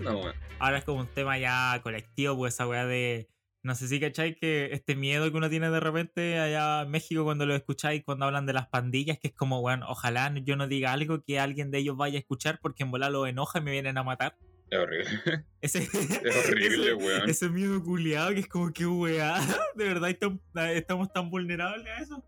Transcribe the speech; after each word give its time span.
weón. 0.00 0.34
Ahora 0.58 0.78
es 0.78 0.84
como 0.84 1.00
un 1.00 1.08
tema 1.08 1.38
ya 1.38 1.78
colectivo, 1.82 2.36
pues 2.36 2.54
esa 2.54 2.66
weá 2.66 2.86
de. 2.86 3.28
No 3.64 3.76
sé 3.76 3.86
si 3.86 4.00
cacháis 4.00 4.36
que 4.40 4.70
este 4.72 4.96
miedo 4.96 5.30
que 5.30 5.36
uno 5.36 5.48
tiene 5.48 5.70
de 5.70 5.78
repente 5.78 6.38
allá 6.40 6.82
en 6.82 6.90
México 6.90 7.22
cuando 7.22 7.46
lo 7.46 7.54
escucháis, 7.54 8.02
cuando 8.04 8.24
hablan 8.26 8.44
de 8.44 8.52
las 8.52 8.66
pandillas, 8.68 9.18
que 9.20 9.28
es 9.28 9.34
como, 9.34 9.60
weón, 9.60 9.84
ojalá 9.84 10.32
yo 10.42 10.56
no 10.56 10.66
diga 10.66 10.92
algo 10.92 11.22
que 11.22 11.38
alguien 11.38 11.70
de 11.70 11.78
ellos 11.78 11.96
vaya 11.96 12.16
a 12.16 12.20
escuchar 12.20 12.58
porque 12.60 12.82
en 12.82 12.90
volar 12.90 13.12
lo 13.12 13.24
enoja 13.26 13.60
y 13.60 13.62
me 13.62 13.70
vienen 13.70 13.98
a 13.98 14.02
matar. 14.02 14.36
Es 14.68 14.78
horrible. 14.78 15.10
Ese, 15.60 15.78
Es 15.78 15.90
horrible, 16.48 16.86
ese, 16.86 16.94
weón. 16.94 17.30
ese 17.30 17.48
miedo 17.50 17.80
culiado 17.84 18.30
que 18.34 18.40
es 18.40 18.48
como 18.48 18.72
que 18.72 18.84
weá. 18.86 19.38
De 19.76 19.84
verdad 19.84 20.10
estam- 20.10 20.40
estamos 20.74 21.12
tan 21.12 21.30
vulnerables 21.30 21.86
a 21.86 21.98
eso. 22.02 22.24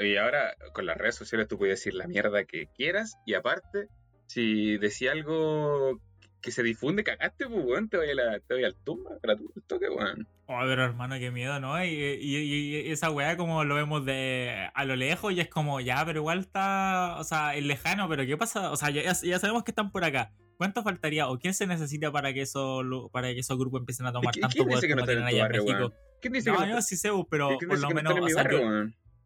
Y 0.00 0.16
ahora 0.16 0.54
con 0.74 0.86
las 0.86 0.96
redes 0.96 1.16
sociales 1.16 1.48
tú 1.48 1.58
puedes 1.58 1.80
decir 1.80 1.94
la 1.94 2.06
mierda 2.06 2.44
que 2.44 2.68
quieras 2.76 3.16
y 3.26 3.34
aparte, 3.34 3.88
si 4.26 4.78
decía 4.78 5.10
algo 5.12 6.00
que 6.42 6.50
se 6.50 6.62
difunde, 6.62 7.04
cagaste, 7.04 7.46
pues, 7.48 7.64
weón, 7.64 7.88
te 7.88 7.96
voy, 7.96 8.10
a 8.10 8.14
la, 8.14 8.40
te 8.40 8.54
voy 8.54 8.64
al 8.64 8.74
tumba, 8.74 9.12
gratuito, 9.22 9.52
el 9.56 9.62
toque, 9.62 9.88
weón. 9.88 10.26
Oh, 10.46 10.58
pero 10.64 10.84
hermano, 10.84 11.14
qué 11.18 11.30
miedo, 11.30 11.58
¿no? 11.60 11.82
Y, 11.82 11.88
y- 11.88 12.36
y- 12.36 12.90
esa 12.90 13.10
weá 13.10 13.36
como 13.36 13.64
lo 13.64 13.74
vemos 13.76 14.04
de 14.04 14.68
a 14.74 14.84
lo 14.84 14.96
lejos 14.96 15.32
y 15.32 15.40
es 15.40 15.48
como, 15.48 15.80
ya, 15.80 16.04
pero 16.04 16.18
igual 16.20 16.40
está, 16.40 17.16
o 17.18 17.24
sea, 17.24 17.54
es 17.54 17.64
lejano, 17.64 18.08
pero 18.08 18.26
¿qué 18.26 18.36
pasa? 18.36 18.70
O 18.72 18.76
sea, 18.76 18.90
ya, 18.90 19.02
ya 19.12 19.38
sabemos 19.38 19.62
que 19.64 19.70
están 19.70 19.90
por 19.92 20.04
acá. 20.04 20.32
¿Cuánto 20.58 20.82
faltaría 20.82 21.28
o 21.28 21.38
quién 21.38 21.54
se 21.54 21.66
necesita 21.66 22.12
para 22.12 22.32
que 22.34 22.42
eso, 22.42 23.08
para 23.12 23.32
que 23.32 23.38
esos 23.40 23.58
grupos 23.58 23.80
empiecen 23.80 24.06
a 24.06 24.12
tomar 24.12 24.34
¿Qui- 24.34 24.40
tanto 24.42 24.64
poder 24.64 24.86
que 24.86 24.94
no 24.94 25.04
tienen 25.04 25.24
allá 25.24 25.46
en 25.46 25.52
México? 25.52 25.92
¿Quién 26.20 26.34
dice 26.34 26.50
No, 26.50 26.58
que 26.58 26.66
no, 26.66 26.74
yo 26.74 26.82
sí 26.82 26.96
sé, 26.96 27.10
pero 27.30 27.56
¿quién 27.58 27.68
por 27.70 27.78
lo 27.80 27.90
menos, 27.90 28.14
o 28.20 28.28
sea, 28.28 28.46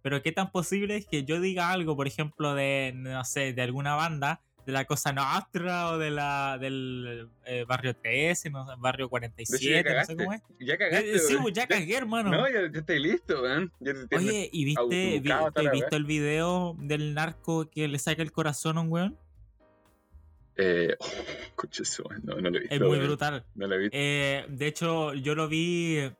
pero 0.02 0.22
qué 0.22 0.30
tan 0.32 0.52
posible 0.52 0.96
es 0.96 1.06
que 1.06 1.24
yo 1.24 1.40
diga 1.40 1.72
algo, 1.72 1.96
por 1.96 2.06
ejemplo, 2.06 2.54
de, 2.54 2.92
no 2.94 3.24
sé, 3.24 3.52
de 3.52 3.62
alguna 3.62 3.96
banda, 3.96 4.40
de 4.66 4.72
la 4.72 4.84
Cosa 4.84 5.12
Nostra 5.12 5.90
o 5.92 5.98
de 5.98 6.10
la 6.10 6.58
del 6.58 7.28
eh, 7.44 7.64
barrio 7.68 7.94
13, 7.94 8.50
no 8.50 8.66
sé, 8.66 8.72
barrio 8.78 9.04
De 9.04 9.06
hecho, 9.06 9.10
47, 9.10 9.64
ya 9.64 9.70
no 9.70 9.78
sé 9.78 9.84
cagaste. 9.84 10.16
cómo 10.16 10.32
es. 10.32 10.42
Ya 10.58 10.76
cagaste, 10.76 11.18
sí, 11.20 11.36
ya 11.52 11.66
cagué, 11.68 11.96
hermano. 11.96 12.30
No, 12.30 12.48
ya, 12.48 12.70
ya 12.72 12.80
estoy 12.80 12.98
listo, 12.98 13.40
weón. 13.42 13.72
Ya 13.78 13.92
te 14.08 14.16
Oye, 14.16 14.50
¿y 14.52 14.64
viste, 14.64 15.20
vi- 15.20 15.30
¿te 15.54 15.70
visto 15.70 15.96
el 15.96 16.04
video 16.04 16.74
del 16.80 17.14
narco 17.14 17.70
que 17.70 17.86
le 17.86 17.98
saca 18.00 18.22
el 18.22 18.32
corazón 18.32 18.76
a 18.78 18.80
un 18.80 18.90
weón? 18.90 19.18
Eh, 20.56 20.96
oh, 20.98 22.12
no, 22.24 22.34
no 22.40 22.50
lo 22.50 22.56
he 22.56 22.60
visto. 22.62 22.74
Es 22.74 22.80
muy 22.80 22.98
brutal. 22.98 23.44
No 23.54 23.68
lo 23.68 23.74
he 23.76 23.78
visto. 23.78 23.96
Eh, 23.96 24.46
de 24.48 24.66
hecho, 24.66 25.14
yo 25.14 25.36
lo 25.36 25.46
vi, 25.48 26.10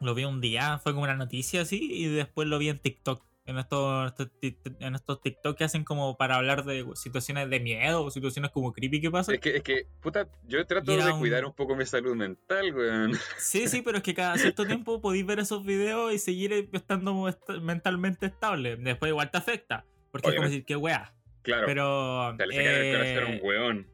lo 0.00 0.14
vi 0.14 0.24
un 0.24 0.40
día, 0.40 0.78
fue 0.78 0.92
como 0.92 1.04
una 1.04 1.16
noticia 1.16 1.62
así, 1.62 1.86
y 1.92 2.06
después 2.06 2.48
lo 2.48 2.58
vi 2.58 2.70
en 2.70 2.78
TikTok. 2.78 3.22
En 3.46 3.58
estos, 3.58 4.14
tic- 4.40 4.76
en 4.80 4.94
estos 4.94 5.20
TikTok 5.20 5.54
que 5.58 5.64
hacen 5.64 5.84
como 5.84 6.16
para 6.16 6.36
hablar 6.36 6.64
de 6.64 6.86
situaciones 6.94 7.50
de 7.50 7.60
miedo 7.60 8.02
o 8.02 8.10
situaciones 8.10 8.50
como 8.50 8.72
creepy 8.72 9.02
que 9.02 9.10
pasan. 9.10 9.34
Es 9.34 9.40
que, 9.42 9.56
es 9.56 9.62
que, 9.62 9.86
puta, 10.00 10.26
yo 10.46 10.64
trato 10.66 10.96
de 10.96 11.12
cuidar 11.18 11.44
un 11.44 11.52
poco 11.52 11.76
mi 11.76 11.84
salud 11.84 12.16
mental, 12.16 12.74
weón. 12.74 13.12
Sí, 13.36 13.68
sí, 13.68 13.82
pero 13.82 13.98
es 13.98 14.02
que 14.02 14.14
cada 14.14 14.38
cierto 14.38 14.64
tiempo 14.66 15.00
podéis 15.02 15.26
ver 15.26 15.40
esos 15.40 15.62
videos 15.64 16.12
y 16.14 16.18
seguir 16.18 16.70
estando 16.72 17.28
est- 17.28 17.50
mentalmente 17.60 18.24
estable. 18.26 18.76
Después 18.76 19.10
igual 19.10 19.30
te 19.30 19.36
afecta. 19.36 19.84
Porque 20.10 20.28
es 20.28 20.34
como 20.34 20.46
Obviamente. 20.46 20.50
decir, 20.50 20.64
qué 20.64 20.76
weá. 20.76 21.12
Claro, 21.42 21.66
Pero. 21.66 22.28
o 22.30 22.36
sea, 22.36 22.46
le 22.46 22.54
sacan 22.56 22.72
el 22.74 22.92
corazón 22.96 23.24
a 23.24 23.28
eh, 23.36 23.40
un 23.42 23.46
weón. 23.46 23.86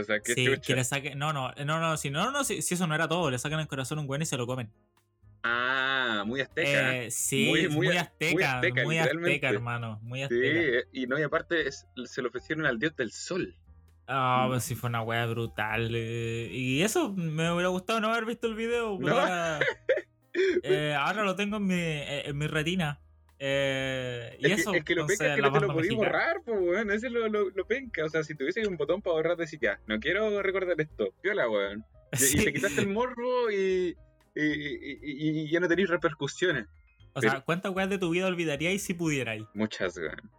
O 0.00 0.04
sea, 0.04 0.20
qué 0.20 0.34
Sí, 0.34 0.46
que 0.64 0.74
le 0.76 0.84
saquen. 0.84 1.18
No, 1.18 1.32
no, 1.32 1.50
no, 1.64 1.80
no, 1.80 1.96
si 1.96 2.10
no, 2.10 2.30
no, 2.30 2.44
si, 2.44 2.62
si 2.62 2.74
eso 2.74 2.86
no 2.86 2.94
era 2.94 3.08
todo, 3.08 3.30
le 3.30 3.38
sacan 3.38 3.58
el 3.58 3.66
corazón 3.66 3.98
a 3.98 4.02
un 4.02 4.08
weón 4.08 4.22
y 4.22 4.26
se 4.26 4.36
lo 4.36 4.46
comen. 4.46 4.70
Ah, 5.50 6.24
muy 6.26 6.40
azteca. 6.40 6.96
Eh, 6.96 7.10
sí, 7.10 7.46
Muy- 7.48 7.62
muy, 7.68 7.68
muy- 7.68 7.86
muy 7.86 7.96
azteca, 7.96 8.60
muy 8.84 8.98
azteca, 8.98 9.48
hermano, 9.48 9.98
muy 10.02 10.18
sí, 10.18 10.24
azteca. 10.24 10.60
eh, 10.78 10.84
y 10.92 11.06
no, 11.06 11.18
y 11.18 11.22
aparte 11.22 11.66
es- 11.66 11.86
se 12.04 12.20
lo 12.22 12.28
ofrecieron 12.28 12.66
al 12.66 12.78
dios 12.78 12.94
del 12.96 13.12
sol. 13.12 13.54
Ah, 14.06 14.44
Mm. 14.46 14.50
pues 14.50 14.64
sí 14.64 14.74
fue 14.74 14.88
una 14.90 15.02
wea 15.02 15.26
brutal. 15.26 15.90
eh, 15.94 16.48
y 16.52 16.82
eso 16.82 17.12
me 17.14 17.50
hubiera 17.52 17.68
gustado 17.68 18.00
no 18.00 18.08
haber 18.12 18.24
visto 18.26 18.46
el 18.46 18.54
video, 18.54 18.98
pero 19.00 19.14
No. 19.14 19.20
ahora, 19.20 19.60
eh, 20.62 20.94
ahora 20.98 21.24
lo 21.24 21.34
tengo 21.36 21.56
en 21.58 21.66
mi, 21.66 21.74
en 21.80 22.36
mi 22.38 22.46
retina. 22.46 23.00
Eh, 23.40 24.36
y 24.40 24.50
es, 24.50 24.60
eso, 24.60 24.72
que, 24.72 24.78
es 24.78 24.84
que 24.84 24.94
lo 24.96 25.06
penca 25.06 25.26
es 25.28 25.36
que 25.36 25.42
no 25.42 25.52
te 25.52 25.60
lo 25.60 25.72
podías 25.72 25.94
borrar, 25.94 26.42
pues, 26.44 26.58
weón. 26.60 26.90
Ese 26.90 27.06
es 27.06 27.12
lo, 27.12 27.28
lo, 27.28 27.50
lo 27.50 27.66
penca. 27.66 28.04
O 28.04 28.08
sea, 28.08 28.24
si 28.24 28.34
tuviese 28.34 28.66
un 28.66 28.76
botón 28.76 29.00
para 29.00 29.14
borrar, 29.14 29.36
decir 29.36 29.60
ya, 29.62 29.78
no 29.86 30.00
quiero 30.00 30.42
recordar 30.42 30.74
esto. 30.80 31.12
Piola, 31.22 31.48
weón. 31.48 31.84
Y, 32.12 32.16
y 32.16 32.18
Sí. 32.42 32.44
te 32.44 32.52
quitaste 32.52 32.80
el 32.80 32.88
morbo 32.88 33.50
y, 33.50 33.96
y, 34.42 35.00
y- 35.02 35.40
y- 35.44 35.50
ya 35.50 35.60
no 35.60 35.68
tenéis 35.68 35.88
repercusiones. 35.88 36.66
O 37.14 37.20
sea, 37.20 37.40
¿cuántas 37.40 37.72
weas 37.74 37.88
de 37.90 37.98
tu 37.98 38.10
vida 38.10 38.26
olvidaríais 38.26 38.82
si 38.82 38.94
pudierais? 38.94 39.44
Muchas, 39.54 39.96
weón. 39.96 40.30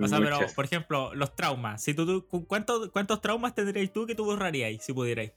O 0.00 0.06
sea, 0.06 0.18
pero, 0.20 0.38
por 0.54 0.64
ejemplo, 0.64 1.12
los 1.14 1.34
traumas. 1.34 1.82
Si 1.82 1.92
tú, 1.94 2.06
tú- 2.06 2.26
cu- 2.28 2.46
¿cuántos, 2.46 2.90
¿Cuántos 2.90 3.20
traumas 3.20 3.54
tendríais 3.54 3.92
tú 3.92 4.06
que 4.06 4.14
tú 4.14 4.24
borraríais 4.24 4.84
si 4.84 4.92
pudierais? 4.92 5.32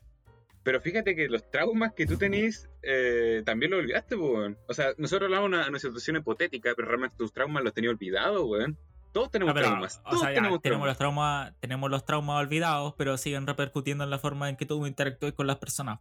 Pero 0.63 0.79
fíjate 0.79 1.15
que 1.15 1.27
los 1.27 1.49
traumas 1.49 1.93
que 1.93 2.05
tú 2.05 2.17
tenés 2.17 2.69
eh, 2.83 3.41
también 3.43 3.71
lo 3.71 3.77
olvidaste, 3.77 4.15
weón. 4.15 4.59
O 4.67 4.73
sea, 4.75 4.89
nosotros 4.99 5.25
hablamos 5.25 5.49
de 5.49 5.57
una, 5.57 5.69
una 5.69 5.79
situación 5.79 6.17
hipotética, 6.17 6.73
pero 6.75 6.87
realmente 6.89 7.15
tus 7.17 7.33
traumas 7.33 7.63
los 7.63 7.73
tenías 7.73 7.93
olvidados, 7.95 8.43
weón. 8.47 8.77
Todos 9.11 9.31
tenemos 9.31 9.51
Ah, 9.51 9.55
pero, 9.55 9.67
traumas. 9.69 9.99
o 10.05 10.09
Todos 10.11 10.21
sea, 10.21 10.29
ya, 10.29 10.35
tenemos 10.35 10.61
tenemos, 10.61 10.83
traumas. 10.83 10.87
los 10.89 10.97
traumas, 10.99 11.53
tenemos 11.59 11.89
los 11.89 12.05
traumas 12.05 12.39
olvidados, 12.45 12.93
pero 12.97 13.17
siguen 13.17 13.47
repercutiendo 13.47 14.03
en 14.03 14.11
la 14.11 14.19
forma 14.19 14.47
en 14.49 14.55
que 14.55 14.67
tú 14.67 14.85
interactúes 14.85 15.33
con 15.33 15.47
las 15.47 15.57
personas. 15.57 15.99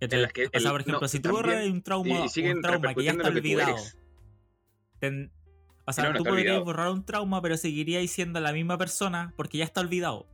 Te- 0.00 0.14
En 0.16 0.22
las 0.22 0.32
que- 0.32 0.46
o 0.46 0.60
sea, 0.60 0.70
por 0.72 0.80
ejemplo, 0.80 1.00
no, 1.00 1.08
si 1.08 1.20
tú 1.20 1.30
borras 1.30 1.66
un 1.66 1.82
trauma, 1.82 2.08
y 2.34 2.48
un 2.50 2.60
trauma 2.62 2.94
que 2.94 3.04
ya 3.04 3.12
está 3.12 3.28
olvidado, 3.28 3.76
ten- 4.98 5.30
o 5.86 5.92
sea, 5.92 6.04
No, 6.04 6.10
no 6.12 6.18
tú 6.18 6.24
podrías 6.24 6.44
olvidado. 6.46 6.64
borrar 6.64 6.88
un 6.90 7.04
trauma, 7.04 7.42
pero 7.42 7.56
seguirías 7.56 8.10
siendo 8.10 8.40
la 8.40 8.52
misma 8.52 8.78
persona 8.78 9.32
porque 9.36 9.58
ya 9.58 9.64
está 9.64 9.80
olvidado. 9.82 10.26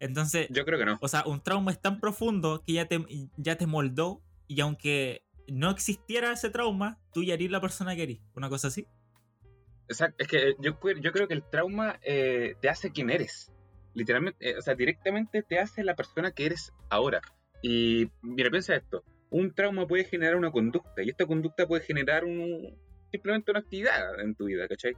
Entonces, 0.00 0.48
Yo 0.50 0.64
creo 0.64 0.78
que 0.78 0.84
no. 0.84 0.98
o 1.00 1.08
sea, 1.08 1.24
un 1.26 1.40
trauma 1.42 1.70
es 1.70 1.80
tan 1.80 2.00
profundo 2.00 2.62
que 2.66 2.74
ya 2.74 2.86
te, 2.86 3.04
ya 3.36 3.56
te 3.56 3.66
moldó 3.66 4.22
y 4.46 4.60
aunque 4.60 5.24
no 5.48 5.70
existiera 5.70 6.32
ese 6.32 6.50
trauma, 6.50 6.98
tú 7.12 7.22
ya 7.22 7.34
eres 7.34 7.50
la 7.50 7.60
persona 7.60 7.94
que 7.94 8.02
eres. 8.02 8.20
Una 8.34 8.48
cosa 8.48 8.68
así. 8.68 8.86
Exacto, 9.88 10.16
es 10.18 10.28
que 10.28 10.54
yo, 10.60 10.78
cu- 10.80 10.98
yo 11.00 11.12
creo 11.12 11.28
que 11.28 11.34
el 11.34 11.42
trauma 11.48 11.98
eh, 12.02 12.56
te 12.60 12.68
hace 12.68 12.90
quien 12.90 13.10
eres. 13.10 13.52
Literalmente, 13.94 14.50
eh, 14.50 14.58
o 14.58 14.62
sea, 14.62 14.74
directamente 14.74 15.42
te 15.42 15.58
hace 15.58 15.84
la 15.84 15.94
persona 15.94 16.32
que 16.32 16.46
eres 16.46 16.72
ahora. 16.90 17.20
Y 17.66 18.10
mira, 18.20 18.50
piensa 18.50 18.76
esto. 18.76 19.02
Un 19.30 19.54
trauma 19.54 19.86
puede 19.86 20.04
generar 20.04 20.36
una 20.36 20.50
conducta 20.50 21.02
y 21.02 21.08
esta 21.08 21.24
conducta 21.24 21.66
puede 21.66 21.82
generar 21.82 22.22
un, 22.26 22.76
simplemente 23.10 23.52
una 23.52 23.60
actividad 23.60 24.20
en 24.20 24.34
tu 24.34 24.44
vida, 24.44 24.68
¿cachai? 24.68 24.92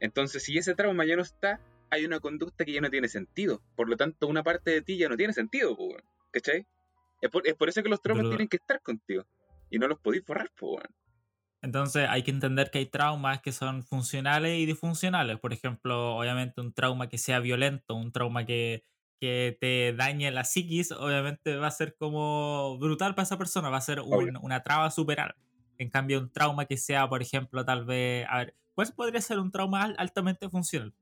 Entonces, 0.00 0.42
si 0.42 0.58
ese 0.58 0.74
trauma 0.74 1.06
ya 1.06 1.14
no 1.14 1.22
está, 1.22 1.60
hay 1.88 2.04
una 2.04 2.18
conducta 2.18 2.64
que 2.64 2.72
ya 2.72 2.80
no 2.80 2.90
tiene 2.90 3.06
sentido. 3.06 3.62
Por 3.76 3.88
lo 3.88 3.96
tanto, 3.96 4.26
una 4.26 4.42
parte 4.42 4.72
de 4.72 4.82
ti 4.82 4.98
ya 4.98 5.08
no 5.08 5.16
tiene 5.16 5.32
sentido, 5.32 5.78
¿cachai? 6.32 6.66
Es 7.20 7.30
por, 7.30 7.46
es 7.46 7.54
por 7.54 7.68
eso 7.68 7.80
que 7.80 7.88
los 7.88 8.02
traumas 8.02 8.24
Pero- 8.24 8.30
tienen 8.30 8.48
que 8.48 8.56
estar 8.56 8.82
contigo. 8.82 9.24
Y 9.70 9.78
no 9.78 9.86
los 9.86 10.00
podéis 10.00 10.24
borrar, 10.24 10.50
weón. 10.60 10.82
Entonces 11.62 12.08
hay 12.08 12.24
que 12.24 12.32
entender 12.32 12.72
que 12.72 12.78
hay 12.78 12.86
traumas 12.86 13.40
que 13.40 13.52
son 13.52 13.84
funcionales 13.84 14.58
y 14.58 14.66
disfuncionales. 14.66 15.38
Por 15.38 15.52
ejemplo, 15.52 16.16
obviamente 16.16 16.60
un 16.60 16.72
trauma 16.72 17.08
que 17.08 17.18
sea 17.18 17.38
violento, 17.38 17.94
un 17.94 18.10
trauma 18.10 18.44
que, 18.44 18.82
que 19.20 19.56
te 19.60 19.92
dañe 19.94 20.30
la 20.30 20.44
psiquis, 20.44 20.92
obviamente 20.92 21.56
va 21.56 21.66
a 21.66 21.70
ser 21.70 21.94
como 21.96 22.78
brutal 22.78 23.14
para 23.14 23.24
esa 23.24 23.38
persona, 23.38 23.68
va 23.68 23.76
a 23.76 23.82
ser 23.82 24.00
un- 24.00 24.36
una 24.42 24.62
traba 24.62 24.86
a 24.86 24.90
superar. 24.90 25.36
En 25.78 25.90
cambio, 25.90 26.18
un 26.20 26.30
trauma 26.32 26.64
que 26.66 26.76
sea, 26.76 27.08
por 27.08 27.22
ejemplo, 27.22 27.64
tal 27.64 27.84
vez... 27.84 28.26
A 28.28 28.38
ver, 28.38 28.54
¿cuál 28.74 28.88
podría 28.96 29.20
ser 29.20 29.38
un 29.38 29.50
trauma 29.52 29.82
al- 29.84 29.94
altamente 29.98 30.48
funcional? 30.48 30.94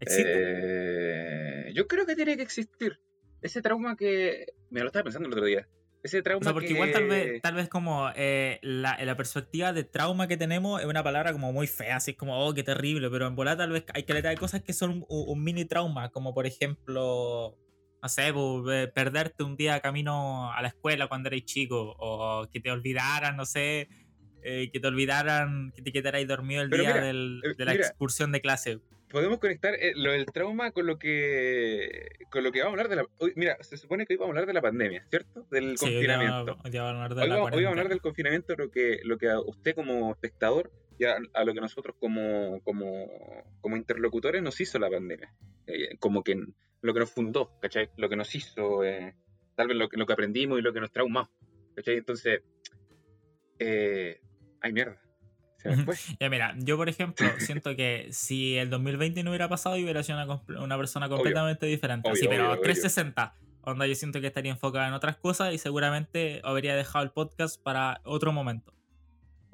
¿Existe? 0.00 0.32
Eh, 1.68 1.72
yo 1.74 1.86
creo 1.86 2.06
que 2.06 2.16
tiene 2.16 2.36
que 2.36 2.42
existir. 2.42 2.98
Ese 3.40 3.62
trauma 3.62 3.96
que. 3.96 4.46
Me 4.70 4.80
lo 4.80 4.86
estaba 4.86 5.04
pensando 5.04 5.28
el 5.28 5.32
otro 5.32 5.44
día. 5.44 5.68
Ese 6.02 6.20
trauma 6.22 6.40
O 6.40 6.44
sea, 6.44 6.52
porque 6.52 6.68
que... 6.68 6.72
igual 6.74 6.90
tal 6.90 7.06
vez, 7.06 7.40
tal 7.42 7.54
vez 7.54 7.68
como 7.68 8.10
eh, 8.16 8.58
la, 8.62 8.98
la 9.04 9.16
perspectiva 9.16 9.72
de 9.72 9.84
trauma 9.84 10.26
que 10.26 10.36
tenemos 10.36 10.80
es 10.80 10.86
una 10.86 11.02
palabra 11.04 11.32
como 11.32 11.52
muy 11.52 11.66
fea, 11.68 11.96
así 11.96 12.14
como, 12.14 12.44
oh, 12.44 12.52
qué 12.54 12.64
terrible, 12.64 13.08
pero 13.08 13.26
en 13.28 13.36
volar 13.36 13.56
tal 13.56 13.70
vez 13.70 13.84
hay 13.94 14.02
que 14.02 14.14
de 14.14 14.36
cosas 14.36 14.62
que 14.62 14.72
son 14.72 14.90
un, 14.90 15.06
un 15.08 15.44
mini 15.44 15.64
trauma, 15.64 16.08
como 16.10 16.34
por 16.34 16.46
ejemplo, 16.46 17.56
no 18.02 18.08
sé, 18.08 18.32
eh, 18.72 18.90
perderte 18.92 19.44
un 19.44 19.56
día 19.56 19.78
camino 19.80 20.52
a 20.52 20.60
la 20.60 20.68
escuela 20.68 21.06
cuando 21.06 21.28
eres 21.28 21.44
chico, 21.44 21.94
o 21.98 22.48
que 22.52 22.58
te 22.60 22.70
olvidaran, 22.72 23.36
no 23.36 23.46
sé, 23.46 23.88
eh, 24.42 24.70
que 24.72 24.80
te 24.80 24.88
olvidaran, 24.88 25.72
que 25.72 25.82
te 25.82 25.92
quedarais 25.92 26.26
dormido 26.26 26.62
el 26.62 26.70
Pero 26.70 26.82
día 26.82 26.94
mira, 26.94 27.06
del- 27.06 27.40
eh, 27.44 27.54
de 27.56 27.64
la 27.64 27.72
mira. 27.74 27.86
excursión 27.86 28.32
de 28.32 28.40
clase. 28.40 28.80
Podemos 29.12 29.38
conectar 29.38 29.74
eh, 29.74 29.92
lo 29.94 30.10
del 30.12 30.26
trauma 30.26 30.70
con 30.72 30.86
lo 30.86 30.98
que. 30.98 32.08
con 32.30 32.42
lo 32.42 32.50
que 32.50 32.60
vamos 32.60 32.70
a 32.70 32.82
hablar 32.82 32.88
de 32.88 32.96
la. 32.96 33.06
hoy- 33.18 33.32
mira, 33.36 33.56
se 33.62 33.76
supone 33.76 34.06
que 34.06 34.14
hoy 34.14 34.16
vamos 34.16 34.30
a 34.30 34.32
hablar 34.38 34.46
de 34.46 34.52
la 34.54 34.62
pandemia, 34.62 35.06
¿cierto? 35.10 35.46
Del 35.50 35.76
Sí, 35.78 35.84
hoy 35.86 36.06
día 36.06 36.16
vamos- 36.16 36.46
confinamiento. 36.56 36.62
hoy 36.64 36.70
vamos 36.78 36.88
a 36.88 36.90
hablar 37.04 37.14
de 37.14 37.22
Hoy 37.22 37.28
la 37.28 37.34
vamos, 37.36 37.50
hoy 37.52 37.64
vamos 37.64 37.66
a 37.66 37.80
hablar 37.80 37.86
cuarentena. 37.86 37.88
del 37.88 38.00
confinamiento, 38.00 38.56
lo 38.56 38.70
que, 38.70 39.00
lo 39.04 39.18
que 39.18 39.28
a 39.28 39.40
usted 39.40 39.74
como 39.74 40.10
espectador 40.12 40.72
y 40.98 41.04
a, 41.04 41.16
a 41.34 41.44
lo 41.44 41.52
que 41.54 41.60
nosotros 41.60 41.94
como, 42.00 42.60
como, 42.64 43.08
como 43.60 43.76
interlocutores 43.76 44.42
nos 44.42 44.60
hizo 44.60 44.78
la 44.78 44.88
pandemia. 44.90 45.32
Eh, 45.66 45.96
como 45.98 46.24
que 46.24 46.34
lo 46.80 46.94
que 46.94 47.00
nos 47.00 47.10
fundó, 47.10 47.58
¿cachai? 47.60 47.90
Lo 47.98 48.08
que 48.08 48.16
nos 48.16 48.34
hizo, 48.34 48.82
eh, 48.82 49.14
tal 49.54 49.68
vez 49.68 49.76
lo, 49.76 49.88
que- 49.88 49.96
lo 49.98 50.06
que 50.06 50.12
aprendimos 50.14 50.58
y 50.58 50.62
lo 50.62 50.72
que 50.72 50.80
nos 50.80 50.90
traumó, 50.90 51.28
¿cachai? 51.76 51.96
Entonces, 51.98 52.40
eh, 53.58 54.20
ay 54.60 54.72
mierda, 54.72 55.00
Ya 56.20 56.30
mira, 56.30 56.54
yo 56.58 56.76
por 56.76 56.88
ejemplo 56.88 57.26
siento 57.38 57.76
que 57.76 58.08
si 58.10 58.56
el 58.56 58.70
2020 58.70 59.22
no 59.22 59.30
hubiera 59.30 59.48
pasado, 59.48 59.76
yo 59.76 59.84
hubiera 59.84 60.02
sido 60.02 60.22
una, 60.22 60.62
una 60.62 60.76
persona 60.76 61.08
completamente 61.08 61.66
diferente. 61.66 62.08
Obvio, 62.08 62.20
sí, 62.20 62.28
pero 62.28 62.44
obvio, 62.44 62.52
obvio. 62.54 62.62
360. 62.62 63.34
Onda, 63.64 63.86
yo 63.86 63.94
siento 63.94 64.20
que 64.20 64.26
estaría 64.26 64.50
enfocada 64.50 64.88
en 64.88 64.94
otras 64.94 65.16
cosas 65.16 65.54
y 65.54 65.58
seguramente 65.58 66.40
habría 66.42 66.74
dejado 66.74 67.04
el 67.04 67.12
podcast 67.12 67.62
para 67.62 68.00
otro 68.04 68.32
momento. 68.32 68.74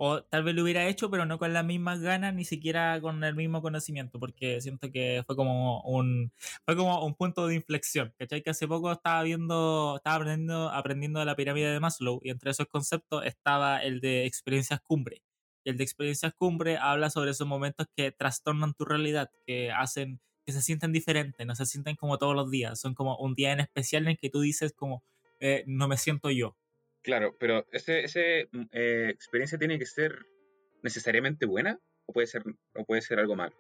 O 0.01 0.23
tal 0.23 0.45
vez 0.45 0.55
lo 0.55 0.63
hubiera 0.63 0.87
hecho, 0.87 1.11
pero 1.11 1.27
no 1.27 1.39
con 1.41 1.53
las 1.53 1.65
mismas 1.65 2.01
ganas, 2.01 2.33
ni 2.33 2.45
siquiera 2.45 3.01
con 3.01 3.25
el 3.25 3.35
mismo 3.35 3.61
conocimiento, 3.61 4.21
porque 4.21 4.61
siento 4.61 4.93
que 4.93 5.25
fue 5.27 5.35
como 5.35 5.83
un, 5.83 6.33
fue 6.65 6.77
como 6.77 7.05
un 7.05 7.17
punto 7.17 7.49
de 7.49 7.57
inflexión. 7.57 8.15
¿Cachai? 8.17 8.43
Que 8.43 8.51
hace 8.51 8.69
poco 8.69 8.93
estaba 8.93 9.25
viendo, 9.25 9.97
estaba 9.97 10.17
aprendiendo, 10.17 10.71
aprendiendo 10.71 11.19
de 11.19 11.27
la 11.27 11.35
pirámide 11.35 11.73
de 11.73 11.81
Maslow 11.81 12.21
y 12.23 12.31
entre 12.31 12.53
esos 12.53 12.69
conceptos 12.69 13.27
estaba 13.27 13.83
el 13.83 14.01
de 14.01 14.25
experiencias 14.25 14.81
cumbre. 14.81 15.21
Y 15.69 15.71
el 15.71 15.77
de 15.77 15.85
experiencias 15.85 16.33
cumbre 16.33 16.79
habla 16.79 17.11
sobre 17.11 17.33
esos 17.33 17.47
momentos 17.47 17.87
que 17.95 18.11
trastornan 18.11 18.73
tu 18.73 18.87
realidad, 18.87 19.29
que 19.47 19.71
hacen 19.71 20.19
que 20.47 20.53
se 20.53 20.63
sienten 20.63 20.95
diferentes, 20.95 21.47
no 21.47 21.55
se 21.55 21.67
sienten 21.67 21.95
como 21.95 22.17
todos 22.17 22.35
los 22.35 22.51
días, 22.51 22.81
son 22.81 22.95
como 22.95 23.19
un 23.19 23.35
día 23.35 23.53
en 23.53 23.61
especial 23.61 24.09
en 24.09 24.17
que 24.17 24.31
tú 24.31 24.41
dices 24.41 24.73
como, 24.73 25.05
eh, 25.41 25.63
no 25.67 25.89
me 25.89 25.99
siento 25.99 26.31
yo, 26.31 26.57
Claro, 27.03 27.37
pero 27.39 27.67
esa 27.73 27.99
ese, 27.99 28.49
mm, 28.53 28.63
eh, 28.73 29.09
experiencia 29.11 29.59
tiene 29.59 29.79
que 29.79 29.87
ser 29.87 30.27
necesariamente 30.83 31.47
buena 31.47 31.79
o 32.07 32.13
puede 32.13 32.27
ser, 32.27 32.43
o 32.75 32.85
puede 32.85 33.03
ser 33.03 33.19
algo 33.19 33.37
malo. 33.37 33.55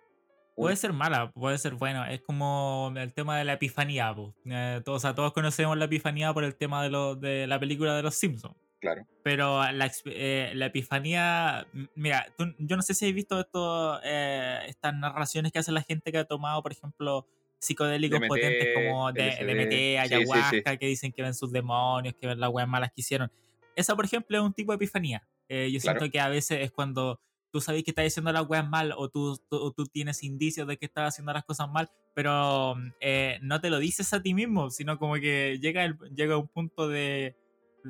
Puede 0.56 0.76
ser 0.76 0.92
mala, 0.92 1.30
puede 1.32 1.56
ser 1.58 1.74
bueno. 1.74 2.04
Es 2.04 2.20
como 2.20 2.92
el 2.96 3.12
tema 3.12 3.38
de 3.38 3.44
la 3.44 3.54
epifanía. 3.54 4.14
Eh, 4.44 4.80
todos, 4.84 5.02
todos 5.14 5.32
conocemos 5.32 5.76
la 5.76 5.84
epifanía 5.84 6.34
por 6.34 6.42
el 6.42 6.56
tema 6.56 6.82
de, 6.82 6.90
lo, 6.90 7.14
de 7.14 7.46
la 7.46 7.60
película 7.60 7.94
de 7.96 8.02
los 8.02 8.16
Simpsons. 8.16 8.56
Claro. 8.80 9.06
Pero 9.24 9.60
la, 9.72 9.92
eh, 10.06 10.52
la 10.54 10.66
epifanía. 10.66 11.66
Mira, 11.94 12.26
yo 12.58 12.76
no 12.76 12.82
sé 12.82 12.94
si 12.94 13.06
has 13.06 13.12
visto 13.12 13.40
esto, 13.40 14.00
estas 14.02 14.94
narraciones 14.94 15.50
que 15.52 15.58
hace 15.58 15.72
la 15.72 15.82
gente 15.82 16.12
que 16.12 16.18
ha 16.18 16.24
tomado, 16.24 16.62
por 16.62 16.72
ejemplo, 16.72 17.26
psicodélicos 17.58 18.20
potentes 18.26 18.68
como 18.74 19.12
de, 19.12 19.36
DMT, 19.40 19.98
ayahuasca, 20.00 20.76
que 20.76 20.86
dicen 20.86 21.12
que 21.12 21.22
ven 21.22 21.34
sus 21.34 21.52
demonios, 21.52 22.14
que 22.20 22.26
ven 22.26 22.40
las 22.40 22.50
weas 22.50 22.68
malas 22.68 22.90
que 22.90 23.00
hicieron. 23.00 23.30
Esa, 23.74 23.94
por 23.96 24.04
ejemplo, 24.04 24.38
es 24.38 24.44
un 24.44 24.52
tipo 24.52 24.72
de 24.72 24.76
epifanía. 24.76 25.26
Eh, 25.48 25.70
yo 25.72 25.80
siento 25.80 26.10
que 26.10 26.20
a 26.20 26.28
veces 26.28 26.60
es 26.62 26.70
cuando 26.70 27.20
tú 27.50 27.60
sabes 27.60 27.82
que 27.82 27.90
estás 27.90 28.06
haciendo 28.06 28.32
las 28.32 28.48
weas 28.48 28.68
mal 28.68 28.92
o 28.96 29.08
tú, 29.08 29.40
tú, 29.48 29.86
tienes 29.86 30.22
indicios 30.22 30.66
de 30.66 30.76
que 30.76 30.86
estás 30.86 31.14
haciendo 31.14 31.32
las 31.32 31.44
cosas 31.44 31.68
mal, 31.70 31.90
pero 32.14 32.76
eh, 33.00 33.38
no 33.40 33.60
te 33.60 33.70
lo 33.70 33.78
dices 33.78 34.12
a 34.12 34.22
ti 34.22 34.34
mismo, 34.34 34.70
sino 34.70 34.98
como 34.98 35.14
que 35.14 35.58
llega, 35.60 35.84
el, 35.84 35.96
llega 36.14 36.36
un 36.36 36.48
punto 36.48 36.88
de, 36.88 37.36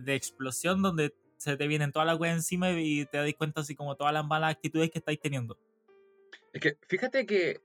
de 0.05 0.15
explosión 0.15 0.83
donde 0.83 1.15
se 1.37 1.57
te 1.57 1.67
vienen 1.69 1.93
todas 1.93 2.07
las 2.07 2.19
weas 2.19 2.37
encima 2.37 2.71
y 2.73 3.07
te 3.07 3.19
das 3.19 3.33
cuenta 3.35 3.61
así 3.61 3.75
como 3.75 3.97
todas 3.97 4.13
las 4.13 4.27
malas 4.27 4.53
actitudes 4.53 4.91
que 4.91 4.99
estáis 4.99 5.21
teniendo. 5.21 5.59
Es 6.53 6.61
que 6.61 6.77
fíjate 6.89 7.27
que 7.27 7.61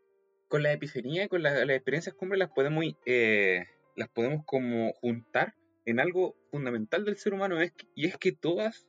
con 0.47 0.61
la 0.61 0.71
epifanía, 0.71 1.27
con 1.27 1.41
las, 1.41 1.67
experiencias 1.67 2.15
cumbre, 2.15 2.37
las 2.37 2.51
podemos, 2.51 2.85
eh, 3.05 3.65
las 3.95 4.09
podemos 4.09 4.45
como 4.45 4.93
juntar 4.93 5.55
en 5.85 5.99
algo 5.99 6.35
fundamental 6.51 7.05
del 7.05 7.17
ser 7.17 7.33
humano 7.33 7.59
es 7.59 7.73
y 7.95 8.05
es 8.05 8.17
que 8.17 8.31
todas, 8.31 8.87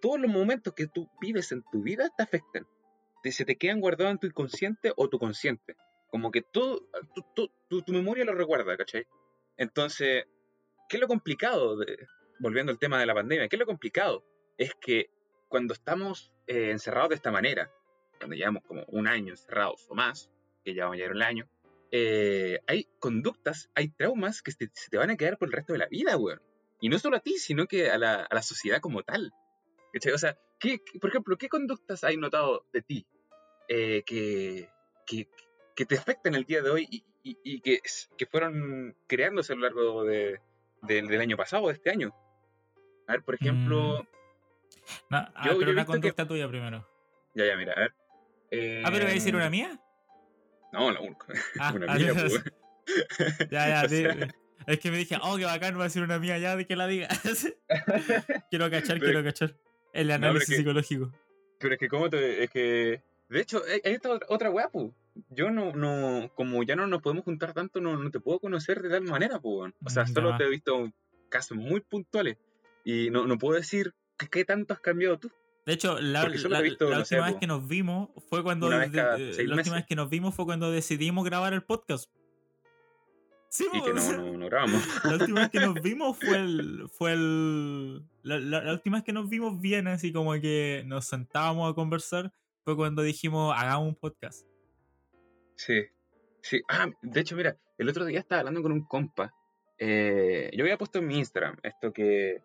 todos 0.00 0.20
los 0.20 0.30
momentos 0.30 0.74
que 0.74 0.86
tú 0.86 1.10
vives 1.20 1.52
en 1.52 1.62
tu 1.70 1.82
vida 1.82 2.08
te 2.16 2.22
afectan. 2.22 2.66
Te, 3.22 3.32
se 3.32 3.44
te 3.44 3.56
quedan 3.56 3.80
guardados 3.80 4.12
en 4.12 4.18
tu 4.18 4.26
inconsciente 4.28 4.92
o 4.96 5.08
tu 5.08 5.18
consciente. 5.18 5.76
Como 6.10 6.30
que 6.30 6.42
todo, 6.42 6.88
tu, 7.34 7.82
tu, 7.82 7.92
memoria 7.92 8.24
lo 8.24 8.34
recuerda, 8.34 8.76
¿cachai? 8.76 9.06
Entonces, 9.56 10.24
¿qué 10.88 10.96
es 10.96 11.00
lo 11.00 11.08
complicado? 11.08 11.76
De, 11.76 12.06
volviendo 12.40 12.72
al 12.72 12.78
tema 12.78 12.98
de 12.98 13.06
la 13.06 13.14
pandemia, 13.14 13.48
¿qué 13.48 13.56
es 13.56 13.60
lo 13.60 13.66
complicado? 13.66 14.24
Es 14.58 14.74
que 14.74 15.10
cuando 15.48 15.74
estamos 15.74 16.32
eh, 16.46 16.70
encerrados 16.70 17.10
de 17.10 17.14
esta 17.14 17.30
manera, 17.30 17.70
cuando 18.18 18.34
llevamos 18.34 18.64
como 18.64 18.84
un 18.88 19.06
año 19.06 19.32
encerrados 19.32 19.86
o 19.88 19.94
más, 19.94 20.30
que 20.64 20.74
ya 20.74 20.86
vamos 20.86 21.00
a 21.00 21.04
el 21.04 21.22
año, 21.22 21.48
eh, 21.92 22.60
hay 22.66 22.88
conductas, 22.98 23.70
hay 23.74 23.88
traumas 23.88 24.42
que 24.42 24.52
se 24.52 24.68
te 24.90 24.96
van 24.96 25.10
a 25.10 25.16
quedar 25.16 25.38
por 25.38 25.48
el 25.48 25.52
resto 25.52 25.72
de 25.72 25.78
la 25.78 25.86
vida, 25.86 26.16
weón. 26.16 26.40
Y 26.80 26.88
no 26.88 26.98
solo 26.98 27.16
a 27.16 27.20
ti, 27.20 27.38
sino 27.38 27.66
que 27.66 27.90
a 27.90 27.98
la, 27.98 28.24
a 28.24 28.34
la 28.34 28.42
sociedad 28.42 28.80
como 28.80 29.02
tal. 29.02 29.32
O 30.14 30.18
sea, 30.18 30.38
¿qué, 30.58 30.80
por 31.00 31.10
ejemplo, 31.10 31.36
¿qué 31.36 31.48
conductas 31.48 32.04
hay 32.04 32.16
notado 32.16 32.64
de 32.72 32.80
ti 32.80 33.06
eh, 33.68 34.02
que, 34.06 34.68
que, 35.06 35.28
que, 35.74 35.84
te 35.84 35.98
afectan 35.98 36.34
el 36.34 36.44
día 36.44 36.62
de 36.62 36.70
hoy 36.70 36.88
y, 36.90 37.04
y, 37.22 37.60
que, 37.60 37.80
que, 38.16 38.26
fueron 38.26 38.96
creándose 39.06 39.52
a 39.52 39.56
lo 39.56 39.62
largo 39.62 40.04
de, 40.04 40.40
del 40.82 41.20
año 41.20 41.36
pasado, 41.36 41.66
de 41.66 41.74
este 41.74 41.90
año? 41.90 42.14
A 43.10 43.14
ver, 43.14 43.22
por 43.24 43.34
ejemplo... 43.34 44.04
Mm. 44.04 44.06
No, 45.10 45.26
yo, 45.44 45.58
pero 45.58 45.72
una 45.72 45.84
conducta 45.84 46.28
tuya 46.28 46.48
primero. 46.48 46.88
Ya, 47.34 47.44
ya, 47.44 47.56
mira, 47.56 47.72
a 47.72 47.80
ver. 47.80 47.92
ah, 48.84 48.90
pero 48.92 49.04
voy 49.04 49.10
a 49.10 49.14
decir 49.14 49.34
una 49.34 49.46
em, 49.46 49.50
mía. 49.50 49.80
No, 50.72 50.92
la 50.92 51.00
ah, 51.60 51.72
una 51.74 51.94
mía, 51.94 52.12
pues. 52.14 52.44
Ya, 53.50 53.88
ya, 53.88 54.28
Es 54.66 54.78
que 54.78 54.92
me 54.92 54.98
dije, 54.98 55.16
oh, 55.20 55.36
qué 55.36 55.44
bacán, 55.44 55.78
va 55.78 55.86
a 55.86 55.90
ser 55.90 56.04
una 56.04 56.20
mía 56.20 56.38
ya 56.38 56.54
de 56.54 56.66
que 56.66 56.76
la 56.76 56.86
diga. 56.86 57.08
quiero 58.50 58.70
cachar, 58.70 59.00
quiero 59.00 59.24
cachar. 59.24 59.56
El 59.92 60.12
análisis 60.12 60.56
psicológico. 60.56 61.12
Pero 61.58 61.74
es 61.74 61.80
que, 61.80 61.88
¿cómo 61.88 62.08
te.? 62.08 62.44
Es 62.44 62.50
que. 62.50 63.02
De 63.28 63.40
hecho, 63.40 63.60
hay 63.84 63.92
esta 63.94 64.20
otra 64.28 64.50
weá, 64.50 64.68
pues. 64.68 64.92
Yo 65.30 65.50
no, 65.50 65.72
no. 65.72 66.30
Como 66.36 66.62
ya 66.62 66.76
no 66.76 66.86
nos 66.86 67.02
podemos 67.02 67.24
juntar 67.24 67.54
tanto, 67.54 67.80
no, 67.80 67.96
no 67.96 68.10
te 68.12 68.20
puedo 68.20 68.38
conocer 68.38 68.80
de 68.82 68.90
tal 68.90 69.02
manera, 69.02 69.40
pues. 69.40 69.72
O 69.84 69.90
sea, 69.90 70.04
mm, 70.04 70.14
solo 70.14 70.36
te 70.36 70.44
he 70.44 70.48
visto 70.48 70.92
casos 71.28 71.56
muy 71.56 71.80
puntuales. 71.80 72.36
Y 72.84 73.10
no, 73.10 73.26
no 73.26 73.38
puedo 73.38 73.56
decir 73.56 73.94
qué 74.30 74.44
tanto 74.44 74.74
has 74.74 74.80
cambiado 74.80 75.18
tú. 75.18 75.30
De 75.66 75.74
hecho, 75.74 76.00
la, 76.00 76.24
última 76.24 76.60
vez 76.60 77.36
que 77.38 77.46
nos 77.46 77.68
vimos 77.68 78.08
fue 78.28 78.42
cuando 78.42 78.70
la 78.70 78.86
última 78.86 79.76
vez 79.76 79.86
que 79.86 79.94
nos 79.94 80.08
vimos 80.08 80.34
fue 80.34 80.44
cuando 80.44 80.70
decidimos 80.70 81.24
grabar 81.24 81.52
el 81.52 81.62
podcast. 81.62 82.10
Sí, 83.50 83.66
y 83.72 83.82
que 83.82 83.92
no, 83.92 84.32
no, 84.38 84.46
grabamos. 84.46 84.80
La 85.04 85.14
última 85.14 85.40
vez 85.40 85.50
que 85.50 85.58
nos 85.58 85.74
vimos 85.82 86.16
fue 86.16 86.36
el. 86.36 86.88
Fue 86.88 87.12
el 87.12 88.04
la, 88.22 88.72
última 88.72 88.98
vez 88.98 89.04
que 89.04 89.12
nos 89.12 89.28
vimos 89.28 89.60
bien, 89.60 89.88
así 89.88 90.12
como 90.12 90.32
que 90.34 90.84
nos 90.86 91.06
sentábamos 91.06 91.70
a 91.70 91.74
conversar, 91.74 92.32
fue 92.64 92.76
cuando 92.76 93.02
dijimos 93.02 93.52
hagamos 93.56 93.88
un 93.88 93.94
podcast. 93.96 94.46
Sí. 95.56 95.82
Sí. 96.42 96.62
Ah, 96.68 96.88
de 97.02 97.20
hecho, 97.20 97.34
mira, 97.34 97.56
el 97.76 97.88
otro 97.88 98.04
día 98.04 98.20
estaba 98.20 98.38
hablando 98.38 98.62
con 98.62 98.70
un 98.70 98.84
compa. 98.84 99.34
Eh, 99.78 100.50
yo 100.54 100.62
había 100.62 100.78
puesto 100.78 101.00
en 101.00 101.08
mi 101.08 101.18
Instagram 101.18 101.56
esto 101.64 101.92
que. 101.92 102.42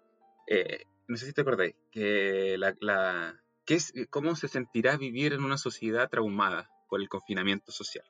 Eh, 0.47 0.85
no 1.07 1.17
sé 1.17 1.25
si 1.25 1.33
te 1.33 1.41
acordáis, 1.41 1.75
que 1.91 2.57
la, 2.57 2.75
la 2.79 3.43
es, 3.67 3.93
cómo 4.09 4.35
se 4.35 4.47
sentirá 4.47 4.97
vivir 4.97 5.33
en 5.33 5.43
una 5.43 5.57
sociedad 5.57 6.09
traumada 6.09 6.69
por 6.89 7.01
el 7.01 7.09
confinamiento 7.09 7.71
social. 7.71 8.05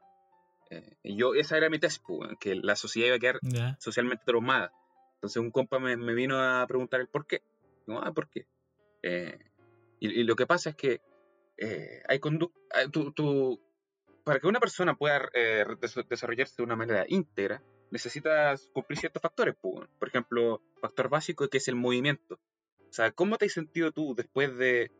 Eh, 0.69 0.97
yo, 1.03 1.35
esa 1.35 1.57
era 1.57 1.69
mi 1.69 1.79
tesis, 1.79 2.01
pues, 2.05 2.31
que 2.39 2.55
la 2.55 2.75
sociedad 2.75 3.07
iba 3.07 3.15
a 3.15 3.19
quedar 3.19 3.39
socialmente 3.79 4.23
traumada. 4.25 4.71
Entonces 5.15 5.41
un 5.41 5.51
compa 5.51 5.79
me, 5.79 5.95
me, 5.95 6.13
vino 6.13 6.39
a 6.39 6.65
preguntar 6.67 6.99
el 6.99 7.07
por 7.07 7.25
qué. 7.25 7.41
No, 7.87 7.99
ah, 7.99 8.11
¿por 8.11 8.29
qué? 8.29 8.47
Eh, 9.03 9.37
y, 9.99 10.23
lo 10.23 10.35
que 10.35 10.45
pasa 10.45 10.71
es 10.71 10.75
que 10.75 11.01
eh, 11.57 12.01
hay 12.07 12.19
conducta, 12.19 12.59
para 14.23 14.39
que 14.39 14.47
una 14.47 14.59
persona 14.59 14.95
pueda 14.95 15.29
desarrollarse 16.09 16.55
de 16.57 16.63
una 16.63 16.75
manera 16.75 17.05
íntegra, 17.07 17.63
necesitas 17.95 18.67
cumplir 18.73 18.99
ciertos 18.99 19.21
factores. 19.21 19.55
Por 19.55 20.07
ejemplo, 20.07 20.61
factor 20.81 21.07
básico 21.07 21.47
que 21.47 21.59
es 21.59 21.67
el 21.69 21.75
movimiento. 21.75 22.35
O 22.89 22.93
sea, 22.93 23.11
¿cómo 23.11 23.37
te 23.37 23.45
has 23.45 23.53
sentido 23.53 23.93
tú 23.93 24.13
después 24.15 24.55
de 24.57 24.91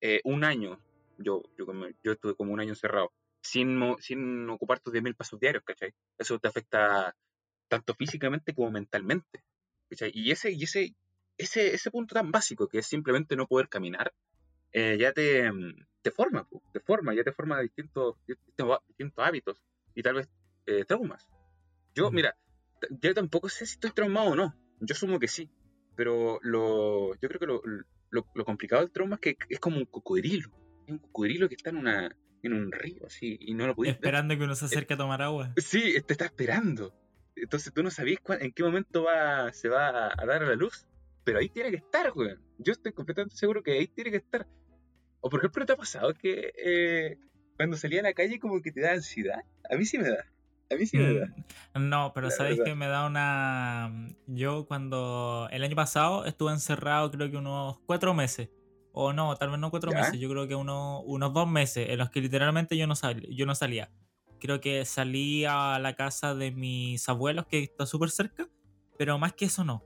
eh, 0.00 0.22
un 0.24 0.44
año? 0.44 0.80
Yo, 1.18 1.42
yo, 1.58 1.66
yo, 2.02 2.12
estuve 2.12 2.34
como 2.34 2.54
un 2.54 2.60
año 2.60 2.70
encerrado, 2.70 3.12
sin, 3.42 3.78
sin 4.00 4.48
ocupar 4.48 4.80
tus 4.80 4.94
10.000 4.94 5.14
pasos 5.14 5.38
diarios, 5.38 5.62
¿cachai? 5.64 5.92
Eso 6.16 6.38
te 6.38 6.48
afecta 6.48 7.14
tanto 7.68 7.94
físicamente 7.94 8.54
como 8.54 8.70
mentalmente. 8.70 9.44
¿cachai? 9.90 10.10
Y 10.14 10.30
ese, 10.30 10.50
y 10.50 10.62
ese, 10.62 10.94
ese, 11.36 11.74
ese 11.74 11.90
punto 11.90 12.14
tan 12.14 12.30
básico 12.30 12.66
que 12.66 12.78
es 12.78 12.86
simplemente 12.86 13.36
no 13.36 13.46
poder 13.46 13.68
caminar, 13.68 14.14
eh, 14.72 14.96
ya 14.98 15.12
te, 15.12 15.50
te 16.00 16.10
forma, 16.10 16.48
te 16.72 16.80
forma, 16.80 17.14
ya 17.14 17.24
te 17.24 17.32
forma 17.32 17.60
distintos, 17.60 18.16
distintos, 18.26 18.78
distintos 18.88 19.26
hábitos 19.26 19.62
y 19.94 20.02
tal 20.02 20.14
vez 20.14 20.28
eh, 20.66 20.86
traumas. 20.86 21.28
Yo, 21.98 22.12
mira, 22.12 22.36
yo 23.02 23.12
tampoco 23.12 23.48
sé 23.48 23.66
si 23.66 23.74
estoy 23.74 23.90
traumado 23.90 24.28
o 24.28 24.36
no. 24.36 24.54
Yo 24.80 24.92
asumo 24.92 25.18
que 25.18 25.26
sí. 25.26 25.50
Pero 25.96 26.38
lo, 26.42 27.14
yo 27.14 27.28
creo 27.28 27.40
que 27.40 27.46
lo, 27.46 27.62
lo, 28.10 28.44
complicado 28.44 28.82
del 28.82 28.92
trauma 28.92 29.16
es 29.16 29.20
que 29.20 29.36
es 29.48 29.58
como 29.58 29.78
un 29.78 29.84
cocodrilo. 29.84 30.48
Es 30.86 30.92
un 30.92 30.98
cocodrilo 30.98 31.48
que 31.48 31.56
está 31.56 31.70
en, 31.70 31.78
una, 31.78 32.16
en 32.44 32.52
un 32.52 32.70
río, 32.70 33.04
así, 33.06 33.36
y 33.40 33.52
no 33.54 33.66
lo 33.66 33.74
puedes 33.74 33.94
Esperando 33.94 34.36
que 34.38 34.44
uno 34.44 34.54
se 34.54 34.66
acerque 34.66 34.94
a 34.94 34.96
tomar 34.96 35.22
agua. 35.22 35.52
Sí, 35.56 36.00
te 36.06 36.12
está 36.12 36.26
esperando. 36.26 36.94
Entonces 37.34 37.72
tú 37.72 37.82
no 37.82 37.90
sabías 37.90 38.20
en 38.40 38.52
qué 38.52 38.62
momento 38.62 39.02
va, 39.02 39.52
se 39.52 39.68
va 39.68 40.12
a, 40.12 40.24
dar 40.24 40.44
a 40.44 40.46
la 40.46 40.54
luz. 40.54 40.86
Pero 41.24 41.40
ahí 41.40 41.48
tiene 41.48 41.70
que 41.70 41.76
estar, 41.78 42.12
güey. 42.12 42.36
Yo 42.58 42.72
estoy 42.72 42.92
completamente 42.92 43.36
seguro 43.36 43.64
que 43.64 43.72
ahí 43.72 43.88
tiene 43.88 44.12
que 44.12 44.18
estar. 44.18 44.46
O 45.20 45.28
por 45.28 45.40
ejemplo, 45.40 45.66
¿te 45.66 45.72
ha 45.72 45.76
pasado 45.76 46.14
que 46.14 46.52
eh, 46.56 47.18
cuando 47.56 47.76
salía 47.76 48.00
a 48.00 48.04
la 48.04 48.12
calle 48.14 48.38
como 48.38 48.62
que 48.62 48.70
te 48.70 48.82
da 48.82 48.92
ansiedad? 48.92 49.42
A 49.68 49.76
mí 49.76 49.84
sí 49.84 49.98
me 49.98 50.08
da. 50.08 50.24
A 50.70 50.74
mí 50.74 50.86
sí 50.86 50.98
me 50.98 51.14
da. 51.14 51.26
Mm, 51.74 51.88
no, 51.88 52.12
pero 52.14 52.30
sabéis 52.30 52.60
que 52.62 52.74
me 52.74 52.86
da 52.88 53.06
una. 53.06 54.08
Yo 54.26 54.66
cuando. 54.66 55.48
El 55.50 55.64
año 55.64 55.76
pasado 55.76 56.24
estuve 56.26 56.52
encerrado, 56.52 57.10
creo 57.10 57.30
que 57.30 57.36
unos 57.36 57.78
cuatro 57.86 58.14
meses. 58.14 58.50
O 58.92 59.12
no, 59.12 59.36
tal 59.36 59.50
vez 59.50 59.60
no 59.60 59.70
cuatro 59.70 59.92
meses, 59.92 60.18
yo 60.18 60.28
creo 60.28 60.48
que 60.48 60.56
uno, 60.56 61.02
unos 61.02 61.32
dos 61.32 61.48
meses 61.48 61.88
en 61.88 61.98
los 61.98 62.10
que 62.10 62.20
literalmente 62.20 62.76
yo 62.76 62.86
no, 62.86 62.94
yo 63.30 63.46
no 63.46 63.54
salía. 63.54 63.90
Creo 64.40 64.60
que 64.60 64.84
salí 64.84 65.44
a 65.44 65.78
la 65.78 65.94
casa 65.94 66.34
de 66.34 66.50
mis 66.50 67.08
abuelos, 67.08 67.46
que 67.46 67.62
está 67.62 67.86
súper 67.86 68.10
cerca. 68.10 68.48
pero 68.98 69.16
más 69.18 69.32
que 69.34 69.44
eso 69.44 69.62
no. 69.64 69.84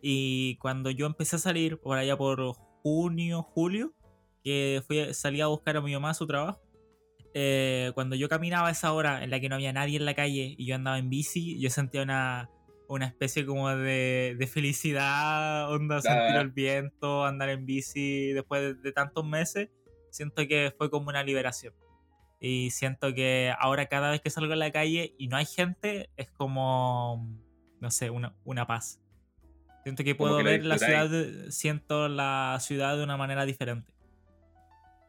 Y 0.00 0.56
cuando 0.56 0.90
yo 0.90 1.06
empecé 1.06 1.36
a 1.36 1.38
salir 1.40 1.78
por 1.78 1.98
allá 1.98 2.16
por 2.16 2.54
junio, 2.82 3.42
julio, 3.42 3.94
que 4.44 4.82
fui, 4.86 5.12
salí 5.14 5.40
a 5.40 5.46
buscar 5.48 5.76
a 5.76 5.80
mi 5.80 5.92
mamá 5.92 6.10
a 6.10 6.14
su 6.14 6.26
trabajo, 6.26 6.60
eh, 7.34 7.92
cuando 7.94 8.14
yo 8.16 8.28
caminaba 8.28 8.68
a 8.68 8.72
esa 8.72 8.92
hora 8.92 9.24
en 9.24 9.30
la 9.30 9.40
que 9.40 9.48
no 9.48 9.54
había 9.54 9.72
nadie 9.72 9.96
en 9.96 10.04
la 10.04 10.14
calle 10.14 10.54
y 10.58 10.66
yo 10.66 10.74
andaba 10.74 10.98
en 10.98 11.08
bici, 11.08 11.58
yo 11.58 11.70
sentía 11.70 12.02
una, 12.02 12.50
una 12.88 13.06
especie 13.06 13.46
como 13.46 13.70
de, 13.70 14.36
de 14.38 14.46
felicidad, 14.46 15.72
onda, 15.72 16.00
sentir 16.02 16.36
el 16.36 16.50
viento, 16.50 17.24
andar 17.24 17.48
en 17.48 17.64
bici 17.64 18.32
después 18.32 18.82
de, 18.82 18.92
tantos 18.92 19.24
meses, 19.24 19.70
siento 20.10 20.46
que 20.46 20.74
fue 20.76 20.90
como 20.90 21.08
una 21.08 21.22
liberación. 21.22 21.74
Y 22.38 22.70
siento 22.70 23.14
que 23.14 23.52
ahora 23.58 23.86
cada 23.86 24.10
vez 24.10 24.20
que 24.20 24.28
salgo 24.28 24.52
a 24.52 24.56
la 24.56 24.72
calle 24.72 25.14
y 25.16 25.28
no 25.28 25.36
hay 25.36 25.46
gente, 25.46 26.10
es 26.16 26.28
como, 26.30 27.26
no 27.80 27.90
sé, 27.90 28.10
una, 28.10 28.34
una 28.44 28.66
paz. 28.66 29.00
Siento 29.84 30.04
que 30.04 30.14
puedo 30.14 30.42
ver 30.42 30.64
la 30.64 30.78
ciudad, 30.78 31.10
siento 31.48 32.08
la 32.08 32.58
ciudad 32.60 32.96
de 32.96 33.04
una 33.04 33.16
manera 33.16 33.46
diferente. 33.46 33.94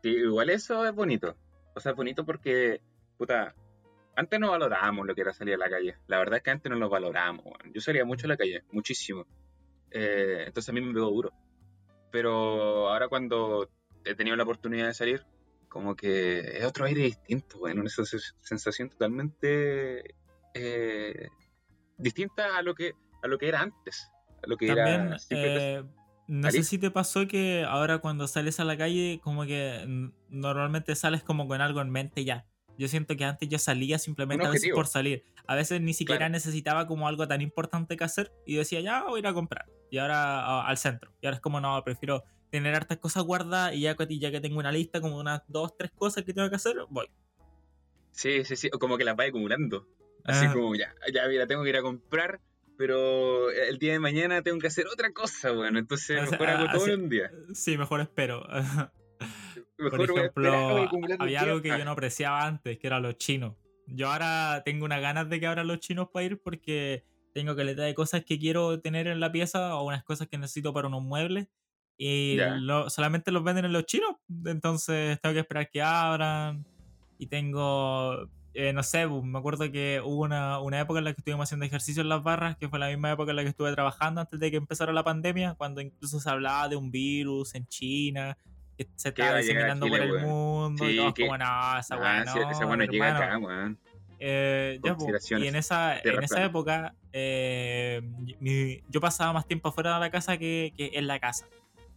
Sí, 0.04 0.10
igual 0.10 0.50
eso 0.50 0.86
es 0.86 0.94
bonito. 0.94 1.36
O 1.76 1.80
sea, 1.80 1.92
es 1.92 1.98
bonito 1.98 2.26
porque, 2.26 2.82
puta, 3.18 3.56
antes 4.16 4.40
no 4.40 4.52
valorábamos 4.52 5.08
lo 5.08 5.16
que 5.16 5.22
era 5.22 5.34
salir 5.34 5.56
a 5.56 5.58
la 5.58 5.70
calle. 5.70 5.98
La 6.08 6.20
verdad 6.20 6.38
es 6.38 6.44
que 6.44 6.52
antes 6.52 6.70
no 6.72 6.78
lo 6.78 6.90
valorábamos. 6.90 7.46
Yo 7.74 7.82
salía 7.82 8.06
mucho 8.06 8.28
a 8.28 8.30
la 8.30 8.38
calle, 8.38 8.64
muchísimo. 8.72 9.26
Eh, 9.92 10.44
entonces 10.48 10.70
a 10.70 10.74
mí 10.74 10.82
me 10.82 10.94
veo 10.94 11.10
duro. 11.10 11.34
Pero 12.12 12.90
ahora 12.90 13.08
cuando 13.08 13.70
he 14.06 14.16
tenido 14.16 14.36
la 14.36 14.44
oportunidad 14.44 14.88
de 14.88 14.94
salir, 14.94 15.26
como 15.68 15.96
que 15.96 16.40
es 16.40 16.66
otro 16.66 16.86
aire 16.86 17.02
distinto, 17.02 17.58
bueno, 17.58 17.82
una 17.82 17.90
sensación 17.90 18.90
totalmente 18.90 20.16
eh, 20.54 21.28
distinta 21.98 22.58
a 22.58 22.62
lo 22.62 22.76
que 22.76 22.94
a 23.24 23.28
lo 23.28 23.38
que 23.40 23.48
era 23.48 23.62
antes, 23.62 24.12
a 24.44 24.48
lo 24.48 24.58
que 24.58 24.68
También, 24.68 25.16
era 25.30 25.86
no 26.34 26.50
sé 26.50 26.64
si 26.64 26.80
te 26.80 26.90
pasó 26.90 27.28
que 27.28 27.64
ahora 27.64 28.00
cuando 28.00 28.28
sales 28.28 28.60
a 28.60 28.64
la 28.64 28.76
calle, 28.76 29.20
como 29.24 29.46
que 29.46 30.10
normalmente 30.30 30.96
sales 30.96 31.22
como 31.22 31.48
con 31.48 31.62
algo 31.62 31.80
en 31.80 31.92
mente 31.92 32.26
ya. 32.26 32.48
Yo 32.76 32.88
siento 32.88 33.16
que 33.16 33.24
antes 33.24 33.48
yo 33.50 33.60
salía 33.60 34.00
simplemente 34.00 34.44
a 34.44 34.50
veces 34.50 34.72
por 34.74 34.88
salir. 34.88 35.24
A 35.46 35.54
veces 35.54 35.80
ni 35.80 35.94
siquiera 35.94 36.30
necesitaba 36.30 36.88
como 36.88 37.08
algo 37.08 37.28
tan 37.28 37.42
importante 37.42 37.98
que 37.98 38.04
hacer 38.04 38.32
y 38.48 38.56
decía, 38.56 38.80
ya 38.82 39.04
voy 39.04 39.18
a 39.18 39.20
ir 39.20 39.28
a 39.28 39.34
comprar. 39.36 39.68
Y 39.92 40.00
ahora 40.00 40.66
al 40.66 40.78
centro. 40.78 41.14
Y 41.22 41.28
ahora 41.28 41.36
es 41.36 41.42
como, 41.42 41.62
no, 41.62 41.80
prefiero 41.84 42.24
tener 42.50 42.74
hartas 42.74 42.98
cosas 42.98 43.24
guardadas 43.24 43.76
y 43.76 43.82
ya, 43.82 43.96
ya 43.96 44.32
que 44.32 44.42
tengo 44.42 44.58
una 44.58 44.72
lista, 44.72 45.02
como 45.02 45.20
unas 45.20 45.44
dos, 45.48 45.78
tres 45.78 45.92
cosas 45.92 46.24
que 46.24 46.34
tengo 46.34 46.50
que 46.50 46.56
hacer, 46.56 46.78
voy. 46.90 47.12
Sí, 48.12 48.44
sí, 48.44 48.56
sí. 48.56 48.72
Como 48.72 48.98
que 48.98 49.04
las 49.04 49.16
va 49.16 49.26
acumulando. 49.26 49.88
Así 50.24 50.48
ah. 50.48 50.54
como, 50.54 50.74
ya, 50.74 50.96
ya, 51.14 51.28
mira, 51.28 51.46
tengo 51.46 51.62
que 51.62 51.70
ir 51.70 51.78
a 51.78 51.84
comprar 51.84 52.42
pero 52.78 53.52
el 53.52 53.78
día 53.78 53.94
de 53.94 54.00
mañana 54.00 54.42
tengo 54.42 54.60
que 54.60 54.68
hacer 54.68 54.88
otra 54.88 55.12
cosa, 55.14 55.52
bueno, 55.52 55.80
entonces 55.80 56.30
mejor 56.30 56.50
hago 56.50 56.72
todo 56.72 56.88
en 56.88 57.02
un 57.02 57.10
día. 57.10 57.32
Sí, 57.54 57.78
mejor 57.78 58.02
espero. 58.02 58.46
Por 59.78 60.02
ejemplo, 60.02 60.90
había 61.20 61.42
algo 61.42 61.62
que 61.62 61.70
yo 61.70 61.84
no 61.84 61.92
apreciaba 61.92 62.46
antes, 62.46 62.78
que 62.78 62.88
eran 62.88 63.04
los 63.04 63.18
chinos. 63.18 63.56
Yo 63.88 64.10
ahora 64.10 64.62
tengo 64.64 64.86
unas 64.86 65.02
ganas 65.02 65.30
de 65.30 65.40
que 65.40 65.48
abran 65.48 65.68
los 65.68 65.80
chinos 65.80 66.08
para 66.12 66.26
ir 66.26 66.42
porque 66.42 67.04
tengo 67.34 67.54
que 67.54 67.62
caleta 67.62 67.84
de 67.84 67.94
cosas 67.94 68.24
que 68.24 68.40
quiero 68.40 68.80
tener 68.80 69.08
en 69.08 69.20
la 69.20 69.32
pieza 69.32 69.76
o 69.76 69.88
unas 69.88 70.04
cosas 70.04 70.28
que 70.28 70.38
necesito 70.38 70.74
para 70.74 70.88
unos 70.88 71.04
muebles 71.04 71.48
y 71.98 72.38
solamente 72.88 73.32
los 73.32 73.44
venden 73.44 73.66
en 73.66 73.74
los 73.74 73.86
chinos. 73.86 74.16
Entonces 74.46 75.20
tengo 75.22 75.34
que 75.34 75.40
esperar 75.40 75.70
que 75.70 75.82
abran 75.82 76.66
y 77.18 77.28
tengo 77.28 78.30
eh, 78.54 78.72
no 78.72 78.84
sé, 78.84 79.08
me 79.08 79.40
acuerdo 79.40 79.72
que 79.72 80.02
hubo 80.04 80.24
una, 80.24 80.60
una, 80.60 80.80
época 80.80 81.00
en 81.00 81.06
la 81.06 81.14
que 81.14 81.22
estuvimos 81.22 81.46
haciendo 81.46 81.66
ejercicio 81.66 82.02
en 82.02 82.10
las 82.10 82.22
barras, 82.22 82.56
que 82.58 82.70
fue 82.70 82.78
la 82.78 82.88
misma 82.88 83.12
época 83.12 83.32
en 83.32 83.38
la 83.38 83.44
que 83.44 83.50
estuve 83.50 83.74
trabajando 83.74 84.22
antes 84.22 84.40
de 84.40 84.52
que 84.52 84.58
empezara 84.58 84.94
la 84.94 85.04
pandemia, 85.04 85.56
cuando 85.56 85.82
incluso 85.82 86.20
se 86.20 86.30
hablaba 86.30 86.70
de 86.70 86.76
un 86.76 86.92
virus 86.92 87.56
en 87.56 87.66
China, 87.68 88.38
que 88.78 88.88
se 88.96 89.10
estaba 89.10 89.38
diseminando 89.38 89.88
por 89.88 90.00
el 90.00 90.22
mundo, 90.22 90.90
y 90.90 90.98
todos 90.98 91.14
como, 91.16 91.38
no, 91.38 91.80
esa 91.80 91.98
weá 91.98 92.24
no, 92.26 92.52
esa 92.52 92.66
bueno 92.66 92.86
llega 92.86 93.18
acá, 93.18 93.38
weón. 93.40 93.80
Eh, 94.26 94.80
pues, 94.82 95.32
y 95.32 95.48
en 95.48 95.56
esa, 95.56 96.00
en 96.00 96.24
esa 96.24 96.46
época 96.46 96.96
eh, 97.12 98.02
yo 98.88 99.02
pasaba 99.02 99.34
más 99.34 99.46
tiempo 99.46 99.68
afuera 99.68 99.96
de 99.96 100.00
la 100.00 100.10
casa 100.12 100.38
que, 100.38 100.74
que 100.78 100.92
en 100.94 101.08
la 101.08 101.20
casa. 101.20 101.46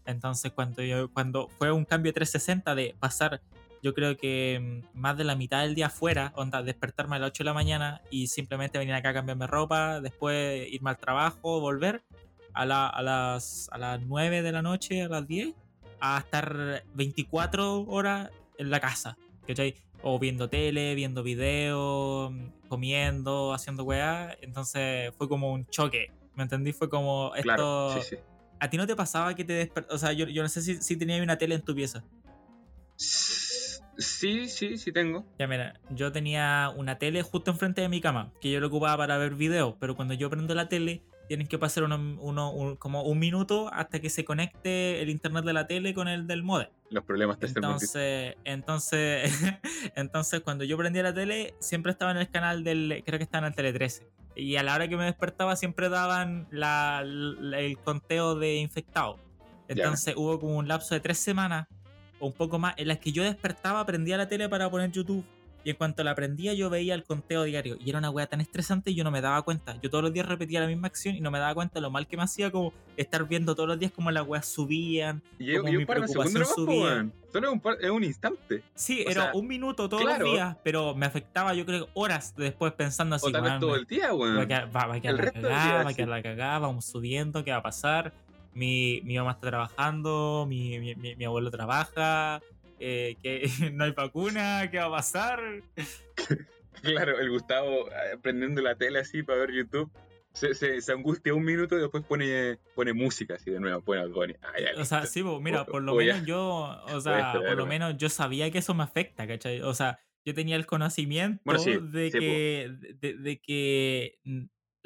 Entonces 0.06 0.50
cuando, 0.52 0.82
yo, 0.82 1.08
cuando 1.12 1.48
fue 1.58 1.70
un 1.70 1.84
cambio 1.84 2.12
360 2.12 2.74
de 2.74 2.96
pasar 2.98 3.40
yo 3.82 3.94
creo 3.94 4.16
que 4.16 4.82
mm, 4.94 4.98
más 4.98 5.16
de 5.16 5.24
la 5.24 5.36
mitad 5.36 5.62
del 5.62 5.74
día 5.74 5.86
afuera, 5.86 6.32
onda, 6.36 6.62
despertarme 6.62 7.16
a 7.16 7.18
las 7.18 7.30
8 7.30 7.44
de 7.44 7.46
la 7.46 7.54
mañana 7.54 8.02
y 8.10 8.28
simplemente 8.28 8.78
venir 8.78 8.94
acá 8.94 9.10
a 9.10 9.14
cambiarme 9.14 9.46
ropa, 9.46 10.00
después 10.00 10.66
irme 10.70 10.90
al 10.90 10.98
trabajo, 10.98 11.60
volver 11.60 12.02
a, 12.52 12.62
a, 12.62 13.02
las, 13.02 13.68
a 13.70 13.78
las 13.78 14.00
9 14.00 14.42
de 14.42 14.52
la 14.52 14.62
noche, 14.62 15.02
a 15.02 15.08
las 15.08 15.26
10, 15.26 15.54
a 16.00 16.18
estar 16.18 16.84
24 16.94 17.82
horas 17.82 18.30
en 18.58 18.70
la 18.70 18.80
casa, 18.80 19.16
¿cachai? 19.46 19.76
O 20.02 20.18
viendo 20.18 20.48
tele, 20.48 20.94
viendo 20.94 21.22
videos, 21.22 22.32
comiendo, 22.68 23.52
haciendo 23.52 23.84
weá. 23.84 24.36
Entonces 24.40 25.12
fue 25.16 25.28
como 25.28 25.52
un 25.52 25.66
choque, 25.66 26.12
¿me 26.34 26.44
entendí? 26.44 26.72
Fue 26.72 26.88
como 26.88 27.32
esto... 27.34 27.42
Claro, 27.42 28.02
sí, 28.02 28.10
sí. 28.10 28.16
¿A 28.58 28.70
ti 28.70 28.78
no 28.78 28.86
te 28.86 28.96
pasaba 28.96 29.34
que 29.34 29.44
te 29.44 29.52
despertabas? 29.52 29.94
O 29.94 29.98
sea, 29.98 30.12
yo, 30.14 30.26
yo 30.28 30.42
no 30.42 30.48
sé 30.48 30.62
si, 30.62 30.80
si 30.80 30.96
tenías 30.96 31.20
una 31.20 31.36
tele 31.36 31.54
en 31.54 31.62
tu 31.62 31.74
pieza. 31.74 32.02
Sí, 32.96 33.45
sí, 34.48 34.78
sí 34.78 34.92
tengo. 34.92 35.24
Ya 35.38 35.46
mira, 35.46 35.80
yo 35.90 36.12
tenía 36.12 36.72
una 36.76 36.98
tele 36.98 37.22
justo 37.22 37.50
enfrente 37.50 37.80
de 37.80 37.88
mi 37.88 38.00
cama, 38.00 38.32
que 38.40 38.50
yo 38.50 38.60
lo 38.60 38.68
ocupaba 38.68 38.96
para 38.96 39.18
ver 39.18 39.34
videos, 39.34 39.74
pero 39.78 39.96
cuando 39.96 40.14
yo 40.14 40.30
prendo 40.30 40.54
la 40.54 40.68
tele, 40.68 41.02
tienen 41.26 41.46
que 41.46 41.58
pasar 41.58 41.84
uno, 41.84 42.76
como 42.78 43.02
un 43.02 43.18
minuto 43.18 43.68
hasta 43.72 44.00
que 44.00 44.10
se 44.10 44.24
conecte 44.24 45.02
el 45.02 45.10
internet 45.10 45.44
de 45.44 45.52
la 45.52 45.66
tele 45.66 45.94
con 45.94 46.08
el 46.08 46.26
del 46.26 46.42
modem. 46.42 46.68
Los 46.90 47.04
problemas 47.04 47.38
te 47.38 47.46
Entonces, 47.46 48.36
entonces, 48.44 49.32
entonces 49.96 50.40
cuando 50.40 50.64
yo 50.64 50.76
prendía 50.76 51.02
la 51.02 51.14
tele, 51.14 51.54
siempre 51.58 51.92
estaba 51.92 52.12
en 52.12 52.18
el 52.18 52.30
canal 52.30 52.62
del, 52.62 53.02
creo 53.04 53.18
que 53.18 53.24
estaba 53.24 53.46
en 53.46 53.52
el 53.52 53.56
Tele 53.56 53.72
13. 53.72 54.06
Y 54.36 54.56
a 54.56 54.62
la 54.62 54.74
hora 54.74 54.86
que 54.86 54.96
me 54.96 55.04
despertaba 55.04 55.56
siempre 55.56 55.88
daban 55.88 56.46
el 56.52 57.78
conteo 57.82 58.36
de 58.36 58.56
infectados. 58.56 59.18
Entonces 59.68 60.14
hubo 60.16 60.38
como 60.38 60.56
un 60.56 60.68
lapso 60.68 60.94
de 60.94 61.00
tres 61.00 61.18
semanas 61.18 61.66
o 62.18 62.26
un 62.26 62.32
poco 62.32 62.58
más, 62.58 62.74
en 62.76 62.88
las 62.88 62.98
que 62.98 63.12
yo 63.12 63.22
despertaba, 63.22 63.84
prendía 63.86 64.16
la 64.16 64.28
tele 64.28 64.48
para 64.48 64.70
poner 64.70 64.90
YouTube. 64.90 65.24
Y 65.66 65.70
en 65.70 65.76
cuanto 65.76 66.04
la 66.04 66.14
prendía, 66.14 66.54
yo 66.54 66.70
veía 66.70 66.94
el 66.94 67.02
conteo 67.02 67.42
diario. 67.42 67.76
Y 67.84 67.90
era 67.90 67.98
una 67.98 68.08
weá 68.08 68.28
tan 68.28 68.40
estresante 68.40 68.92
y 68.92 68.94
yo 68.94 69.02
no 69.02 69.10
me 69.10 69.20
daba 69.20 69.42
cuenta. 69.42 69.76
Yo 69.82 69.90
todos 69.90 70.04
los 70.04 70.12
días 70.12 70.24
repetía 70.24 70.60
la 70.60 70.68
misma 70.68 70.86
acción 70.86 71.16
y 71.16 71.20
no 71.20 71.32
me 71.32 71.40
daba 71.40 71.52
cuenta 71.54 71.80
lo 71.80 71.90
mal 71.90 72.06
que 72.06 72.16
me 72.16 72.22
hacía 72.22 72.52
como 72.52 72.72
estar 72.96 73.26
viendo 73.26 73.56
todos 73.56 73.70
los 73.70 73.76
días 73.76 73.90
como 73.90 74.12
las 74.12 74.24
weas 74.24 74.46
subían. 74.46 75.24
Y 75.40 75.56
como 75.56 75.72
mi 75.72 75.84
preocupación 75.84 76.44
subía. 76.46 77.08
Solo 77.32 77.48
es 77.48 77.52
un, 77.52 77.62
es 77.80 77.90
un, 77.90 78.04
instante. 78.04 78.62
Sí, 78.76 79.04
era 79.08 79.32
un 79.34 79.48
minuto 79.48 79.88
todos 79.88 80.04
los 80.04 80.20
días, 80.20 80.56
pero 80.62 80.94
me 80.94 81.04
afectaba 81.04 81.52
yo 81.52 81.66
creo 81.66 81.88
horas 81.94 82.32
después 82.36 82.72
pensando 82.72 83.16
así. 83.16 83.26
O 83.26 83.32
tal 83.32 83.42
vez 83.42 83.58
todo 83.58 83.74
el 83.74 83.86
día, 83.86 84.14
weón. 84.14 84.38
Va 84.38 84.42
a 84.42 85.00
quedar 85.00 85.14
la 85.16 85.32
cagada, 85.32 85.82
va 85.82 85.90
a 85.90 85.94
quedar 85.94 86.08
la 86.10 86.22
cagada, 86.22 86.58
vamos 86.60 86.84
subiendo, 86.84 87.42
¿qué 87.42 87.50
va 87.50 87.56
a 87.56 87.62
pasar? 87.62 88.12
Mi, 88.56 89.02
mi 89.02 89.18
mamá 89.18 89.32
está 89.32 89.50
trabajando, 89.50 90.46
mi, 90.48 90.78
mi, 90.78 90.94
mi 90.94 91.24
abuelo 91.24 91.50
trabaja, 91.50 92.40
eh, 92.80 93.16
que 93.22 93.48
no 93.72 93.84
hay 93.84 93.92
vacuna, 93.92 94.68
¿qué 94.70 94.78
va 94.78 94.86
a 94.86 94.90
pasar? 94.90 95.40
claro, 96.82 97.18
el 97.18 97.30
Gustavo 97.30 97.88
eh, 97.88 98.16
prendiendo 98.22 98.62
la 98.62 98.74
tele 98.74 98.98
así 98.98 99.22
para 99.22 99.40
ver 99.40 99.52
YouTube. 99.52 99.90
Se, 100.32 100.52
se, 100.54 100.92
angustia 100.92 101.32
un 101.32 101.44
minuto 101.44 101.78
y 101.78 101.80
después 101.80 102.04
pone, 102.04 102.58
pone 102.74 102.92
música 102.92 103.36
así 103.36 103.50
de 103.50 103.58
nuevo, 103.58 103.80
pone 103.80 104.04
o 104.76 104.84
sea, 104.84 105.06
sí, 105.06 105.24
mira, 105.40 105.64
por 105.64 105.82
lo 105.82 105.94
menos 105.94 106.26
yo, 106.26 106.78
o 106.92 107.00
sea, 107.00 107.32
por 107.32 107.56
lo 107.56 107.64
menos 107.64 107.96
yo 107.96 108.10
sabía 108.10 108.50
que 108.50 108.58
eso 108.58 108.74
me 108.74 108.82
afecta, 108.82 109.26
¿cachai? 109.26 109.62
O 109.62 109.72
sea, 109.72 109.98
yo 110.26 110.34
tenía 110.34 110.56
el 110.56 110.66
conocimiento 110.66 111.42
de, 111.54 112.10
que, 112.10 112.70
de, 113.00 113.14
de, 113.14 113.40
que 113.40 114.18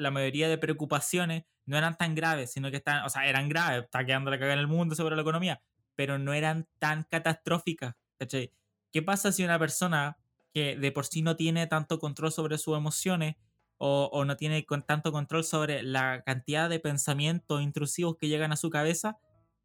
la 0.01 0.11
mayoría 0.11 0.49
de 0.49 0.59
preocupaciones 0.59 1.45
no 1.67 1.77
eran 1.77 1.97
tan 1.97 2.15
graves, 2.15 2.53
sino 2.53 2.71
que 2.71 2.79
están, 2.79 3.05
o 3.05 3.11
sea, 3.11 3.27
eran 3.27 3.49
graves, 3.49 3.85
está 3.85 4.05
quedando 4.05 4.31
la 4.31 4.39
cagada 4.39 4.55
en 4.55 4.61
el 4.61 4.67
mundo 4.67 4.95
sobre 4.95 5.15
la 5.15 5.23
economía, 5.23 5.63
pero 5.95 6.19
no 6.19 6.33
eran 6.33 6.67
tan 6.79 7.05
catastróficas. 7.05 7.95
¿cachai? 8.19 8.53
¿Qué 8.93 9.03
pasa 9.03 9.33
si 9.33 9.45
una 9.45 9.59
persona 9.59 10.19
que 10.53 10.77
de 10.77 10.93
por 10.93 11.07
sí 11.07 11.23
no 11.23 11.37
tiene 11.37 11.67
tanto 11.67 11.99
control 11.99 12.33
sobre 12.33 12.59
sus 12.59 12.77
emociones 12.77 13.37
o, 13.83 14.25
no 14.27 14.37
tiene 14.37 14.67
con 14.67 14.85
tanto 14.85 15.11
control 15.11 15.43
sobre 15.43 15.83
la 15.83 16.23
cantidad 16.27 16.69
de 16.69 16.81
pensamientos 16.81 17.63
intrusivos 17.63 18.17
que 18.19 18.29
llegan 18.29 18.53
a 18.53 18.57
su 18.57 18.69
cabeza, 18.69 19.19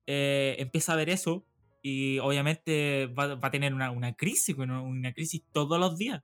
eh, 0.05 0.55
empieza 0.59 0.93
a 0.93 0.95
ver 0.95 1.09
eso 1.09 1.45
y 1.81 2.19
obviamente 2.19 3.07
va, 3.07 3.37
a 3.41 3.51
tener 3.51 3.73
una, 3.73 3.91
una 3.91 4.13
crisis, 4.13 4.55
una, 4.55 4.81
una 4.81 5.11
crisis 5.11 5.43
todos 5.51 5.77
los 5.79 5.97
días. 5.97 6.23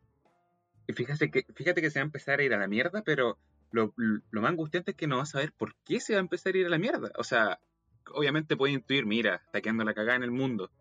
Y 0.87 0.93
fíjate 0.93 1.29
que, 1.31 1.45
fíjate 1.53 1.81
que 1.81 1.91
se 1.91 1.99
va 1.99 2.03
a 2.03 2.05
empezar 2.05 2.39
a 2.39 2.43
ir 2.43 2.53
a 2.53 2.57
la 2.57 2.67
mierda, 2.67 3.03
pero 3.03 3.37
lo, 3.71 3.93
más 4.31 4.51
angustiante 4.51 4.91
es 4.91 4.97
que 4.97 5.07
no 5.07 5.17
vas 5.17 5.29
a 5.29 5.31
saber 5.33 5.53
por 5.53 5.75
qué 5.85 5.99
se 5.99 6.13
va 6.13 6.19
a 6.19 6.21
empezar 6.21 6.55
a 6.55 6.57
ir 6.57 6.65
a 6.65 6.69
la 6.69 6.77
mierda. 6.77 7.11
O 7.17 7.23
sea, 7.23 7.59
obviamente 8.13 8.57
puedes 8.57 8.75
intuir, 8.75 9.05
mira, 9.05 9.41
está 9.45 9.61
quedando 9.61 9.83
la 9.83 9.93
cagada 9.93 10.17
en 10.17 10.23
el 10.23 10.31
mundo, 10.31 10.71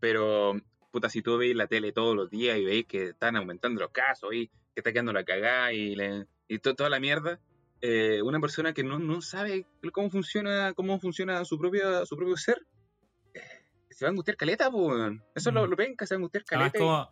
pero 0.00 0.54
puta, 0.90 1.08
si 1.08 1.22
tú 1.22 1.38
veis 1.38 1.54
la 1.54 1.66
tele 1.66 1.92
todos 1.92 2.16
los 2.16 2.30
días 2.30 2.58
y 2.58 2.64
veis 2.64 2.86
que 2.86 3.10
están 3.10 3.36
aumentando 3.36 3.80
los 3.80 3.90
casos 3.90 4.34
y 4.34 4.48
que 4.48 4.80
está 4.80 4.92
quedando 4.92 5.12
la 5.12 5.24
cagada 5.24 5.72
y, 5.72 5.96
y 6.48 6.58
toda 6.58 6.90
la 6.90 7.00
mierda, 7.00 7.40
eh, 7.80 8.20
una 8.22 8.40
persona 8.40 8.74
que 8.74 8.82
no, 8.82 8.98
no, 8.98 9.22
sabe 9.22 9.66
cómo 9.92 10.10
funciona, 10.10 10.74
cómo 10.74 10.98
funciona 10.98 11.44
su, 11.44 11.58
propia, 11.58 12.04
su 12.04 12.16
propio 12.16 12.36
ser, 12.36 12.66
eh, 13.32 13.40
se 13.90 14.04
va 14.04 14.08
a 14.08 14.10
angustiar 14.10 14.36
caleta, 14.36 14.70
pues. 14.70 15.12
Eso 15.34 15.50
lo, 15.50 15.66
lo 15.66 15.76
que 15.76 15.94
se 16.04 16.14
va 16.14 16.16
a 16.16 16.18
angustiar 16.18 16.44
caleta. 16.44 16.78
como, 16.78 17.08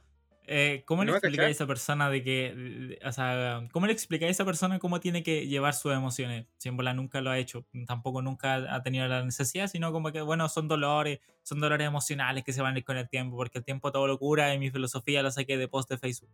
eh, 0.51 0.83
¿Cómo 0.87 1.05
le 1.05 1.13
explica 1.13 1.43
a 1.43 1.49
esa 1.49 1.67
persona 1.67 2.09
de 2.09 2.23
que, 2.23 2.99
o 3.05 3.13
sea, 3.13 3.69
cómo 3.71 3.87
le 3.87 3.93
explica 3.93 4.25
a 4.25 4.31
esa 4.31 4.47
persona 4.47 4.79
cómo 4.79 4.99
tiene 4.99 5.23
que 5.23 5.47
llevar 5.47 5.75
sus 5.75 5.93
emociones? 5.93 6.47
Siempre 6.57 6.91
nunca 6.95 7.21
lo 7.21 7.31
ha 7.31 7.39
hecho, 7.39 7.67
tampoco 7.87 8.23
nunca 8.23 8.75
ha 8.75 8.83
tenido 8.83 9.07
la 9.09 9.23
necesidad, 9.23 9.67
sino 9.67 9.93
como 9.93 10.11
que, 10.11 10.23
bueno, 10.23 10.49
son 10.49 10.67
dolores, 10.67 11.21
son 11.43 11.61
dolores 11.61 11.87
emocionales 11.87 12.45
que 12.45 12.55
se 12.55 12.63
van 12.63 12.75
a 12.75 12.79
ir 12.79 12.85
con 12.85 12.97
el 12.97 13.11
tiempo, 13.11 13.37
porque 13.37 13.59
el 13.59 13.65
tiempo 13.65 13.93
todo 13.93 14.07
lo 14.07 14.19
cura 14.19 14.55
y 14.55 14.59
mi 14.59 14.71
filosofía 14.71 15.23
la 15.23 15.31
saqué 15.31 15.59
de 15.59 15.69
post 15.69 15.91
de 15.91 15.99
Facebook. 15.99 16.31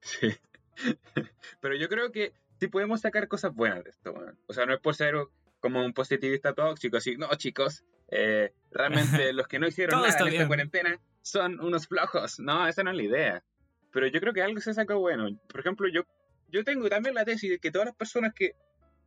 Sí. 0.00 0.34
Pero 1.60 1.76
yo 1.76 1.90
creo 1.90 2.12
que 2.12 2.32
sí 2.58 2.68
podemos 2.68 3.02
sacar 3.02 3.28
cosas 3.28 3.54
buenas 3.54 3.84
de 3.84 3.90
esto, 3.90 4.14
O 4.46 4.54
sea, 4.54 4.64
no 4.64 4.72
es 4.72 4.80
por 4.80 4.94
ser 4.94 5.14
como 5.60 5.84
un 5.84 5.92
positivista 5.92 6.54
tóxico, 6.54 6.96
así, 6.96 7.18
no, 7.18 7.28
chicos, 7.34 7.84
eh, 8.08 8.54
realmente 8.70 9.32
los 9.34 9.46
que 9.46 9.58
no 9.58 9.66
hicieron 9.66 10.00
nada 10.00 10.18
en 10.18 10.28
esta 10.28 10.46
cuarentena 10.46 10.98
son 11.26 11.60
unos 11.60 11.88
flojos. 11.88 12.38
No, 12.38 12.68
esa 12.68 12.84
no 12.84 12.90
es 12.90 12.96
la 12.96 13.02
idea. 13.02 13.44
Pero 13.92 14.06
yo 14.06 14.20
creo 14.20 14.32
que 14.32 14.42
algo 14.42 14.60
se 14.60 14.72
sacó 14.72 14.98
bueno. 15.00 15.28
Por 15.48 15.60
ejemplo, 15.60 15.88
yo, 15.88 16.02
yo 16.48 16.62
tengo 16.62 16.88
también 16.88 17.14
la 17.14 17.24
tesis 17.24 17.50
de 17.50 17.58
que 17.58 17.72
todas 17.72 17.86
las 17.86 17.96
personas 17.96 18.32
que 18.32 18.52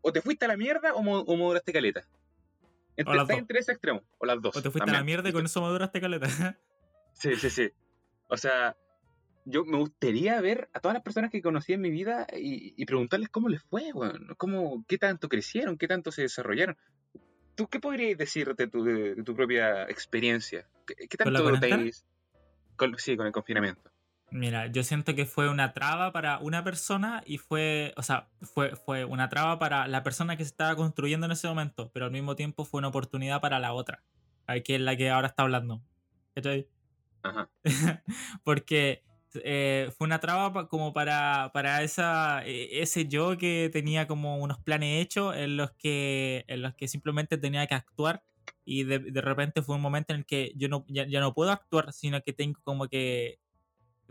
o 0.02 0.12
te 0.12 0.22
fuiste 0.22 0.46
a 0.46 0.48
la 0.50 0.58
mierda 0.58 0.94
o, 0.94 1.02
mo, 1.02 1.24
moderaste 1.24 1.72
caleta. 1.72 2.06
Entre, 2.98 3.18
está 3.18 3.34
entre 3.36 3.60
ese 3.60 3.72
extremo, 3.72 4.02
o 4.18 4.26
las 4.26 4.42
dos. 4.42 4.56
O 4.58 4.62
te 4.62 4.70
fuiste 4.70 4.90
a 4.90 4.94
la 4.94 5.04
mierda 5.04 5.30
y 5.30 5.32
con 5.32 5.46
eso 5.46 5.62
moderaste 5.62 6.02
caleta. 6.02 6.28
sí, 7.14 7.36
sí, 7.38 7.50
sí. 7.50 7.72
O 8.28 8.36
sea, 8.36 8.76
yo 9.46 9.64
me 9.64 9.78
gustaría 9.78 10.40
ver 10.42 10.70
a 10.74 10.82
todas 10.82 10.96
las 10.96 11.04
personas 11.04 11.32
que 11.32 11.42
conocí 11.42 11.72
en 11.72 11.82
mi 11.82 11.90
vida 11.90 12.28
y, 12.36 12.86
preguntarles 12.86 13.30
cómo 13.30 13.48
les 13.48 13.64
fue, 13.64 13.94
bueno, 13.94 14.36
cómo, 14.36 14.84
qué 14.88 14.98
tanto 14.98 15.30
crecieron, 15.30 15.78
qué 15.78 15.88
tanto 15.88 16.12
se 16.12 16.24
desarrollaron. 16.24 16.78
¿Tú 17.56 17.68
qué 17.68 17.80
podrías 17.80 18.18
decir 18.18 18.56
de 18.56 18.68
tu, 18.68 18.84
de, 18.84 19.24
tu 19.24 19.36
propia 19.36 19.84
experiencia? 19.84 20.68
¿Qué, 20.96 21.18
tanto? 21.18 21.44
Con, 22.76 22.98
sí, 22.98 23.18
con 23.18 23.28
el 23.28 23.32
confinamiento. 23.32 23.92
Mira, 24.32 24.68
yo 24.68 24.84
siento 24.84 25.16
que 25.16 25.26
fue 25.26 25.50
una 25.50 25.74
traba 25.74 26.12
para 26.12 26.38
una 26.40 26.64
persona 26.64 27.24
y 27.26 27.40
fue, 27.40 27.94
o 27.98 28.04
sea, 28.04 28.30
fue, 28.42 28.76
fue 28.76 29.04
una 29.04 29.28
traba 29.28 29.58
para 29.58 29.88
la 29.88 30.04
persona 30.04 30.38
que 30.38 30.44
se 30.44 30.52
estaba 30.52 30.76
construyendo 30.76 31.26
en 31.26 31.32
ese 31.32 31.48
momento, 31.48 31.90
pero 31.92 32.06
al 32.06 32.12
mismo 32.12 32.36
tiempo 32.36 32.64
fue 32.64 32.78
una 32.78 32.90
oportunidad 32.90 33.42
para 33.42 33.60
la 33.60 33.74
otra, 33.74 34.04
que 34.64 34.76
es 34.76 34.82
la 34.82 34.96
que 34.96 35.10
ahora 35.10 35.28
está 35.28 35.44
hablando. 35.44 35.82
Ajá. 37.24 37.50
Porque 38.44 39.04
eh, 39.44 39.92
fue 39.98 40.06
una 40.06 40.20
traba 40.20 40.68
como 40.68 40.94
para, 40.94 41.52
para 41.54 41.84
esa, 41.84 42.46
e, 42.46 42.82
ese 42.82 43.08
yo 43.08 43.38
que 43.38 43.70
tenía 43.72 44.08
como 44.08 44.38
unos 44.38 44.60
planes 44.60 45.02
hechos 45.02 45.36
en 45.36 45.58
los 45.58 45.72
que, 45.72 46.46
en 46.48 46.62
los 46.62 46.76
que 46.76 46.88
simplemente 46.88 47.38
tenía 47.38 47.66
que 47.68 47.76
actuar 47.76 48.24
y 48.70 48.84
de, 48.84 49.00
de 49.00 49.22
repente 49.22 49.64
fue 49.64 49.76
un 49.76 49.82
momento 49.82 50.14
en 50.14 50.20
el 50.20 50.26
que 50.28 50.54
yo 50.56 50.70
no, 50.70 50.86
ya, 50.88 51.06
no 51.20 51.34
puedo 51.34 51.50
actuar, 51.50 51.92
sino 51.92 52.22
que 52.22 52.34
tengo 52.34 52.60
como 52.64 52.88
que... 52.88 53.40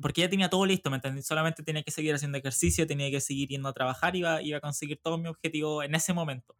Porque 0.02 0.22
ya 0.22 0.28
tenía 0.28 0.50
todo 0.50 0.66
listo, 0.66 0.90
¿me 0.90 0.96
entendí? 0.96 1.22
Solamente 1.22 1.62
tenía 1.62 1.84
que 1.84 1.92
seguir 1.92 2.12
haciendo 2.14 2.38
ejercicio, 2.38 2.86
tenía 2.86 3.08
que 3.08 3.20
seguir 3.20 3.48
yendo 3.48 3.68
a 3.68 3.72
trabajar, 3.72 4.16
iba, 4.16 4.42
iba 4.42 4.58
a 4.58 4.60
conseguir 4.60 4.98
todo 5.00 5.16
mi 5.16 5.28
objetivo 5.28 5.84
en 5.84 5.94
ese 5.94 6.12
momento 6.12 6.56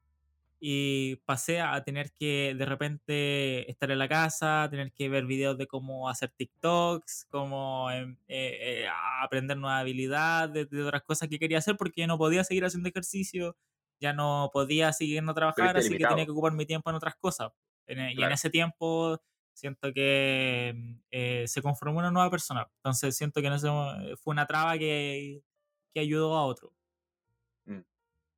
y 0.61 1.17
pasé 1.25 1.61
a 1.61 1.83
tener 1.83 2.13
que 2.13 2.55
de 2.57 2.65
repente 2.67 3.71
estar 3.71 3.91
en 3.91 3.99
la 3.99 4.09
casa, 4.09 4.69
tener 4.71 4.93
que 4.93 5.09
ver 5.09 5.25
videos 5.25 5.57
de 5.57 5.67
cómo 5.67 6.09
hacer 6.09 6.31
TikToks, 6.37 7.27
cómo 7.31 7.91
em, 7.91 8.17
eh, 8.29 8.85
eh, 8.85 8.87
aprender 9.23 9.57
nuevas 9.57 9.81
habilidades, 9.81 10.69
de, 10.71 10.85
otras 10.85 11.03
cosas 11.03 11.29
que 11.29 11.39
quería 11.39 11.59
hacer 11.59 11.77
porque 11.77 12.01
ya 12.03 12.07
no 12.07 12.19
podía 12.19 12.45
seguir 12.45 12.65
haciendo 12.65 12.89
ejercicio, 12.89 13.57
ya 14.01 14.13
no 14.13 14.51
podía 14.53 14.93
seguir 14.93 15.23
a 15.27 15.35
trabajar, 15.35 15.77
así 15.77 15.97
que 15.97 16.05
tenía 16.05 16.25
que 16.25 16.33
ocupar 16.33 16.53
mi 16.53 16.67
tiempo 16.67 16.91
en 16.91 16.97
otras 16.97 17.17
cosas. 17.17 17.51
E, 17.89 18.13
y 18.15 18.23
en 18.23 18.33
ese 18.33 18.51
tiempo 18.51 19.21
siento 19.55 19.93
que 19.93 20.75
mm, 20.77 20.95
eh, 21.11 21.45
se 21.49 21.63
conformó 21.63 21.99
una 21.99 22.11
nueva 22.11 22.31
persona. 22.31 22.69
Entonces 22.77 23.17
siento 23.17 23.41
que 23.41 23.49
en 23.49 23.55
ese, 23.55 23.69
fue 24.23 24.33
una 24.33 24.47
traba 24.47 24.79
que, 24.79 25.43
que 25.93 26.01
ayudó 26.01 26.37
a 26.37 26.45
otro. 26.45 26.73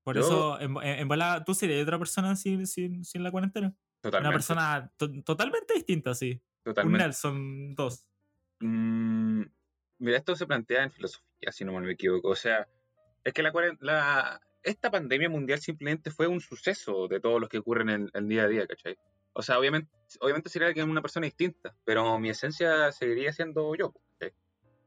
Por 0.02 0.16
eso, 0.16 0.58
en, 0.60 0.76
en, 0.82 1.44
tú 1.44 1.54
serías 1.54 1.82
otra 1.82 1.98
persona 1.98 2.34
sin, 2.34 2.66
sin, 2.66 3.04
sin 3.04 3.22
la 3.22 3.30
cuarentena. 3.30 3.74
Totalmente. 4.00 4.28
Una 4.28 4.34
persona 4.34 4.92
totalmente 5.24 5.74
distinta, 5.74 6.14
sí. 6.14 6.40
Totalmente. 6.64 6.96
Un 6.96 7.06
Nelson 7.06 7.74
dos. 7.74 8.06
Mm, 8.60 9.42
mira, 9.98 10.16
esto 10.16 10.34
se 10.34 10.46
plantea 10.46 10.84
en 10.84 10.90
filosofía, 10.90 11.52
si 11.52 11.64
no 11.64 11.72
me 11.78 11.92
equivoco. 11.92 12.28
O 12.28 12.34
sea, 12.34 12.66
es 13.22 13.32
que 13.34 13.42
la, 13.42 13.52
la, 13.80 14.40
esta 14.62 14.90
pandemia 14.90 15.28
mundial 15.28 15.60
simplemente 15.60 16.10
fue 16.10 16.26
un 16.26 16.40
suceso 16.40 17.06
de 17.06 17.20
todo 17.20 17.38
lo 17.38 17.48
que 17.48 17.58
ocurre 17.58 17.82
en 17.82 18.10
el, 18.12 18.28
día 18.28 18.44
a 18.44 18.48
día, 18.48 18.66
¿cachai? 18.66 18.96
O 19.32 19.42
sea, 19.42 19.58
obviamente, 19.58 19.90
obviamente 20.20 20.50
sería 20.50 20.74
que 20.74 20.82
una 20.82 21.02
persona 21.02 21.26
distinta, 21.26 21.76
pero 21.84 22.18
mi 22.18 22.30
esencia 22.30 22.92
seguiría 22.92 23.32
siendo 23.32 23.74
yo. 23.74 23.94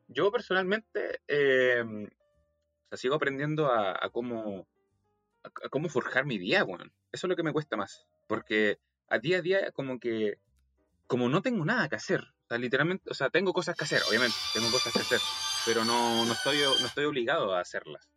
Yo 0.09 0.31
personalmente 0.31 1.21
eh, 1.27 1.81
o 1.81 2.87
sea, 2.89 2.97
sigo 2.97 3.15
aprendiendo 3.15 3.67
a, 3.67 4.09
cómo 4.11 4.67
cómo 5.71 5.89
forjar 5.89 6.25
mi 6.25 6.37
día, 6.37 6.63
weón. 6.63 6.91
Eso 7.11 7.27
es 7.27 7.29
lo 7.29 7.35
que 7.35 7.43
me 7.43 7.53
cuesta 7.53 7.75
más. 7.75 8.05
Porque 8.27 8.79
a 9.07 9.19
día 9.19 9.39
a 9.39 9.41
día, 9.41 9.71
como 9.71 9.99
que, 9.99 10.39
como 11.07 11.29
no 11.29 11.41
tengo 11.41 11.65
nada 11.65 11.89
que 11.89 11.95
hacer, 11.95 12.33
o 12.49 12.57
literalmente, 12.57 13.09
o 13.09 13.13
sea, 13.13 13.29
tengo 13.29 13.53
cosas 13.53 13.75
que 13.75 13.83
hacer, 13.83 14.01
obviamente, 14.07 14.35
tengo 14.53 14.69
cosas 14.71 14.93
que 14.93 14.99
hacer, 14.99 15.19
pero 15.65 15.83
no, 15.85 16.25
no, 16.25 16.33
estoy, 16.33 16.57
no 16.79 16.85
estoy 16.85 17.05
obligado 17.05 17.53
a 17.53 17.61
hacerlas. 17.61 18.09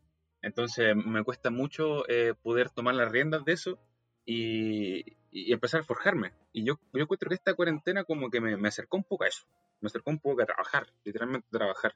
Entonces 0.43 0.95
me 0.95 1.25
cuesta 1.25 1.51
mucho 1.51 2.09
eh, 2.09 2.35
poder 2.41 2.71
tomar 2.71 2.95
las 2.95 3.11
riendas 3.11 3.45
de 3.45 3.53
eso 3.53 3.79
y, 4.25 5.17
y, 5.41 5.53
empezar 5.53 5.81
a 5.81 5.85
forjarme. 5.85 6.33
Y 6.53 6.65
yo, 6.65 6.79
yo 6.93 7.03
encuentro 7.03 7.29
que 7.29 7.35
esta 7.35 7.55
cuarentena 7.55 8.05
como 8.05 8.31
que 8.31 8.41
me, 8.41 8.57
me, 8.57 8.69
acercó 8.69 8.97
un 8.97 9.05
poco 9.05 9.25
a 9.25 9.29
eso. 9.29 9.45
Me 9.81 9.89
acercó 9.89 10.11
un 10.11 10.19
poco 10.19 10.43
a 10.43 10.47
trabajar, 10.47 10.87
literalmente 11.05 11.47
a 11.49 11.59
trabajar. 11.59 11.95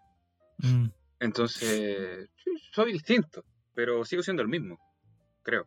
Mm. 0.58 0.86
Entonces, 1.20 2.28
soy 2.72 2.92
distinto, 2.92 3.44
pero 3.74 4.04
sigo 4.04 4.22
siendo 4.22 4.42
el 4.42 4.48
mismo 4.48 4.78
creo. 5.42 5.66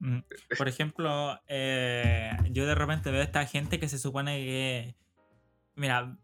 Mm, 0.00 0.20
por 0.56 0.68
ejemplo, 0.68 1.38
eh, 1.46 2.30
yo 2.50 2.66
de 2.66 2.74
repente 2.74 3.10
veo 3.10 3.20
a 3.20 3.24
esta 3.24 3.44
gente 3.46 3.78
que 3.78 3.88
se 3.88 3.98
supone 3.98 4.38
que. 4.38 4.94
Mira, 5.74 6.16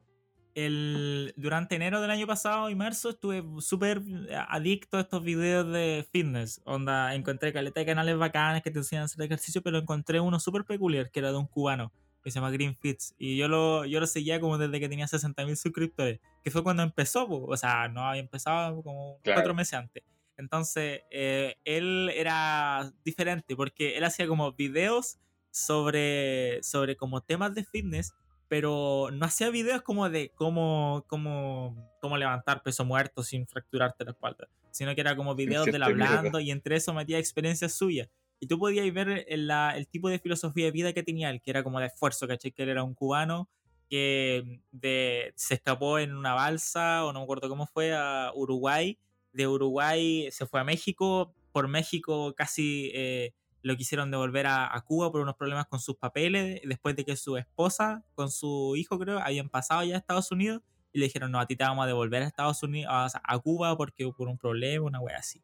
el, 0.56 1.34
durante 1.36 1.74
enero 1.74 2.00
del 2.00 2.10
año 2.10 2.26
pasado 2.26 2.70
y 2.70 2.74
marzo 2.74 3.10
estuve 3.10 3.44
súper 3.60 4.00
adicto 4.48 4.96
a 4.96 5.02
estos 5.02 5.22
videos 5.22 5.70
de 5.70 6.08
fitness. 6.10 6.62
Onda, 6.64 7.14
encontré 7.14 7.52
caleta 7.52 7.80
de 7.80 7.86
canales 7.86 8.16
bacanes 8.16 8.62
que 8.62 8.70
te 8.70 8.78
enseñan 8.78 9.02
a 9.02 9.04
hacer 9.04 9.22
ejercicio, 9.22 9.62
pero 9.62 9.76
encontré 9.76 10.18
uno 10.18 10.40
súper 10.40 10.64
peculiar 10.64 11.10
que 11.10 11.20
era 11.20 11.30
de 11.30 11.36
un 11.36 11.46
cubano 11.46 11.92
que 12.24 12.30
se 12.30 12.36
llama 12.36 12.50
Green 12.50 12.74
Fits. 12.74 13.14
Y 13.18 13.36
yo 13.36 13.48
lo, 13.48 13.84
yo 13.84 14.00
lo 14.00 14.06
seguía 14.06 14.40
como 14.40 14.56
desde 14.56 14.80
que 14.80 14.88
tenía 14.88 15.06
60.000 15.06 15.56
suscriptores, 15.56 16.20
que 16.42 16.50
fue 16.50 16.62
cuando 16.62 16.82
empezó, 16.82 17.28
o 17.28 17.56
sea, 17.58 17.88
no 17.88 18.08
había 18.08 18.22
empezado 18.22 18.82
como 18.82 19.20
cuatro 19.22 19.52
meses 19.52 19.74
antes. 19.74 20.02
Entonces, 20.38 21.02
eh, 21.10 21.56
él 21.64 22.10
era 22.14 22.90
diferente 23.04 23.54
porque 23.56 23.98
él 23.98 24.04
hacía 24.04 24.26
como 24.26 24.52
videos 24.52 25.18
sobre, 25.50 26.62
sobre 26.62 26.96
como 26.96 27.20
temas 27.20 27.54
de 27.54 27.64
fitness, 27.64 28.14
pero 28.48 29.10
no 29.12 29.26
hacía 29.26 29.50
videos 29.50 29.82
como 29.82 30.08
de 30.08 30.30
cómo, 30.34 31.04
cómo, 31.08 31.90
cómo 32.00 32.16
levantar 32.16 32.62
peso 32.62 32.84
muerto 32.84 33.22
sin 33.22 33.46
fracturarte 33.46 34.04
la 34.04 34.12
espalda, 34.12 34.48
sino 34.70 34.94
que 34.94 35.00
era 35.00 35.16
como 35.16 35.34
videos 35.34 35.66
del 35.66 35.82
hablando 35.82 36.40
y 36.40 36.50
entre 36.50 36.76
eso 36.76 36.94
metía 36.94 37.18
experiencias 37.18 37.72
suyas. 37.72 38.08
Y 38.38 38.46
tú 38.46 38.58
podías 38.58 38.92
ver 38.92 39.24
el, 39.28 39.50
el, 39.50 39.88
tipo 39.88 40.08
de 40.10 40.18
filosofía 40.18 40.66
de 40.66 40.70
vida 40.70 40.92
que 40.92 41.02
tenía 41.02 41.30
él, 41.30 41.40
que 41.40 41.50
era 41.50 41.64
como 41.64 41.80
de 41.80 41.86
esfuerzo, 41.86 42.28
¿cachai? 42.28 42.52
Que 42.52 42.64
él 42.64 42.68
era 42.68 42.84
un 42.84 42.94
cubano 42.94 43.48
que 43.88 44.60
de, 44.72 45.32
se 45.36 45.54
escapó 45.54 45.98
en 45.98 46.14
una 46.14 46.34
balsa, 46.34 47.04
o 47.04 47.12
no 47.12 47.20
me 47.20 47.24
acuerdo 47.24 47.48
cómo 47.48 47.66
fue, 47.66 47.94
a 47.94 48.30
Uruguay, 48.34 48.98
de 49.32 49.46
Uruguay 49.46 50.28
se 50.30 50.46
fue 50.46 50.60
a 50.60 50.64
México, 50.64 51.34
por 51.52 51.68
México 51.68 52.34
casi 52.36 52.90
eh, 52.94 53.32
lo 53.66 53.76
quisieron 53.76 54.12
devolver 54.12 54.46
a, 54.46 54.80
Cuba 54.86 55.10
por 55.10 55.20
unos 55.20 55.34
problemas 55.34 55.66
con 55.66 55.80
sus 55.80 55.96
papeles, 55.96 56.60
después 56.64 56.94
de 56.94 57.04
que 57.04 57.16
su 57.16 57.36
esposa 57.36 58.04
con 58.14 58.30
su 58.30 58.74
hijo 58.76 58.96
creo 58.96 59.18
habían 59.18 59.48
pasado 59.48 59.82
ya 59.82 59.96
a 59.96 59.98
Estados 59.98 60.30
Unidos 60.30 60.62
y 60.92 61.00
le 61.00 61.06
dijeron, 61.06 61.32
no, 61.32 61.40
a 61.40 61.46
ti 61.46 61.56
te 61.56 61.64
vamos 61.64 61.82
a 61.82 61.88
devolver 61.88 62.22
a 62.22 62.26
Estados 62.26 62.62
Unidos, 62.62 62.88
a, 62.92 63.38
Cuba 63.40 63.76
porque 63.76 64.08
por 64.16 64.28
un 64.28 64.38
problema, 64.38 64.86
una 64.86 65.00
wea 65.00 65.18
así. 65.18 65.42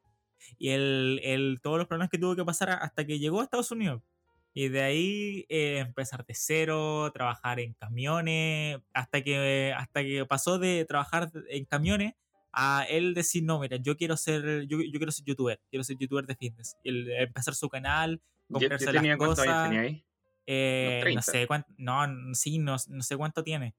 Y 0.56 0.68
él, 0.68 1.58
todos 1.64 1.78
los 1.78 1.88
problemas 1.88 2.10
que 2.10 2.18
tuvo 2.18 2.36
que 2.36 2.44
pasar 2.44 2.70
hasta 2.70 3.04
que 3.04 3.18
llegó 3.18 3.40
a 3.40 3.44
Estados 3.44 3.72
Unidos. 3.72 4.02
Y 4.54 4.68
de 4.68 4.82
ahí 4.82 5.46
eh, 5.48 5.78
empezar 5.78 6.24
de 6.24 6.34
cero, 6.34 7.10
trabajar 7.12 7.58
en 7.58 7.74
camiones, 7.74 8.78
hasta 8.92 9.22
que, 9.22 9.74
hasta 9.76 10.02
que 10.02 10.24
pasó 10.26 10.60
de 10.60 10.84
trabajar 10.84 11.32
en 11.48 11.64
camiones 11.64 12.14
a 12.52 12.84
él 12.88 13.14
decir, 13.14 13.42
no, 13.42 13.58
mira, 13.58 13.76
yo 13.78 13.96
quiero 13.96 14.16
ser, 14.16 14.66
yo, 14.66 14.78
yo 14.80 14.98
quiero 14.98 15.12
ser 15.12 15.24
youtuber, 15.24 15.60
quiero 15.70 15.84
ser 15.84 15.96
youtuber 15.96 16.26
de 16.26 16.36
fitness. 16.36 16.76
El, 16.84 17.10
empezar 17.10 17.54
su 17.54 17.68
canal, 17.68 18.20
comprarse 18.50 18.86
tenía 18.86 19.16
las 19.16 19.18
cosas. 19.18 19.68
Tenía 19.68 19.82
ahí? 19.82 20.04
Eh, 20.46 21.12
no 21.14 21.22
sé 21.22 21.46
cuánto, 21.46 21.68
no, 21.78 22.34
sí, 22.34 22.58
no, 22.58 22.76
no 22.88 23.02
sé 23.02 23.16
cuánto 23.16 23.42
tiene. 23.42 23.74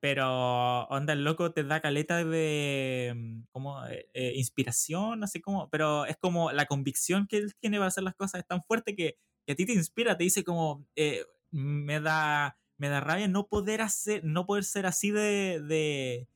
pero 0.00 0.84
onda 0.88 1.12
el 1.12 1.24
loco 1.24 1.52
te 1.52 1.64
da 1.64 1.80
caleta 1.80 2.24
de 2.24 3.12
mm, 3.14 3.42
como 3.50 3.84
eh, 3.86 4.08
eh, 4.14 4.32
inspiración, 4.36 5.24
así 5.24 5.40
como, 5.40 5.68
pero 5.70 6.04
es 6.06 6.16
como 6.16 6.52
la 6.52 6.66
convicción 6.66 7.26
que 7.26 7.38
él 7.38 7.54
tiene 7.60 7.78
para 7.78 7.88
hacer 7.88 8.04
las 8.04 8.14
cosas 8.14 8.40
es 8.40 8.46
tan 8.46 8.62
fuerte 8.64 8.94
que, 8.94 9.18
que 9.46 9.52
a 9.52 9.56
ti 9.56 9.66
te 9.66 9.72
inspira, 9.72 10.16
te 10.16 10.24
dice 10.24 10.44
como 10.44 10.86
eh, 10.96 11.24
me 11.50 12.00
da 12.00 12.58
me 12.78 12.88
da 12.88 13.00
rabia 13.00 13.28
no 13.28 13.46
poder 13.46 13.80
hacer, 13.80 14.22
no 14.24 14.46
poder 14.46 14.64
ser 14.64 14.86
así 14.86 15.10
de, 15.10 15.60
de 15.62 16.28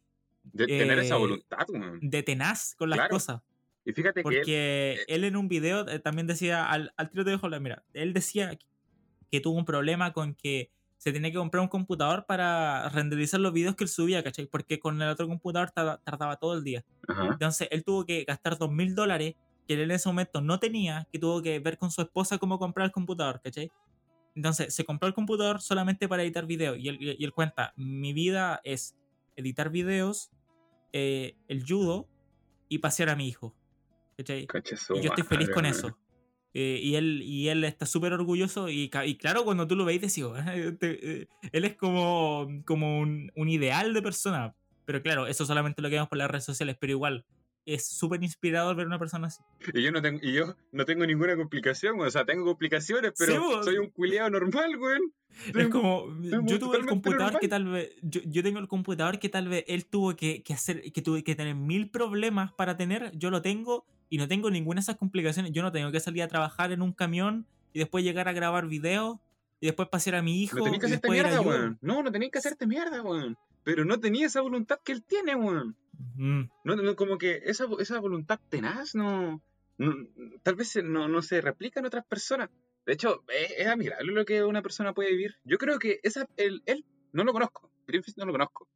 De 0.53 0.67
tener 0.67 0.99
esa 0.99 1.17
eh, 1.17 1.19
voluntad, 1.19 1.67
de 2.01 2.23
tenaz 2.23 2.75
con 2.77 2.91
las 2.91 2.99
Claro. 2.99 3.11
cosas. 3.11 3.41
Y 3.85 3.93
fíjate 3.93 4.23
que 4.23 4.29
él- 4.29 4.37
Porque 4.37 4.93
eh, 5.01 5.05
él 5.09 5.25
en 5.25 5.37
un 5.37 5.49
video 5.49 5.89
eh, 5.89 5.99
también 5.99 6.27
decía, 6.27 6.69
al, 6.71 6.93
al 6.97 7.11
tiro 7.11 7.25
te 7.25 7.31
dejo 7.31 7.49
la 7.49 7.61
mira, 7.61 7.83
él 7.95 8.13
decía 8.13 8.55
que, 8.57 8.67
que 9.31 9.41
tuvo 9.41 9.57
un 9.59 9.65
problema 9.65 10.13
con 10.13 10.35
que 10.35 10.71
se 10.99 11.13
tenía 11.13 11.31
que 11.31 11.39
comprar 11.39 11.63
un 11.63 11.69
computador 11.69 12.27
para 12.27 12.89
renderizar 12.91 13.41
los 13.41 13.55
videos 13.55 13.75
que 13.75 13.85
él 13.85 13.89
subía, 13.89 14.23
¿cachai? 14.23 14.47
Porque 14.47 14.79
con 14.79 15.01
el 15.01 15.09
otro 15.09 15.27
computador 15.29 15.71
tarda- 15.71 15.99
tardaba 16.05 16.37
todo 16.37 16.55
el 16.55 16.63
día. 16.63 16.85
Ajá. 17.09 17.29
Entonces 17.33 17.69
él 17.71 17.85
tuvo 17.85 18.05
que 18.05 18.25
gastar 18.25 18.59
dos 18.59 18.71
mil 18.71 18.95
dólares 18.95 19.35
que 19.67 19.75
él 19.75 19.81
en 19.81 19.93
ese 19.93 20.09
momento 20.11 20.43
no 20.43 20.59
tenía, 20.61 21.09
que 21.11 21.19
tuvo 21.19 21.41
que 21.41 21.59
ver 21.59 21.79
con 21.79 21.91
su 21.91 22.03
esposa 22.03 22.37
cómo 22.39 22.59
comprar 22.59 22.85
el 22.87 22.93
computador, 22.93 23.41
¿cachai? 23.43 23.71
Entonces 24.35 24.75
se 24.75 24.85
compró 24.85 25.09
el 25.09 25.15
computador 25.15 25.63
solamente 25.63 26.07
para 26.07 26.23
editar 26.23 26.45
videos 26.45 26.77
y 26.79 26.89
él, 26.89 26.99
y 27.01 27.25
él 27.25 27.33
cuenta, 27.33 27.73
mi 27.77 28.13
vida 28.13 28.61
es 28.63 28.95
editar 29.37 29.71
videos, 29.71 30.31
eh, 30.92 31.35
el 31.48 31.64
judo 31.66 32.07
y 32.68 32.79
pasear 32.79 33.09
a 33.11 33.16
mi 33.16 33.29
hijo, 33.29 33.55
¿cachai? 34.16 34.46
Y 34.96 35.03
yo 35.03 35.09
estoy 35.09 35.24
feliz 35.24 35.48
con 35.55 35.64
eso. 35.66 35.98
Eh, 36.53 36.81
y, 36.83 36.96
él, 36.96 37.22
y 37.22 37.48
él 37.48 37.62
está 37.62 37.87
súper 37.87 38.12
orgulloso 38.12 38.68
y, 38.68 38.90
y 39.05 39.14
claro, 39.16 39.44
cuando 39.44 39.68
tú 39.68 39.76
lo 39.76 39.85
veis, 39.85 40.00
decís, 40.00 40.24
"Oh, 40.24 40.35
te- 40.81 41.22
eh, 41.22 41.26
él 41.53 41.64
es 41.64 41.76
como, 41.76 42.48
como 42.66 42.98
un, 43.00 43.31
un 43.37 43.48
ideal 43.48 43.94
de 43.94 44.03
persona. 44.03 44.55
Pero 44.85 45.00
claro, 45.03 45.29
eso 45.29 45.46
solamente 45.46 45.81
lo 45.81 45.88
que 45.88 45.94
vemos 45.94 46.09
por 46.09 46.18
las 46.18 46.29
redes 46.31 46.44
sociales, 46.44 46.76
pero 46.81 46.90
igual 46.92 47.24
es 47.66 47.87
súper 47.87 48.23
inspirador 48.23 48.77
ver 48.77 48.87
una 48.87 48.99
persona 48.99 49.29
así. 49.29 49.42
Y 49.73 49.83
yo 49.83 49.92
no 49.92 50.03
tengo, 50.03 50.20
y 50.23 50.33
yo 50.33 50.57
no 50.73 50.85
tengo 50.85 51.07
ninguna 51.07 51.37
complicación, 51.37 52.01
o 52.01 52.11
sea, 52.11 52.25
tengo 52.25 52.44
complicaciones, 52.44 53.12
pero 53.16 53.33
Sí, 53.33 53.64
soy 53.64 53.79
un 53.79 53.90
culiado 53.90 54.31
normal, 54.31 54.77
weón. 54.77 55.12
Soy 55.53 55.62
Es 55.62 55.68
como, 55.68 56.07
yo 56.20 56.59
tuve 56.59 56.79
el 56.79 56.87
computador 56.87 57.25
normal. 57.25 57.40
que 57.40 57.49
tal 57.49 57.64
vez, 57.66 57.90
yo, 58.03 58.20
yo 58.25 58.42
tengo 58.42 58.59
el 58.59 58.68
computador 58.68 59.18
que 59.18 59.29
tal 59.29 59.49
vez 59.49 59.64
él 59.68 59.87
tuvo 59.87 60.16
que, 60.16 60.42
que 60.42 60.55
hacer, 60.55 60.92
que 60.92 61.03
tuve 61.03 61.23
que 61.23 61.35
tener 61.35 61.55
mil 61.55 61.88
problemas 61.90 62.53
para 62.53 62.77
tener, 62.77 63.12
yo 63.16 63.31
lo 63.31 63.40
tengo 63.40 63.85
y 64.09 64.18
no 64.18 64.27
tengo 64.27 64.51
ninguna 64.51 64.81
de 64.81 64.83
esas 64.83 64.96
complicaciones. 64.96 65.53
Yo 65.53 65.62
no 65.62 65.70
tengo 65.70 65.92
que 65.92 66.01
salir 66.01 66.23
a 66.25 66.29
trabajar 66.29 66.73
en 66.73 66.83
un 66.83 66.92
camión 66.92 67.46
y 67.73 67.79
después 67.79 68.03
llegar 68.03 68.29
a 68.29 68.33
grabar 68.33 68.66
videos 68.66 69.18
y 69.61 69.66
después 69.66 69.88
pasear 69.88 70.16
a 70.16 70.23
mi 70.23 70.42
hijo 70.42 70.59
No 70.59 70.64
tenías 70.64 70.81
que 70.81 70.87
hacerte 70.87 71.09
después 71.09 71.20
ir 71.20 71.27
a 71.27 71.29
mierda, 71.29 71.49
weón. 71.49 71.79
No, 71.81 72.03
no 72.03 72.11
tenías 72.11 72.33
que 72.33 72.38
hacerte 72.38 72.66
mierda, 72.66 73.03
weón. 73.03 73.37
Pero 73.64 73.85
no 73.85 74.01
tenía 74.01 74.27
esa 74.27 74.40
voluntad 74.40 74.81
que 74.85 74.92
él 74.92 75.03
tiene, 75.05 75.35
weón. 75.35 75.77
Mm, 76.16 76.42
No, 76.64 76.77
no, 76.77 76.96
como 76.96 77.18
que 77.18 77.42
esa, 77.44 77.66
esa 77.79 77.99
voluntad 78.01 78.40
tenaz 78.49 78.94
no, 78.94 79.42
no- 79.79 79.94
tal 80.42 80.55
vez 80.55 80.77
no, 80.83 81.09
no 81.09 81.23
se 81.23 81.40
replica 81.40 81.81
en 81.81 81.87
otras 81.87 82.05
personas. 82.07 82.51
De 82.87 82.94
hecho, 82.94 83.23
es, 83.29 83.53
es 83.59 83.66
admirable 83.66 84.12
lo 84.12 84.25
que 84.25 84.42
una 84.42 84.62
persona 84.62 84.94
puede 84.94 85.11
vivir. 85.11 85.37
Yo 85.44 85.59
creo 85.59 85.79
que 85.79 86.01
esa, 86.03 86.27
él, 86.37 86.62
él 86.66 86.85
no 87.12 87.25
lo 87.25 87.33
conozco, 87.33 87.70
Greenfield 87.87 88.16
no 88.18 88.25
lo 88.27 88.33
conozco, 88.33 88.68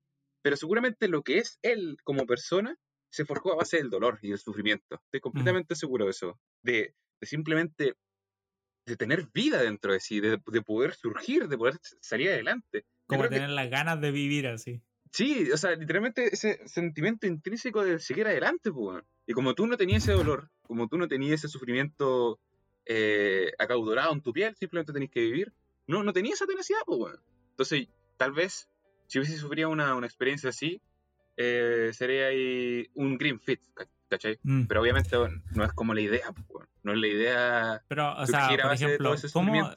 pero 0.42 0.56
seguramente 0.56 1.08
lo 1.08 1.22
que 1.22 1.38
es 1.38 1.58
él 1.62 1.96
como 2.04 2.26
persona 2.26 2.76
se 3.10 3.24
forjó 3.24 3.52
a 3.52 3.56
base 3.56 3.78
del 3.78 3.90
dolor 3.90 4.18
y 4.22 4.28
del 4.30 4.38
sufrimiento. 4.38 5.00
Estoy 5.04 5.20
completamente 5.20 5.74
seguro 5.76 6.04
de 6.04 6.10
eso. 6.10 6.38
De, 6.62 6.94
de 7.20 7.26
simplemente 7.26 7.94
de 8.86 8.96
tener 8.96 9.28
vida 9.32 9.62
dentro 9.62 9.92
de 9.92 10.00
sí, 10.00 10.20
de, 10.20 10.38
de 10.46 10.62
poder 10.62 10.94
surgir, 10.94 11.48
de 11.48 11.56
poder 11.56 11.78
salir 12.00 12.28
adelante. 12.30 12.84
Como 13.06 13.20
creo 13.20 13.30
que- 13.30 13.36
tener 13.36 13.50
las 13.50 13.70
ganas 13.70 14.00
de 14.00 14.10
vivir 14.10 14.46
así. 14.46 14.80
Sí, 15.12 15.48
o 15.52 15.56
sea, 15.56 15.70
literalmente 15.76 16.26
ese 16.34 16.66
sentimiento 16.66 17.26
intrínseco 17.28 17.84
de 17.84 17.98
seguir 18.00 18.26
adelante, 18.26 18.72
pues. 18.72 19.04
Y 19.26 19.32
como 19.32 19.54
tú 19.54 19.66
no 19.66 19.76
tenías 19.76 20.02
ese 20.02 20.12
dolor, 20.38 20.50
como 20.62 20.88
tú 20.88 20.98
no 20.98 21.06
tenías 21.08 21.34
ese 21.34 21.48
sufrimiento 21.48 22.40
eh, 22.86 23.52
acaudalado 23.58 24.12
en 24.12 24.20
tu 24.22 24.32
piel, 24.32 24.54
simplemente 24.56 24.92
tenías 24.92 25.10
que 25.12 25.20
vivir, 25.20 25.52
no, 25.86 26.02
no 26.02 26.12
tenías 26.12 26.34
esa 26.34 26.46
tenacidad, 26.46 26.80
pues. 26.86 26.98
weón. 26.98 27.20
Entonces, 27.50 27.88
tal 28.16 28.32
vez, 28.32 28.68
si 29.06 29.18
hubiese 29.18 29.36
sufrido 29.38 29.70
una, 29.70 29.94
una 29.94 30.06
experiencia 30.06 30.50
así, 30.50 30.80
eh, 31.36 31.90
sería 31.92 32.26
ahí 32.28 32.88
un 32.94 33.16
green 33.16 33.38
fit, 33.40 33.60
ca- 33.74 33.86
¿cachai? 34.08 34.38
Mm. 34.42 34.64
Pero 34.66 34.80
obviamente 34.80 35.16
no 35.54 35.64
es 35.64 35.72
como 35.72 35.94
la 35.94 36.00
idea, 36.00 36.32
pues. 36.32 36.46
weón. 36.48 36.68
No 36.82 36.92
es 36.92 36.98
la 36.98 37.06
idea 37.06 37.82
Pero, 37.88 38.14
o 38.16 38.26
sea, 38.26 38.48
por 38.60 38.72
ejemplo, 38.72 39.14
¿cómo. 39.32 39.74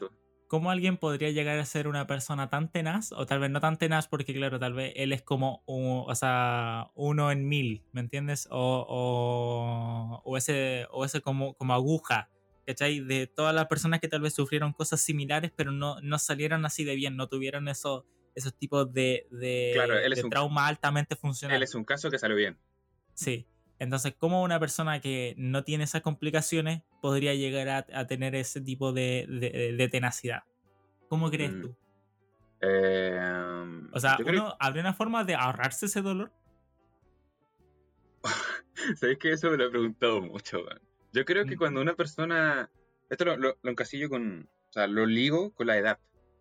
¿Cómo 0.48 0.72
alguien 0.72 0.98
podría 0.98 1.30
llegar 1.32 1.60
a 1.60 1.66
ser 1.66 1.88
una 1.88 2.08
persona 2.08 2.50
tan 2.50 2.72
tenaz? 2.72 3.12
O 3.12 3.26
tal 3.26 3.40
vez 3.40 3.50
no 3.52 3.60
tan 3.60 3.78
tenaz 3.78 4.08
porque, 4.08 4.34
claro, 4.34 4.60
tal 4.60 4.74
vez 4.74 4.94
él 4.96 5.14
es 5.14 5.22
como, 5.22 5.64
un- 5.66 6.04
o 6.08 6.16
sea, 6.16 6.90
uno 6.96 7.32
en 7.32 7.48
mil, 7.48 7.84
¿me 7.92 8.02
entiendes? 8.02 8.48
O, 8.52 8.86
o, 8.90 10.22
o 10.24 10.38
ese, 10.38 10.88
o 10.92 11.06
ese 11.06 11.22
como, 11.22 11.54
como 11.56 11.74
aguja, 11.74 12.30
¿cachai? 12.66 13.00
De 13.02 13.28
todas 13.28 13.54
las 13.54 13.68
personas 13.68 14.00
que 14.00 14.08
tal 14.08 14.22
vez 14.22 14.34
sufrieron 14.34 14.74
cosas 14.74 15.02
similares, 15.02 15.52
pero 15.56 15.72
no, 15.72 16.00
no 16.02 16.20
salieron 16.20 16.66
así 16.66 16.84
de 16.84 16.96
bien, 16.96 17.16
no 17.16 17.28
tuvieron 17.28 17.68
esos, 17.68 18.04
esos 18.36 18.54
tipos 18.58 18.92
de, 18.94 19.28
de, 19.32 19.72
Claro, 19.74 19.98
él 20.00 20.14
es 20.14 20.20
de 20.20 20.24
un- 20.26 20.30
trauma 20.30 20.68
altamente 20.68 21.16
funcional. 21.16 21.58
Él 21.58 21.64
es 21.64 21.76
un 21.76 21.84
caso 21.84 22.10
que 22.12 22.20
salió 22.20 22.36
bien. 22.38 22.58
Sí. 23.14 23.48
Entonces, 23.80 24.16
¿cómo 24.18 24.42
una 24.44 24.60
persona 24.60 25.00
que 25.02 25.36
no 25.38 25.64
tiene 25.64 25.84
esas 25.84 26.02
complicaciones 26.02 26.82
podría 27.02 27.34
llegar 27.36 27.70
a, 27.70 27.86
a 28.00 28.08
tener 28.08 28.34
ese 28.36 28.60
tipo 28.62 28.92
de, 28.94 29.26
de- 29.30 29.74
de 29.78 29.88
tenacidad? 29.88 30.44
¿Cómo 31.10 31.30
crees 31.30 31.52
Mm. 31.54 31.62
tú? 31.62 31.76
Eh, 32.62 33.20
O 33.94 34.00
sea, 34.00 34.18
creo- 34.18 34.56
¿habría 34.60 34.82
una 34.82 34.94
forma 34.94 35.24
de 35.24 35.36
ahorrarse 35.36 35.86
ese 35.86 36.02
dolor? 36.02 36.32
Sabes 38.96 39.18
que 39.18 39.32
eso 39.32 39.50
me 39.52 39.58
lo 39.58 39.66
he 39.66 39.70
preguntado 39.70 40.22
mucho, 40.22 40.58
weón. 40.64 40.82
Yo 41.14 41.26
creo 41.26 41.46
que 41.46 41.56
Mm. 41.56 41.60
cuando 41.60 41.82
una 41.82 41.96
persona. 41.96 42.70
Esto 43.10 43.26
lo, 43.26 43.38
lo, 43.38 43.58
lo 43.62 43.72
encasillo 43.72 44.10
con. 44.10 44.50
O 44.70 44.74
sea, 44.74 44.88
lo 44.88 45.06
ligo 45.06 45.54
con 45.54 45.68
la 45.68 45.78
edad. 45.78 46.00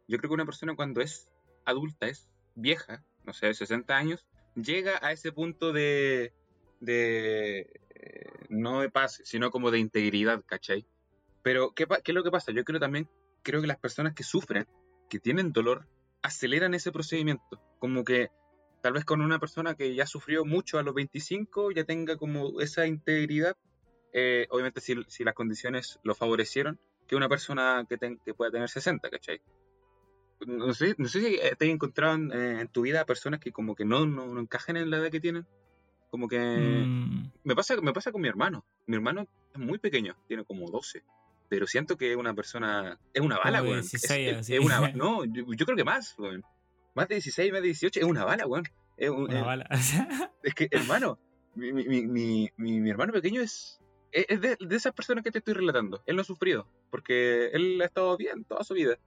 Yo 0.08 0.18
creo 0.18 0.30
que 0.30 0.34
una 0.34 0.44
persona 0.46 0.74
cuando 0.74 1.00
es 1.00 1.28
adulta, 1.64 2.06
es 2.08 2.28
vieja, 2.54 3.04
no 3.24 3.32
sé, 3.32 3.52
60 3.54 3.96
años, 3.96 4.26
llega 4.54 4.98
a 5.02 5.12
ese 5.12 5.32
punto 5.32 5.72
de. 5.72 6.32
De. 6.80 7.60
eh, 7.94 8.30
no 8.48 8.80
de 8.80 8.90
paz, 8.90 9.20
sino 9.24 9.50
como 9.50 9.70
de 9.70 9.78
integridad, 9.78 10.42
¿cachai? 10.46 10.86
Pero, 11.42 11.72
¿qué, 11.74 11.86
¿qué 12.04 12.12
es 12.12 12.14
lo 12.14 12.22
que 12.24 12.30
pasa? 12.30 12.52
Yo 12.52 12.64
creo 12.64 12.80
también. 12.80 13.08
Creo 13.42 13.60
que 13.60 13.66
las 13.66 13.78
personas 13.78 14.14
que 14.14 14.24
sufren, 14.24 14.66
que 15.08 15.20
tienen 15.20 15.52
dolor, 15.52 15.86
aceleran 16.22 16.74
ese 16.74 16.90
procedimiento. 16.92 17.60
Como 17.78 18.02
que 18.04 18.30
tal 18.82 18.92
vez 18.94 19.04
con 19.04 19.20
una 19.20 19.38
persona 19.38 19.74
que 19.74 19.94
ya 19.94 20.06
sufrió 20.06 20.44
mucho 20.44 20.78
a 20.78 20.82
los 20.82 20.94
25 20.94 21.70
ya 21.70 21.84
tenga 21.84 22.16
como 22.16 22.60
esa 22.60 22.86
integridad, 22.86 23.56
eh, 24.12 24.46
obviamente 24.50 24.80
si, 24.80 24.94
si 25.08 25.22
las 25.24 25.34
condiciones 25.34 25.98
lo 26.02 26.14
favorecieron, 26.14 26.78
que 27.06 27.14
una 27.16 27.28
persona 27.28 27.84
que, 27.88 27.96
ten- 27.98 28.18
que 28.24 28.34
pueda 28.34 28.50
tener 28.50 28.68
60, 28.68 29.08
¿cachai? 29.10 29.40
No 30.46 30.72
sé, 30.74 30.94
no 30.98 31.08
sé 31.08 31.20
si 31.20 31.34
eh, 31.36 31.54
te 31.58 31.64
has 31.66 31.70
encontrado 31.70 32.14
en, 32.16 32.32
en 32.32 32.68
tu 32.68 32.82
vida 32.82 33.04
personas 33.06 33.40
que 33.40 33.52
como 33.52 33.74
que 33.74 33.84
no, 33.84 34.06
no, 34.06 34.26
no 34.26 34.40
encajan 34.40 34.76
en 34.76 34.90
la 34.90 34.98
edad 34.98 35.10
que 35.10 35.20
tienen. 35.20 35.46
Como 36.10 36.28
que... 36.28 36.38
Mm, 36.38 37.30
Me, 37.44 37.54
pasa, 37.54 37.76
me 37.80 37.92
pasa 37.92 38.12
con 38.12 38.20
mi 38.22 38.28
hermano. 38.28 38.64
Mi 38.86 38.96
hermano 38.96 39.26
es 39.52 39.58
muy 39.60 39.78
pequeño, 39.78 40.16
tiene 40.28 40.44
como 40.44 40.70
12. 40.70 41.02
Pero 41.48 41.66
siento 41.66 41.96
que 41.96 42.10
es 42.12 42.16
una 42.16 42.34
persona... 42.34 42.98
Es 43.14 43.22
una 43.22 43.38
bala, 43.38 43.62
weón. 43.62 43.80
16 43.80 44.28
es, 44.32 44.38
es- 44.40 44.50
es 44.50 44.60
una 44.60 44.80
No, 44.94 45.24
yo, 45.24 45.44
yo 45.54 45.64
creo 45.66 45.76
que 45.76 45.84
más, 45.84 46.14
weón. 46.18 46.42
Más 46.94 47.08
de 47.08 47.16
16, 47.16 47.52
más 47.52 47.60
de 47.60 47.66
18, 47.68 48.00
es 48.00 48.06
una 48.06 48.24
bala, 48.24 48.46
weón. 48.46 48.64
Es 48.96 49.10
un- 49.10 49.24
una 49.24 49.38
es- 49.40 49.44
bala. 49.44 49.68
es 50.42 50.54
que, 50.54 50.68
hermano, 50.70 51.18
mi, 51.54 51.72
mi, 51.72 52.06
mi, 52.06 52.50
mi, 52.56 52.90
hermano 52.90 53.12
pequeño 53.12 53.40
es, 53.40 53.80
es 54.12 54.26
es 54.28 54.40
de, 54.40 54.56
de 54.60 54.76
esas 54.76 54.92
personas 54.94 55.22
que 55.24 55.30
te 55.30 55.38
estoy 55.38 55.54
relatando. 55.54 56.02
Él 56.06 56.16
no 56.16 56.22
ha 56.22 56.24
sufrido, 56.24 56.68
porque 56.90 57.46
él 57.52 57.80
ha 57.82 57.86
estado 57.86 58.16
bien 58.16 58.44
toda 58.44 58.64
su 58.64 58.74
vida. 58.74 58.98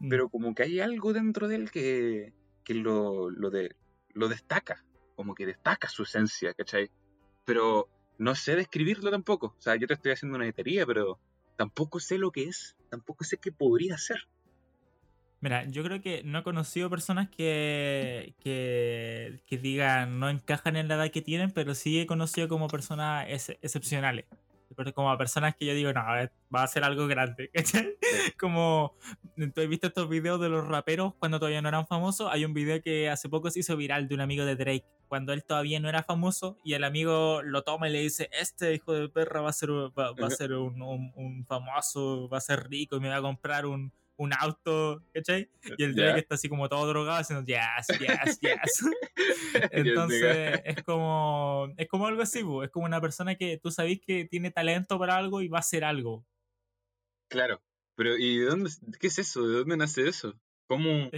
Mm. 0.00 0.08
Pero 0.08 0.28
como 0.28 0.54
que 0.54 0.62
hay 0.64 0.80
algo 0.80 1.12
dentro 1.12 1.48
de 1.48 1.56
él 1.56 1.70
que, 1.70 2.32
que 2.64 2.74
lo, 2.74 3.30
lo, 3.30 3.50
de, 3.50 3.74
lo 4.12 4.28
destaca, 4.28 4.84
como 5.18 5.34
que 5.34 5.46
destaca 5.46 5.88
su 5.88 6.04
esencia, 6.04 6.54
¿cachai? 6.54 6.92
Pero 7.44 7.88
no 8.18 8.36
sé 8.36 8.54
describirlo 8.54 9.10
tampoco. 9.10 9.48
O 9.58 9.60
sea, 9.60 9.74
yo 9.74 9.88
te 9.88 9.94
estoy 9.94 10.12
haciendo 10.12 10.38
una 10.38 10.52
teoría, 10.52 10.86
pero 10.86 11.18
tampoco 11.56 11.98
sé 11.98 12.18
lo 12.18 12.30
que 12.30 12.44
es, 12.44 12.76
tampoco 12.88 13.24
sé 13.24 13.36
qué 13.36 13.50
podría 13.50 13.98
ser. 13.98 14.28
Mira, 15.40 15.64
yo 15.68 15.82
creo 15.82 16.00
que 16.00 16.22
no 16.22 16.38
he 16.38 16.42
conocido 16.44 16.88
personas 16.88 17.28
que, 17.30 18.36
que, 18.38 19.58
digan 19.58 20.20
no 20.20 20.30
encajan 20.30 20.76
en 20.76 20.86
la 20.86 20.94
edad 20.94 21.10
que 21.10 21.20
tienen, 21.20 21.50
pero 21.50 21.74
sí 21.74 21.98
he 21.98 22.06
conocido 22.06 22.46
como 22.46 22.68
personas 22.68 23.26
ex- 23.28 23.58
excepcionales. 23.60 24.26
Pero 24.76 24.92
como 24.92 25.16
personas 25.18 25.54
que 25.56 25.66
yo 25.66 25.74
digo, 25.74 25.92
no, 25.92 26.00
va 26.02 26.62
a 26.62 26.66
ser 26.68 26.84
algo 26.84 27.06
grande. 27.06 27.50
¿cachai? 27.54 27.96
Como, 28.38 28.94
¿tú 29.54 29.60
has 29.60 29.68
visto 29.68 29.86
estos 29.88 30.08
videos 30.08 30.40
de 30.40 30.48
los 30.48 30.66
raperos 30.66 31.14
cuando 31.18 31.38
todavía 31.38 31.62
no 31.62 31.68
eran 31.68 31.86
famosos? 31.86 32.28
Hay 32.30 32.44
un 32.44 32.54
video 32.54 32.82
que 32.82 33.08
hace 33.08 33.28
poco 33.28 33.50
se 33.50 33.60
hizo 33.60 33.76
viral 33.76 34.08
de 34.08 34.14
un 34.14 34.20
amigo 34.20 34.44
de 34.44 34.56
Drake, 34.56 34.84
cuando 35.08 35.32
él 35.32 35.44
todavía 35.44 35.80
no 35.80 35.88
era 35.88 36.02
famoso 36.02 36.58
y 36.64 36.74
el 36.74 36.84
amigo 36.84 37.42
lo 37.42 37.62
toma 37.62 37.88
y 37.88 37.92
le 37.92 38.00
dice, 38.00 38.28
este 38.32 38.74
hijo 38.74 38.92
de 38.92 39.08
perra 39.08 39.40
va 39.40 39.50
a 39.50 39.52
ser, 39.52 39.70
va, 39.70 40.12
va 40.12 40.26
a 40.26 40.30
ser 40.30 40.52
un, 40.52 40.80
un- 40.82 41.12
un 41.16 41.46
famoso, 41.46 42.28
va 42.28 42.38
a 42.38 42.42
ser 42.42 42.68
rico 42.68 42.96
y 42.96 43.00
me 43.00 43.08
va 43.08 43.16
a 43.16 43.22
comprar 43.22 43.64
un, 43.66 43.92
un 44.18 44.32
auto, 44.34 45.02
¿cachai? 45.14 45.48
Y 45.78 45.84
el 45.84 45.94
Drake 45.94 46.20
está 46.20 46.34
así 46.34 46.48
como 46.48 46.68
todo 46.68 46.86
drogado 46.88 47.18
haciendo 47.18 47.46
yes, 47.46 47.86
yes, 48.00 48.40
yes. 48.40 48.90
Entonces 49.70 50.60
es 50.64 50.82
como, 50.82 51.72
es 51.76 51.88
como 51.88 52.06
algo 52.06 52.22
así, 52.22 52.40
es 52.62 52.70
como 52.70 52.84
una 52.84 53.00
persona 53.00 53.36
que 53.36 53.58
tú 53.58 53.70
sabes 53.70 54.00
que 54.00 54.24
tiene 54.24 54.50
talento 54.50 54.98
para 54.98 55.16
algo 55.16 55.40
y 55.40 55.48
va 55.48 55.58
a 55.58 55.60
hacer 55.60 55.84
algo. 55.84 56.26
Claro, 57.30 57.62
pero 57.94 58.16
¿y 58.16 58.38
de 58.38 58.46
dónde, 58.46 58.70
qué 58.98 59.06
es 59.06 59.18
eso? 59.18 59.46
¿De 59.46 59.58
dónde 59.58 59.76
nace 59.76 60.08
eso? 60.08 60.34
¿Cómo? 60.66 61.10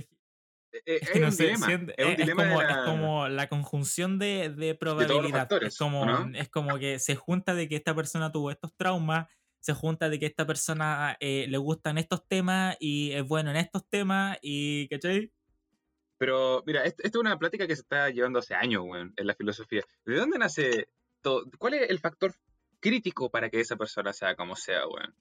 Es, 0.73 1.11
que 1.11 1.19
no 1.21 1.33
sé, 1.33 1.53
es, 1.53 1.61
como, 2.85 3.29
la 3.29 3.49
conjunción 3.49 4.19
de, 4.19 4.51
de 4.51 4.75
probabilidad. 4.77 5.49
es, 5.63 5.77
como, 5.77 6.07
es 6.35 6.49
como 6.49 6.79
que 6.79 7.01
se 7.01 7.17
junta 7.17 7.55
de 7.55 7.69
que 7.69 7.77
esta 7.77 7.95
persona 7.95 8.31
tuvo 8.31 8.53
estos 8.53 8.73
traumas, 8.77 9.27
se 9.61 9.75
junta 9.75 10.09
de 10.09 10.19
que 10.19 10.27
esta 10.27 10.47
persona 10.47 11.17
eh, 11.21 11.47
le 11.49 11.59
gustan 11.59 11.99
estos 11.99 12.27
temas 12.27 12.77
y 12.81 13.13
es 13.13 13.27
bueno 13.27 13.51
en 13.51 13.57
estos 13.57 13.89
temas 13.89 14.39
y, 14.43 14.89
¿cachai? 14.89 15.33
Pero 16.19 16.63
mira, 16.67 16.85
esta 16.85 17.07
es 17.07 17.15
una 17.15 17.39
plática 17.39 17.67
que 17.67 17.77
se 17.77 17.83
está 17.83 18.11
llevando 18.11 18.41
hace 18.41 18.55
años, 18.55 18.85
weón, 18.85 19.15
en 19.17 19.27
la 19.27 19.35
filosofía. 19.35 19.83
¿De 20.05 20.17
dónde 20.17 20.39
nace 20.39 20.89
todo? 21.23 21.45
¿Cuál 21.59 21.75
es 21.75 21.91
el 21.91 21.99
factor 21.99 22.35
crítico 22.81 23.31
para 23.31 23.49
que 23.49 23.61
esa 23.61 23.77
persona 23.77 24.13
sea 24.13 24.35
como 24.35 24.57
sea, 24.57 24.87
weón? 24.87 25.15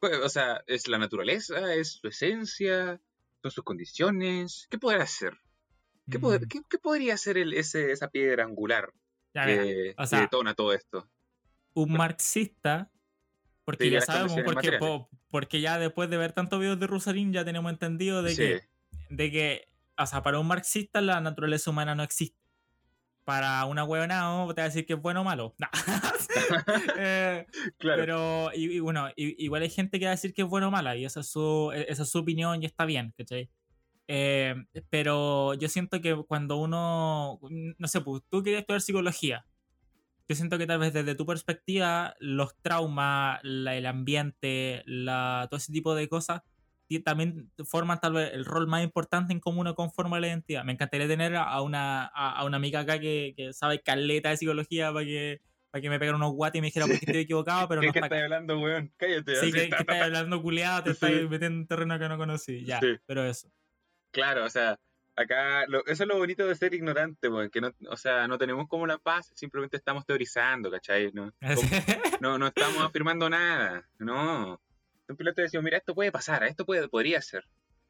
Pues, 0.00 0.18
o 0.18 0.28
sea, 0.28 0.62
¿es 0.66 0.88
la 0.88 0.98
naturaleza? 0.98 1.74
¿Es 1.74 1.92
su 2.00 2.08
esencia? 2.08 3.00
son 3.42 3.50
sus 3.50 3.64
condiciones, 3.64 4.68
¿qué 4.70 4.78
podrá 4.78 5.02
hacer? 5.02 5.36
¿Qué, 6.10 6.18
mm. 6.18 6.64
¿qué, 6.68 6.78
podría 6.78 7.16
ser 7.16 7.38
el, 7.38 7.52
ese, 7.54 7.90
esa 7.90 8.08
piedra 8.08 8.44
angular 8.44 8.92
que, 9.32 9.94
detona 10.12 10.54
todo 10.54 10.72
esto? 10.72 11.08
Un 11.74 11.92
marxista, 11.92 12.90
porque 13.64 13.90
ya 13.90 14.00
sabemos, 14.00 14.40
porque, 14.44 14.78
porque 15.30 15.60
ya 15.60 15.78
después 15.78 16.10
de 16.10 16.16
ver 16.16 16.32
tantos 16.32 16.58
videos 16.58 16.80
de 16.80 16.86
Rusarín 16.86 17.32
ya 17.32 17.44
tenemos 17.44 17.70
entendido 17.72 18.22
de 18.22 18.36
que, 18.36 18.62
de 19.10 19.30
que, 19.30 19.68
o 19.96 20.06
sea, 20.06 20.22
para 20.22 20.38
un 20.38 20.46
marxista 20.46 21.00
la 21.00 21.20
naturaleza 21.20 21.70
humana 21.70 21.94
no 21.94 22.02
existe. 22.02 22.40
Para 23.24 23.64
una 23.66 23.84
huevona 23.84 24.46
te 24.48 24.60
va 24.60 24.64
a 24.64 24.68
decir 24.68 24.84
que 24.84 24.94
es 24.94 25.00
bueno 25.00 25.20
o 25.20 25.24
malo. 25.24 25.54
Eh, 26.98 27.46
pero, 27.78 28.50
y, 28.54 28.80
bueno, 28.80 29.08
igual 29.16 29.62
hay 29.62 29.70
gente 29.70 29.98
que 29.98 30.06
va 30.06 30.10
a 30.10 30.14
decir 30.14 30.32
que 30.34 30.42
es 30.42 30.48
bueno 30.48 30.68
o 30.68 30.70
mala, 30.70 30.96
y 30.96 31.04
esa 31.04 31.20
es 31.20 31.28
su, 31.28 31.70
e, 31.74 31.86
esa 31.88 32.02
es 32.02 32.10
su 32.10 32.18
opinión 32.18 32.62
y 32.62 32.66
está 32.66 32.84
bien, 32.84 33.12
¿cachai? 33.16 33.48
Eh, 34.08 34.54
pero 34.90 35.54
yo 35.54 35.68
siento 35.68 36.00
que 36.00 36.16
cuando 36.26 36.56
uno, 36.56 37.38
no 37.78 37.88
sé, 37.88 38.00
pues, 38.00 38.22
tú 38.28 38.42
quieres 38.42 38.62
estudiar 38.62 38.80
psicología, 38.80 39.46
yo 40.32 40.36
siento 40.36 40.58
que 40.58 40.66
tal 40.66 40.78
vez 40.78 40.92
desde 40.92 41.14
tu 41.14 41.26
perspectiva, 41.26 42.14
los 42.18 42.56
traumas, 42.62 43.40
el 43.44 43.86
ambiente, 43.86 44.82
la, 44.86 45.46
todo 45.50 45.58
ese 45.58 45.72
tipo 45.72 45.94
de 45.94 46.08
cosas, 46.08 46.42
también 47.00 47.50
forman 47.64 48.00
tal 48.00 48.14
vez 48.14 48.32
el 48.34 48.44
rol 48.44 48.66
más 48.66 48.82
importante 48.82 49.32
en 49.32 49.40
cómo 49.40 49.60
uno 49.60 49.74
conforma 49.74 50.20
la 50.20 50.28
identidad. 50.28 50.64
Me 50.64 50.72
encantaría 50.72 51.08
tener 51.08 51.36
a 51.36 51.60
una, 51.62 52.04
a, 52.04 52.44
una 52.44 52.56
amiga 52.56 52.80
acá 52.80 52.98
que, 52.98 53.34
que 53.36 53.52
sabe 53.52 53.80
caleta 53.80 54.30
de 54.30 54.36
psicología 54.36 54.92
para 54.92 55.04
que 55.06 55.40
para 55.70 55.80
que 55.80 55.88
me 55.88 55.98
pegara 55.98 56.16
unos 56.16 56.32
guates 56.32 56.58
y 56.58 56.60
me 56.60 56.66
dijera 56.66 56.84
porque 56.84 57.06
estoy 57.06 57.22
equivocado, 57.22 57.66
pero 57.66 57.80
¿Qué, 57.80 57.86
no 57.86 57.92
¿Qué 57.94 58.00
estás 58.00 58.22
hablando, 58.22 58.60
weón? 58.60 58.92
Cállate. 58.98 59.36
Sí, 59.36 59.50
que, 59.50 59.64
estás 59.64 60.02
hablando 60.02 60.42
culiado, 60.42 60.82
te 60.82 60.90
estás 60.90 61.10
metiendo 61.10 61.60
en 61.60 61.66
terreno 61.66 61.98
que 61.98 62.08
no 62.10 62.18
conocí. 62.18 62.62
Ya, 62.66 62.78
pero 63.06 63.24
eso. 63.24 63.50
Claro, 64.10 64.44
o 64.44 64.50
sea, 64.50 64.78
acá, 65.16 65.64
eso 65.86 66.02
es 66.02 66.08
lo 66.08 66.18
bonito 66.18 66.46
de 66.46 66.54
ser 66.54 66.74
ignorante, 66.74 67.28
weón, 67.28 67.50
que 67.50 67.60
no, 67.60 67.72
o 67.88 67.96
sea, 67.96 68.26
no 68.28 68.38
tenemos 68.38 68.68
como 68.68 68.86
la 68.86 68.98
paz, 68.98 69.30
simplemente 69.34 69.76
estamos 69.76 70.06
teorizando, 70.06 70.70
¿cachai? 70.70 71.12
No, 71.12 71.32
no, 72.20 72.38
no 72.38 72.46
estamos 72.46 72.82
afirmando 72.82 73.28
nada, 73.28 73.88
no. 73.98 74.60
Un 75.08 75.16
piloto 75.16 75.42
decimos, 75.42 75.64
mira, 75.64 75.78
esto 75.78 75.94
puede 75.94 76.12
pasar, 76.12 76.44
esto 76.44 76.64
puede, 76.64 76.88
podría 76.88 77.20
ser. 77.20 77.44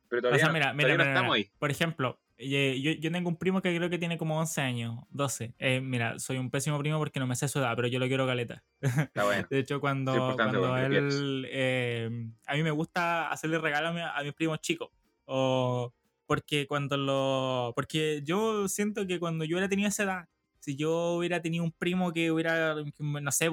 Pero 0.09 0.23
todavía, 0.23 0.47
no, 0.47 0.75
mira, 0.75 0.93
estamos 0.93 1.35
ahí. 1.35 1.51
Por 1.59 1.71
ejemplo, 1.71 2.19
yo, 2.37 2.93
yo, 2.93 3.13
tengo 3.13 3.29
un 3.29 3.37
primo 3.37 3.63
que 3.63 3.75
creo 3.75 3.89
que 3.89 3.99
tiene 3.99 4.19
como 4.19 4.39
11 4.39 4.61
años, 4.61 5.05
12. 5.11 5.55
Eh, 5.59 5.81
mira, 5.81 6.19
soy 6.19 6.39
un 6.39 6.51
pésimo 6.51 6.79
primo 6.79 6.99
porque 6.99 7.21
no 7.21 7.27
me 7.27 7.37
sé 7.37 7.49
su 7.49 7.59
edad, 7.59 7.75
pero 7.77 7.89
yo 7.89 7.99
lo 7.99 8.07
quiero 8.09 8.27
caleta. 8.27 8.63
Está 8.81 9.25
bueno. 9.25 9.47
De 9.49 9.59
hecho, 9.61 9.81
cuando, 9.81 10.35
cuando 10.35 10.77
él... 10.77 11.47
Eh, 11.51 12.29
a 12.47 12.55
mí 12.55 12.63
me 12.63 12.71
gusta 12.71 13.31
hacerle 13.31 13.59
regalo 13.59 13.89
a, 13.89 14.23
mis 14.23 14.35
primos 14.35 14.61
chicos. 14.61 14.91
O 15.25 15.93
porque 16.27 16.67
cuando 16.67 16.97
lo... 16.97 17.73
Porque 17.75 18.23
yo 18.25 18.69
siento 18.69 19.07
que 19.07 19.19
cuando 19.19 19.45
yo 19.45 19.57
hubiera 19.57 19.69
tenido 19.69 19.89
esa 19.89 20.05
edad, 20.05 20.29
si 20.61 20.77
yo 20.77 21.15
hubiera 21.15 21.43
tenido 21.43 21.65
un 21.65 21.73
primo 21.73 22.13
que 22.13 22.31
hubiera, 22.31 22.77
no 22.99 23.33
sé, 23.33 23.51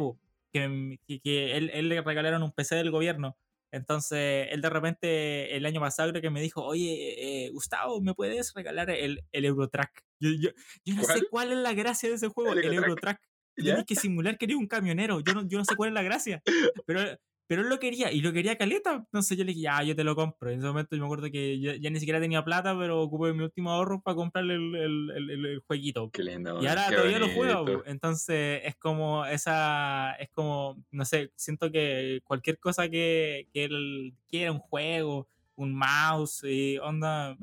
que, 0.51 0.99
que, 1.07 1.19
que 1.19 1.57
él, 1.57 1.71
él 1.73 1.89
le 1.89 2.01
regalaron 2.01 2.43
un 2.43 2.51
PC 2.51 2.75
del 2.75 2.91
gobierno 2.91 3.37
entonces, 3.71 4.47
él 4.49 4.61
de 4.61 4.69
repente, 4.69 5.55
el 5.55 5.65
año 5.65 5.79
pasado 5.79 6.09
creo 6.09 6.21
que 6.21 6.29
me 6.29 6.41
dijo, 6.41 6.63
oye, 6.63 7.45
eh, 7.45 7.49
Gustavo, 7.51 8.01
¿me 8.01 8.15
puedes 8.15 8.53
regalar 8.53 8.89
el, 8.89 9.23
el 9.31 9.45
Eurotrack? 9.45 10.03
Yo, 10.19 10.31
yo, 10.31 10.49
yo 10.85 10.95
no 10.95 11.03
sé 11.03 11.21
cuál 11.29 11.51
es 11.51 11.59
la 11.59 11.73
gracia 11.73 12.09
de 12.09 12.15
ese 12.15 12.29
juego, 12.29 12.53
el, 12.53 12.73
Eurotrack. 12.73 13.21
Tienes 13.55 13.85
que 13.85 13.95
simular 13.95 14.37
que 14.37 14.45
eres 14.45 14.57
un 14.57 14.67
camionero. 14.67 15.19
Yo 15.19 15.33
no, 15.33 15.47
yo 15.47 15.57
no 15.57 15.65
sé 15.65 15.75
cuál 15.75 15.89
es 15.89 15.93
la 15.93 16.01
gracia. 16.01 16.41
Pero 16.85 17.01
pero 17.49 17.63
él 17.63 17.69
lo 17.69 17.79
quería, 17.79 18.11
y 18.11 18.21
lo 18.21 18.31
quería 18.31 18.59
caleta. 18.59 18.93
Entonces 18.93 19.35
yo 19.35 19.43
le 19.43 19.53
dije, 19.53 19.61
ya, 19.61 19.81
yo 19.81 19.95
te 19.95 20.03
lo 20.03 20.15
compro. 20.15 20.51
En 20.51 20.59
ese 20.59 20.67
momento 20.67 20.95
yo 20.95 21.01
me 21.01 21.07
acuerdo 21.07 21.31
que 21.31 21.59
ya, 21.59 21.89
ni 21.89 21.99
siquiera 21.99 22.19
tenía 22.19 22.45
plata, 22.45 22.77
pero 22.77 23.01
ocupé 23.01 23.33
mi 23.33 23.43
último 23.43 23.71
ahorro 23.71 24.01
para 24.01 24.13
comprarle 24.13 24.53
el, 24.53 24.75
el, 24.75 25.45
el, 25.45 25.59
jueguito. 25.65 26.11
Qué 26.11 26.21
lindo. 26.21 26.61
Y 26.61 26.67
ahora 26.67 26.91
todavía 26.91 27.17
lo 27.17 27.27
juego. 27.29 27.83
Entonces 27.87 28.61
es 28.63 28.75
como 28.75 29.25
esa, 29.25 30.11
es 30.19 30.29
como, 30.29 30.77
no 30.91 31.05
sé, 31.05 31.31
siento 31.37 31.71
que 31.71 32.21
cualquier 32.23 32.59
cosa 32.59 32.87
que, 32.87 33.47
que 33.51 33.63
él 33.63 34.13
quiera, 34.29 34.51
un 34.51 34.59
juego, 34.59 35.27
un 35.55 35.73
mouse, 35.73 36.43
y 36.43 36.77
onda, 36.77 37.35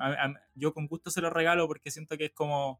yo 0.54 0.72
con 0.72 0.86
gusto 0.86 1.10
se 1.10 1.20
lo 1.20 1.30
regalo 1.30 1.66
porque 1.66 1.90
siento 1.90 2.16
que 2.16 2.26
es 2.26 2.32
como... 2.32 2.78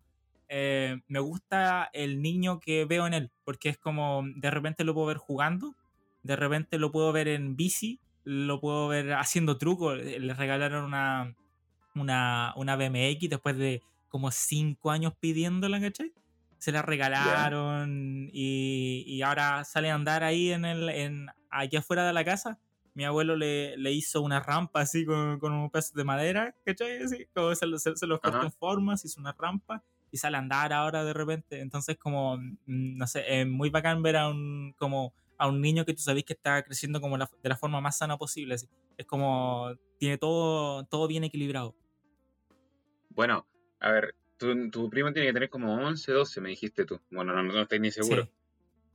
Eh, 0.48 1.00
me 1.08 1.18
gusta 1.18 1.90
el 1.92 2.22
niño 2.22 2.60
que 2.60 2.84
veo 2.84 3.04
en 3.08 3.14
él, 3.14 3.32
porque 3.42 3.68
es 3.68 3.78
como 3.78 4.22
de 4.36 4.48
repente 4.48 4.84
lo 4.84 4.94
puedo 4.94 5.08
ver 5.08 5.16
jugando 5.16 5.74
de 6.26 6.36
repente 6.36 6.78
lo 6.78 6.92
puedo 6.92 7.12
ver 7.12 7.28
en 7.28 7.56
bici, 7.56 8.00
lo 8.24 8.60
puedo 8.60 8.88
ver 8.88 9.12
haciendo 9.12 9.56
trucos. 9.56 9.98
Le 9.98 10.34
regalaron 10.34 10.84
una, 10.84 11.34
una, 11.94 12.52
una 12.56 12.76
BMX 12.76 13.30
después 13.30 13.56
de 13.56 13.82
como 14.08 14.30
cinco 14.30 14.90
años 14.90 15.14
pidiéndola, 15.18 15.80
¿cachai? 15.80 16.12
Se 16.58 16.72
la 16.72 16.82
regalaron 16.82 18.28
y, 18.32 19.04
y, 19.06 19.22
ahora 19.22 19.62
sale 19.64 19.90
a 19.90 19.94
andar 19.94 20.24
ahí 20.24 20.52
en 20.52 20.64
el, 20.64 20.88
en, 20.88 21.26
allá 21.50 21.80
afuera 21.80 22.06
de 22.06 22.12
la 22.12 22.24
casa. 22.24 22.58
Mi 22.94 23.04
abuelo 23.04 23.36
le, 23.36 23.76
le 23.76 23.92
hizo 23.92 24.22
una 24.22 24.40
rampa 24.40 24.80
así 24.80 25.04
con, 25.04 25.38
con 25.38 25.52
un 25.52 25.70
pedazo 25.70 25.94
de 25.94 26.04
madera, 26.04 26.54
¿cachai? 26.64 27.02
Así, 27.02 27.26
como 27.34 27.54
se, 27.54 27.66
se, 27.78 28.06
los 28.06 28.20
cortó 28.20 28.42
en 28.42 28.52
formas, 28.52 29.04
hizo 29.04 29.20
una 29.20 29.36
rampa 29.38 29.84
y 30.10 30.16
sale 30.16 30.38
a 30.38 30.40
andar 30.40 30.72
ahora 30.72 31.04
de 31.04 31.12
repente. 31.12 31.60
Entonces, 31.60 31.98
como, 31.98 32.38
mm, 32.38 32.96
no 32.96 33.06
sé, 33.06 33.40
es 33.40 33.46
muy 33.46 33.68
bacán 33.68 34.02
ver 34.02 34.16
a 34.16 34.28
un, 34.28 34.74
como 34.78 35.12
a 35.38 35.49
un 35.49 35.61
niño 35.61 35.85
que 35.85 35.94
tú 35.94 36.03
sabes 36.03 36.25
que 36.25 36.33
está 36.33 36.62
creciendo 36.62 37.01
como 37.01 37.18
de 37.18 37.49
la 37.49 37.57
forma 37.57 37.81
más 37.81 37.99
sana 37.99 38.16
posible. 38.16 38.55
Es 38.55 39.07
como, 39.07 39.75
tiene 39.99 40.18
todo, 40.18 40.85
todo 40.85 41.07
bien 41.07 41.25
equilibrado. 41.25 41.75
Bueno, 43.11 43.46
a 43.81 43.90
ver, 43.90 44.14
tu, 44.38 44.90
primo 44.90 45.12
tiene 45.12 45.29
que 45.29 45.33
tener 45.33 45.51
como 45.51 45.75
11, 45.75 46.12
12, 46.12 46.40
me 46.40 46.51
dijiste 46.51 46.85
tú. 46.85 47.01
Bueno, 47.11 47.33
no, 47.33 47.42
no 47.42 47.62
estoy 47.62 47.81
ni 47.81 47.90
seguro. 47.90 48.29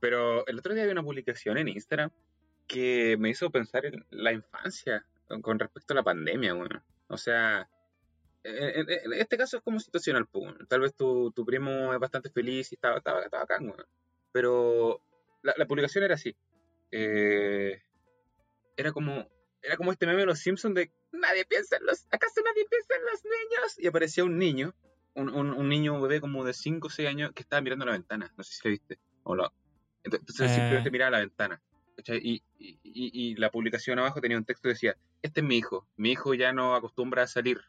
Pero 0.00 0.46
el 0.46 0.58
otro 0.58 0.74
día 0.74 0.84
vi 0.84 0.92
una 0.92 1.02
publicación 1.02 1.58
en 1.58 1.68
Instagram 1.68 2.10
que 2.66 3.16
me 3.18 3.30
hizo 3.30 3.50
pensar 3.50 3.86
en 3.86 4.04
la 4.10 4.32
infancia 4.32 5.04
con 5.40 5.58
respecto 5.58 5.94
a 5.94 5.96
la 5.96 6.02
pandemia, 6.02 6.54
bueno. 6.54 6.82
O 7.08 7.16
sea, 7.16 7.68
en, 8.44 9.12
este 9.12 9.36
caso 9.36 9.58
es 9.58 9.62
como 9.62 9.78
situacional, 9.78 10.26
pues, 10.26 10.54
tal 10.68 10.80
vez 10.80 10.94
tu, 10.94 11.30
tu, 11.32 11.44
primo 11.44 11.92
es 11.92 12.00
bastante 12.00 12.30
feliz 12.30 12.72
y 12.72 12.74
estaba, 12.74 12.98
estaba, 12.98 13.22
estaba 13.22 13.44
acá, 13.44 13.58
bueno. 13.60 13.84
Pero 14.32 15.00
la, 15.42 15.66
publicación 15.66 16.04
era 16.04 16.14
así. 16.14 16.34
Eh, 16.90 17.82
era 18.76 18.92
como 18.92 19.28
era 19.62 19.76
como 19.76 19.92
este 19.92 20.06
meme 20.06 20.20
de 20.20 20.26
los 20.26 20.40
Simpsons 20.40 20.74
de 20.74 20.90
nadie 21.12 21.44
piensa 21.44 21.76
en 21.76 21.86
los 21.86 22.06
acaso 22.10 22.40
nadie 22.44 22.66
piensa 22.68 22.94
en 22.96 23.04
los 23.04 23.24
niños 23.24 23.78
y 23.78 23.86
aparecía 23.86 24.24
un 24.24 24.38
niño 24.38 24.74
un, 25.14 25.28
un, 25.30 25.68
niño 25.68 25.94
un 25.94 26.02
bebé 26.02 26.20
como 26.20 26.42
de 26.44 26.52
5 26.52 26.86
o 26.86 26.90
6 26.90 27.08
años 27.08 27.32
que 27.32 27.42
estaba 27.42 27.60
mirando 27.60 27.84
la 27.84 27.92
ventana. 27.92 28.32
No 28.36 28.42
sé 28.44 28.54
si 28.54 28.60
lo 28.64 28.70
viste 28.70 28.98
o 29.24 29.34
lo, 29.34 29.52
entonces 30.02 30.50
simplemente 30.50 30.88
eh. 30.88 30.92
miraba 30.92 31.10
la 31.10 31.18
ventana 31.20 31.62
y, 32.08 32.42
y, 32.58 32.78
y, 32.82 33.34
la 33.36 33.50
publicación 33.50 33.98
abajo 33.98 34.20
tenía 34.20 34.36
un 34.36 34.44
texto 34.44 34.62
que 34.62 34.70
decía 34.70 34.96
este 35.20 35.40
es 35.40 35.46
mi 35.46 35.58
hijo 35.58 35.86
mi 35.96 36.12
hijo 36.12 36.34
ya 36.34 36.52
no 36.52 36.74
acostumbra 36.74 37.22
a 37.22 37.26
salir 37.26 37.60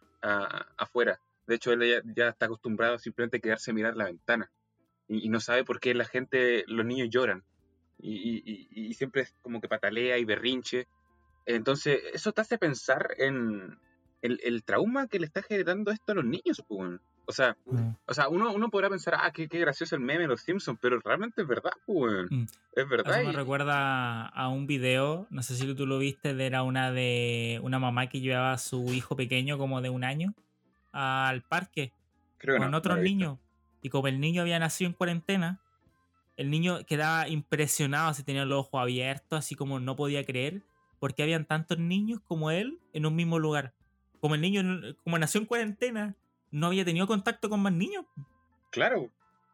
afuera. 0.78 1.20
De 1.48 1.56
hecho 1.56 1.74
él 1.74 1.82
ya, 1.82 2.02
ya, 2.16 2.30
está 2.30 2.46
acostumbrado 2.46 2.98
simplemente 2.98 3.38
a 3.38 3.40
quedarse 3.42 3.72
a 3.72 3.74
mirar 3.74 3.98
la 3.98 4.06
ventana 4.06 4.50
y, 5.08 5.30
no 5.30 5.40
sabe 5.40 5.66
por 5.66 5.80
qué 5.80 5.94
la 5.94 6.06
gente 6.06 6.64
los 6.68 6.86
niños 6.86 7.10
lloran 7.10 7.44
y, 8.04 8.94
siempre 8.94 9.22
es 9.24 9.36
como 9.42 9.62
que 9.62 9.68
patalea 9.68 10.18
y 10.18 10.26
berrinche. 10.26 10.88
Entonces, 11.46 12.00
eso 12.14 12.32
te 12.32 12.42
hace 12.42 12.58
pensar 12.58 13.10
en 13.18 13.78
el, 14.22 14.64
trauma 14.64 15.08
que 15.08 15.20
le 15.20 15.26
está 15.26 15.42
generando 15.42 15.92
esto 15.92 16.12
a 16.12 16.16
los 16.16 16.26
niños, 16.26 16.64
O 17.26 17.32
sea, 17.32 17.56
Mm. 17.66 17.96
o 18.06 18.14
sea 18.14 18.28
uno, 18.28 18.52
uno 18.54 18.70
podrá 18.70 18.90
pensar, 18.90 19.16
ah, 19.18 19.32
qué, 19.32 19.48
qué 19.48 19.60
gracioso 19.60 19.96
el 19.96 20.02
meme 20.02 20.24
de 20.24 20.28
los 20.28 20.42
Simpsons, 20.42 20.78
pero 20.82 21.00
realmente 21.00 21.42
es 21.42 21.48
verdad, 21.48 21.72
pues, 21.86 22.14
weón. 22.14 22.28
Mm. 22.30 22.46
Es 22.76 22.90
verdad. 22.90 23.20
Eso 23.20 23.28
me 23.28 23.34
y- 23.34 23.36
recuerda 23.36 24.28
a 24.28 24.50
un 24.50 24.68
video, 24.68 25.28
no 25.30 25.42
sé 25.42 25.56
si 25.56 25.74
tú 25.74 25.86
lo 25.86 26.00
viste, 26.00 26.34
de 26.34 26.46
era 26.46 26.64
una 26.64 26.92
de 26.92 27.60
una 27.64 27.80
mamá 27.80 28.08
que 28.08 28.20
llevaba 28.20 28.54
a 28.54 28.58
su 28.58 28.94
hijo 28.94 29.16
pequeño 29.16 29.58
como 29.58 29.82
de 29.82 29.90
un 29.90 30.04
año 30.04 30.34
al 30.92 31.42
parque 31.42 31.92
creo 32.38 32.58
con 32.58 32.72
no, 32.72 32.78
otros 32.78 32.98
no 32.98 33.04
niños. 33.04 33.40
Y 33.82 33.90
como 33.90 34.08
el 34.08 34.20
niño 34.20 34.42
había 34.42 34.60
nacido 34.60 34.90
en 34.90 34.94
cuarentena, 34.94 35.60
el 36.38 36.50
niño 36.50 36.86
quedaba 36.86 37.28
impresionado, 37.28 38.10
así 38.10 38.24
tenía 38.24 38.46
los 38.46 38.60
ojos 38.60 38.82
abiertos, 38.82 39.38
así 39.40 39.56
como 39.56 39.80
no 39.80 39.96
podía 39.96 40.24
creer, 40.24 40.64
porque 41.00 41.24
habían 41.24 41.46
tantos 41.46 41.78
niños 41.78 42.20
como 42.28 42.50
él 42.52 42.80
en 42.94 43.06
un 43.06 43.16
mismo 43.16 43.40
lugar. 43.40 43.74
Como 44.20 44.36
el 44.36 44.42
niño, 44.42 44.64
como 45.04 45.18
nació 45.18 45.42
en 45.42 45.46
cuarentena, 45.48 46.16
no 46.52 46.68
había 46.68 46.86
tenido 46.86 47.08
contacto 47.08 47.50
con 47.50 47.62
más 47.62 47.74
niños. 47.74 48.06
Claro. 48.72 49.10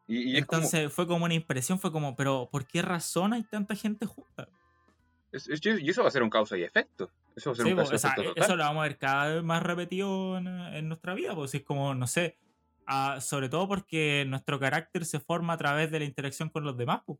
Y, 0.07 0.31
y 0.31 0.37
es 0.37 0.45
como, 0.45 0.61
Entonces 0.61 0.91
fue 0.93 1.07
como 1.07 1.25
una 1.25 1.33
impresión, 1.33 1.79
fue 1.79 1.91
como, 1.91 2.15
pero 2.15 2.49
¿por 2.51 2.65
qué 2.65 2.81
razón 2.81 3.33
hay 3.33 3.43
tanta 3.43 3.75
gente 3.75 4.05
junta? 4.05 4.47
es- 5.31 5.47
es- 5.47 5.61
y 5.63 5.89
eso 5.89 6.01
va 6.01 6.07
a 6.07 6.11
ser 6.11 6.23
un 6.23 6.29
causa 6.29 6.57
y 6.57 6.63
efecto. 6.63 7.11
Eso 7.35 7.51
va 7.51 7.53
a 7.53 7.55
ser 7.57 7.65
Sí, 7.65 7.71
un 7.71 7.77
causa 7.77 7.95
o 7.95 7.97
sea, 7.99 8.09
efecto 8.09 8.21
e- 8.23 8.25
total. 8.33 8.43
eso 8.43 8.55
lo 8.55 8.63
vamos 8.63 8.79
a 8.81 8.83
ver 8.87 8.97
cada 8.97 9.33
vez 9.35 9.43
más 9.43 9.61
repetido 9.61 10.37
en, 10.39 10.47
en 10.47 10.87
nuestra 10.87 11.13
vida, 11.13 11.35
pues 11.35 11.53
es 11.53 11.61
como, 11.61 11.93
no 11.93 12.07
sé, 12.07 12.37
ah, 12.89 13.21
sobre 13.21 13.49
todo 13.49 13.67
porque 13.67 14.25
nuestro 14.27 14.59
carácter 14.59 15.05
se 15.05 15.19
forma 15.19 15.53
a 15.53 15.57
través 15.57 15.91
de 15.91 15.99
la 15.99 16.05
interacción 16.05 16.49
con 16.49 16.63
los 16.65 16.77
demás. 16.77 17.01
Pues. 17.05 17.19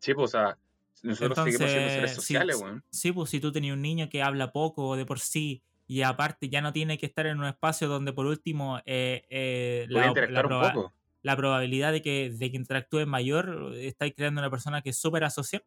Sí, 0.00 0.14
pues, 0.14 0.34
o 0.34 0.38
sea, 0.38 0.58
nosotros 1.02 1.40
seguimos 1.42 1.70
siendo 1.70 1.90
seres 1.90 2.10
Entonces, 2.10 2.14
sociales, 2.14 2.56
sí, 2.56 2.62
weón. 2.64 2.84
sí, 2.90 3.12
pues 3.12 3.30
si 3.30 3.40
tú 3.40 3.52
tenías 3.52 3.74
un 3.74 3.82
niño 3.82 4.08
que 4.08 4.22
habla 4.22 4.52
poco 4.52 4.96
de 4.96 5.06
por 5.06 5.20
sí 5.20 5.62
y 5.86 6.02
aparte 6.02 6.48
ya 6.48 6.60
no 6.60 6.72
tiene 6.72 6.98
que 6.98 7.06
estar 7.06 7.26
en 7.26 7.38
un 7.38 7.46
espacio 7.46 7.88
donde 7.88 8.12
por 8.12 8.26
último 8.26 8.80
eh, 8.86 9.24
eh, 9.30 9.86
la, 9.88 10.16
la 10.28 10.44
un 10.44 10.48
proba- 10.48 10.72
poco. 10.72 10.94
la 11.22 11.36
probabilidad 11.36 11.92
de 11.92 12.02
que, 12.02 12.30
de 12.30 12.50
que 12.50 12.56
interactúe 12.56 13.06
mayor, 13.06 13.74
estáis 13.76 14.14
creando 14.16 14.40
una 14.40 14.50
persona 14.50 14.82
que 14.82 14.90
es 14.90 14.98
súper 14.98 15.24
asocial. 15.24 15.64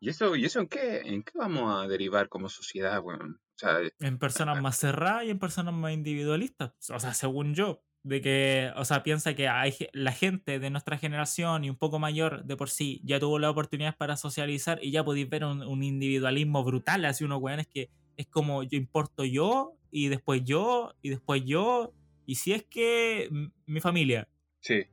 ¿Y 0.00 0.10
eso, 0.10 0.36
¿Y 0.36 0.44
eso 0.44 0.60
en 0.60 0.68
qué, 0.68 0.98
en 1.00 1.22
qué 1.22 1.32
vamos 1.38 1.72
a 1.74 1.88
derivar 1.88 2.28
como 2.28 2.48
sociedad, 2.48 3.00
weón? 3.02 3.40
O 3.54 3.58
sea, 3.58 3.78
En 3.98 4.18
personas 4.18 4.60
más 4.60 4.76
cerradas 4.78 5.24
y 5.24 5.30
en 5.30 5.38
personas 5.38 5.72
más 5.74 5.92
individualistas. 5.92 6.72
O 6.90 7.00
sea, 7.00 7.14
según 7.14 7.54
yo. 7.54 7.82
De 8.06 8.20
que, 8.20 8.70
o 8.76 8.84
sea, 8.84 9.02
piensa 9.02 9.34
que 9.34 9.48
hay, 9.48 9.74
la 9.92 10.12
gente 10.12 10.60
de 10.60 10.70
nuestra 10.70 10.96
generación 10.96 11.64
y 11.64 11.70
un 11.70 11.76
poco 11.76 11.98
mayor 11.98 12.44
de 12.44 12.56
por 12.56 12.70
sí 12.70 13.00
ya 13.04 13.18
tuvo 13.18 13.40
las 13.40 13.50
oportunidades 13.50 13.96
para 13.96 14.16
socializar 14.16 14.78
y 14.80 14.92
ya 14.92 15.04
podéis 15.04 15.28
ver 15.28 15.44
un, 15.44 15.62
un 15.62 15.82
individualismo 15.82 16.62
brutal. 16.62 17.04
Así 17.04 17.24
unos 17.24 17.42
weones 17.42 17.66
que 17.66 17.90
es 18.16 18.28
como 18.28 18.62
yo 18.62 18.76
importo 18.78 19.24
yo 19.24 19.72
y 19.90 20.08
después 20.08 20.42
yo 20.44 20.94
y 21.02 21.10
después 21.10 21.42
yo. 21.44 21.92
Y 22.26 22.36
si 22.36 22.52
es 22.52 22.64
que 22.64 23.28
mi 23.66 23.80
familia. 23.80 24.28
sí. 24.60 24.86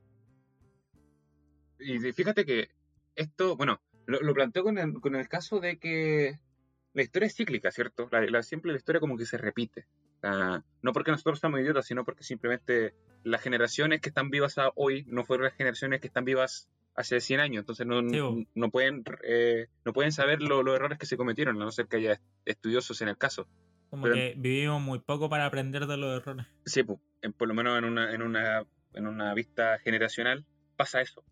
Y 1.78 1.98
fíjate 2.12 2.44
que 2.44 2.68
esto, 3.14 3.56
bueno, 3.56 3.80
lo, 4.06 4.20
lo 4.20 4.34
planteo 4.34 4.64
con 4.64 4.78
el, 4.78 4.94
con 5.00 5.14
el 5.16 5.28
caso 5.28 5.60
de 5.60 5.78
que 5.78 6.38
la 6.92 7.02
historia 7.02 7.26
es 7.26 7.36
cíclica, 7.36 7.70
¿cierto? 7.70 8.08
La, 8.10 8.22
la- 8.22 8.42
siempre 8.42 8.72
la 8.72 8.78
historia 8.78 9.00
como 9.00 9.16
que 9.16 9.26
se 9.26 9.38
repite. 9.38 9.86
Sea, 10.24 10.64
no 10.82 10.92
porque 10.92 11.10
nosotros 11.10 11.38
seamos 11.38 11.60
idiotas, 11.60 11.86
sino 11.86 12.04
porque 12.04 12.24
simplemente 12.24 12.94
las 13.24 13.42
generaciones 13.42 14.00
que 14.00 14.08
están 14.08 14.30
vivas 14.30 14.56
hoy 14.74 15.04
no 15.08 15.24
fueron 15.24 15.44
las 15.44 15.54
generaciones 15.54 16.00
que 16.00 16.06
están 16.06 16.24
vivas 16.24 16.68
hace 16.94 17.20
100 17.20 17.40
años. 17.40 17.60
Entonces 17.62 17.86
no, 17.86 18.00
Sí, 18.08 18.48
no, 18.54 18.70
pueden, 18.70 19.04
eh, 19.22 19.66
no 19.84 19.92
pueden 19.92 20.12
saber 20.12 20.40
lo- 20.40 20.62
los 20.62 20.74
errores 20.76 20.98
que 20.98 21.06
se 21.06 21.16
cometieron, 21.16 21.56
a 21.60 21.64
no 21.64 21.70
ser 21.72 21.88
que 21.88 21.96
haya 21.96 22.20
estudiosos 22.44 23.00
en 23.02 23.08
el 23.08 23.18
caso. 23.18 23.46
Como 23.90 24.04
Pero- 24.04 24.14
que 24.14 24.34
vivimos 24.36 24.80
muy 24.80 24.98
poco 25.00 25.28
para 25.28 25.46
aprender 25.46 25.86
de 25.86 25.96
los 25.96 26.20
errores. 26.22 26.46
Sí, 26.64 26.82
pues, 26.84 26.98
en- 27.22 27.32
por 27.32 27.48
lo 27.48 27.54
menos 27.54 27.76
en 27.78 27.84
una, 27.84 28.12
en 28.12 28.22
una, 28.22 28.64
en 28.94 29.06
una 29.06 29.34
vista 29.34 29.78
generacional 29.80 30.44
pasa 30.76 31.00
eso. 31.00 31.24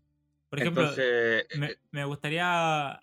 Por 0.49 0.59
ejemplo, 0.59 0.83
Entonces, 0.83 1.45
me, 1.57 1.67
eh, 1.71 1.77
me 1.91 2.05
gustaría, 2.05 3.01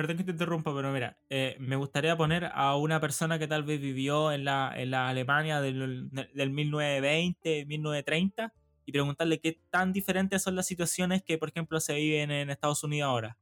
perdón 0.00 0.16
que 0.16 0.24
te 0.24 0.30
interrumpa, 0.32 0.74
pero 0.74 0.90
mira, 0.92 1.18
eh, 1.28 1.56
me 1.60 1.76
gustaría 1.76 2.16
poner 2.16 2.50
a 2.52 2.74
una 2.76 3.00
persona 3.00 3.38
que 3.38 3.46
tal 3.46 3.64
vez 3.64 3.80
vivió 3.80 4.32
en 4.32 4.44
la, 4.44 4.72
en 4.74 4.90
la 4.90 5.08
Alemania 5.08 5.60
del, 5.60 6.08
del 6.10 6.50
1920, 6.50 7.66
1930 7.66 8.54
y 8.86 8.92
preguntarle 8.92 9.40
qué 9.40 9.60
tan 9.70 9.92
diferentes 9.92 10.42
son 10.42 10.56
las 10.56 10.66
situaciones 10.66 11.22
que, 11.22 11.36
por 11.38 11.50
ejemplo, 11.50 11.78
se 11.80 11.94
viven 11.94 12.30
en 12.30 12.48
Estados 12.50 12.82
Unidos 12.82 13.08
ahora. 13.08 13.36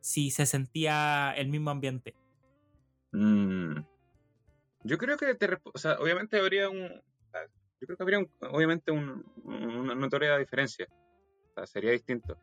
Si 0.00 0.30
se 0.30 0.46
sentía 0.46 1.32
el 1.36 1.48
mismo 1.48 1.70
ambiente. 1.70 2.14
mm, 3.12 3.80
yo 4.84 4.98
creo 4.98 5.16
que 5.16 5.34
te, 5.34 5.48
o 5.62 5.78
sea, 5.78 5.94
obviamente 5.98 6.38
habría 6.38 6.68
un, 6.68 6.84
ah, 7.32 7.46
yo 7.80 7.86
creo 7.86 7.96
que 7.96 8.02
habría 8.02 8.18
un- 8.18 8.30
obviamente 8.50 8.90
un- 8.92 9.24
una 9.44 9.94
notoria 9.94 10.36
diferencia. 10.38 10.86
O 11.50 11.54
sea, 11.54 11.66
sería 11.66 11.92
distinto. 11.92 12.38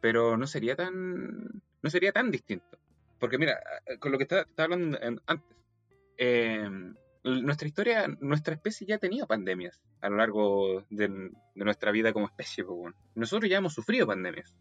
Pero 0.00 0.36
no 0.36 0.46
sería 0.46 0.76
tan, 0.76 1.62
no 1.82 1.90
sería 1.90 2.12
tan 2.12 2.30
distinto. 2.30 2.78
Porque 3.18 3.38
mira, 3.38 3.58
ah, 3.64 3.96
con 3.98 4.12
lo 4.12 4.18
que 4.18 4.24
estaba, 4.24 4.46
hablando 4.56 4.98
en- 5.00 5.20
antes, 5.26 5.56
eh, 6.16 6.68
nuestra 7.24 7.68
historia, 7.68 8.06
nuestra 8.20 8.54
especie 8.54 8.86
ya 8.86 8.96
ha 8.96 8.98
tenido 8.98 9.26
pandemias 9.26 9.82
a 10.00 10.08
lo 10.08 10.16
largo 10.16 10.84
de, 10.88 11.08
de 11.08 11.64
nuestra 11.64 11.90
vida 11.92 12.12
como 12.12 12.26
especie. 12.26 12.64
bueno. 12.64 12.96
Nosotros 13.14 13.50
ya 13.50 13.58
hemos 13.58 13.74
sufrido 13.74 14.06
pandemias. 14.06 14.56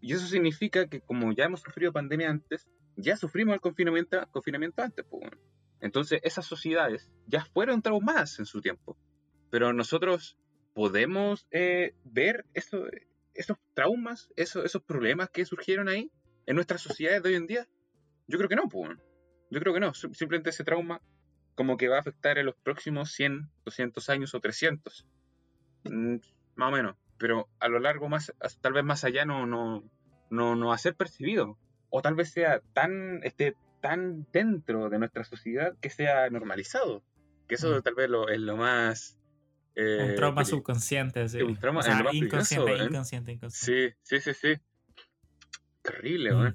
Y 0.00 0.14
eso 0.14 0.26
significa 0.26 0.86
que 0.86 1.00
como 1.00 1.32
ya 1.32 1.44
hemos 1.44 1.60
sufrido 1.60 1.92
pandemia 1.92 2.30
antes, 2.30 2.68
ya 2.96 3.16
sufrimos 3.16 3.54
el 3.54 3.60
confinamiento, 3.60 4.26
confinamiento 4.30 4.82
antes. 4.82 5.04
pues, 5.08 5.20
bueno. 5.20 5.36
Entonces 5.80 6.20
esas 6.22 6.46
sociedades 6.46 7.10
ya 7.26 7.44
fueron 7.44 7.82
traumadas 7.82 8.38
en 8.38 8.46
su 8.46 8.60
tiempo. 8.60 8.96
Pero 9.50 9.72
nosotros 9.72 10.38
podemos 10.74 11.46
eh, 11.50 11.94
ver 12.04 12.46
eso, 12.54 12.84
esos 13.34 13.58
traumas, 13.74 14.30
esos 14.36 14.82
problemas 14.82 15.28
que 15.30 15.44
surgieron 15.44 15.88
ahí 15.88 16.10
en 16.46 16.54
nuestras 16.54 16.80
sociedades 16.80 17.22
de 17.22 17.28
hoy 17.30 17.34
en 17.34 17.46
día. 17.46 17.68
Yo 18.30 18.38
creo 18.38 18.48
que 18.48 18.56
no, 18.56 18.68
pues. 18.68 18.96
Yo 19.50 19.60
creo 19.60 19.74
que 19.74 19.80
no. 19.80 19.92
Sim- 19.94 20.14
Simplemente 20.14 20.50
ese 20.50 20.64
trauma 20.64 21.00
como 21.54 21.76
que 21.76 21.88
va 21.88 21.96
a 21.96 22.00
afectar 22.00 22.38
en 22.38 22.46
los 22.46 22.54
próximos 22.56 23.12
100, 23.12 23.50
200 23.64 24.08
años 24.08 24.34
o 24.34 24.40
300. 24.40 25.06
Mm, 25.84 26.16
más 26.54 26.68
o 26.68 26.72
menos. 26.72 26.96
Pero 27.18 27.48
a 27.58 27.68
lo 27.68 27.78
largo, 27.80 28.08
más, 28.08 28.32
tal 28.60 28.72
vez 28.72 28.84
más 28.84 29.04
allá, 29.04 29.24
no, 29.24 29.46
no, 29.46 29.82
no, 30.30 30.56
no 30.56 30.68
va 30.68 30.74
a 30.74 30.78
ser 30.78 30.94
percibido. 30.94 31.58
O 31.90 32.00
tal 32.02 32.14
vez 32.14 32.30
sea 32.30 32.60
tan, 32.72 33.20
esté 33.24 33.56
tan 33.82 34.26
dentro 34.32 34.88
de 34.88 34.98
nuestra 34.98 35.24
sociedad 35.24 35.74
que 35.80 35.90
sea 35.90 36.30
normalizado. 36.30 37.02
Que 37.48 37.56
eso 37.56 37.78
Mm. 37.78 37.82
tal 37.82 37.94
vez 37.94 38.08
lo, 38.08 38.28
es 38.28 38.38
lo 38.40 38.56
más... 38.56 39.18
eh, 39.74 40.06
un 40.10 40.14
trauma 40.14 40.44
subconsciente. 40.44 41.28
Sí. 41.28 41.42
un 41.42 41.56
trauma- 41.56 41.80
O 41.80 41.82
sea, 41.82 42.02
inconsciente, 42.12 42.72
¿eh? 42.74 42.84
inconsciente, 42.84 43.32
inconsciente. 43.32 43.96
Sí, 44.04 44.18
sí, 44.20 44.32
sí, 44.34 44.54
sí. 44.54 44.60
Terrible, 45.82 46.32
Mm. 46.32 46.54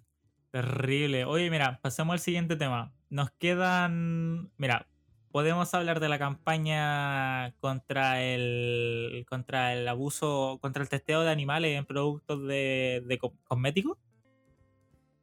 Terrible. 0.61 1.25
Oye, 1.25 1.49
mira, 1.49 1.79
pasemos 1.81 2.13
al 2.13 2.19
siguiente 2.19 2.55
tema. 2.55 2.93
Nos 3.09 3.29
quedan. 3.31 4.51
Mira, 4.55 4.87
podemos 5.33 5.73
hablar 5.73 5.99
de 5.99 6.07
la 6.07 6.17
campaña 6.17 7.51
contra 7.59 8.21
el. 8.23 9.25
contra 9.29 9.73
el 9.73 9.85
abuso. 9.85 10.57
contra 10.61 10.81
el 10.81 10.87
testeo 10.87 11.23
de 11.23 11.29
animales 11.31 11.77
en 11.77 11.83
productos 11.85 12.47
de, 12.47 13.03
de 13.05 13.17
co- 13.17 13.33
cosméticos. 13.43 13.97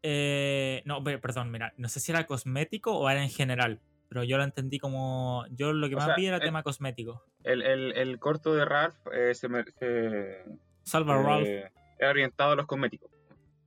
Eh, 0.02 0.82
no, 0.84 1.02
pe- 1.02 1.16
perdón, 1.18 1.50
mira, 1.50 1.72
no 1.78 1.88
sé 1.88 1.98
si 2.00 2.12
era 2.12 2.26
cosmético 2.26 2.92
o 2.98 3.08
era 3.08 3.22
en 3.22 3.30
general. 3.30 3.80
Pero 4.10 4.24
yo 4.24 4.36
lo 4.36 4.44
entendí 4.44 4.78
como. 4.78 5.46
Yo 5.50 5.72
lo 5.72 5.88
que 5.88 5.94
O 5.94 5.98
más 5.98 6.08
sea, 6.08 6.16
vi 6.16 6.26
era 6.26 6.36
eh, 6.36 6.40
tema 6.40 6.62
cosmético. 6.62 7.24
El, 7.42 7.62
el, 7.62 7.92
el 7.96 8.18
corto 8.18 8.52
de 8.52 8.66
Ralph 8.66 8.98
eh, 9.10 9.34
se, 9.34 9.48
me- 9.48 9.64
se- 9.64 10.44
Salva 10.82 11.14
a 11.14 11.22
Ralph. 11.22 11.46
eh, 11.48 11.72
era 11.98 12.10
orientado 12.10 12.52
a 12.52 12.56
los 12.56 12.66
cosméticos. 12.66 13.10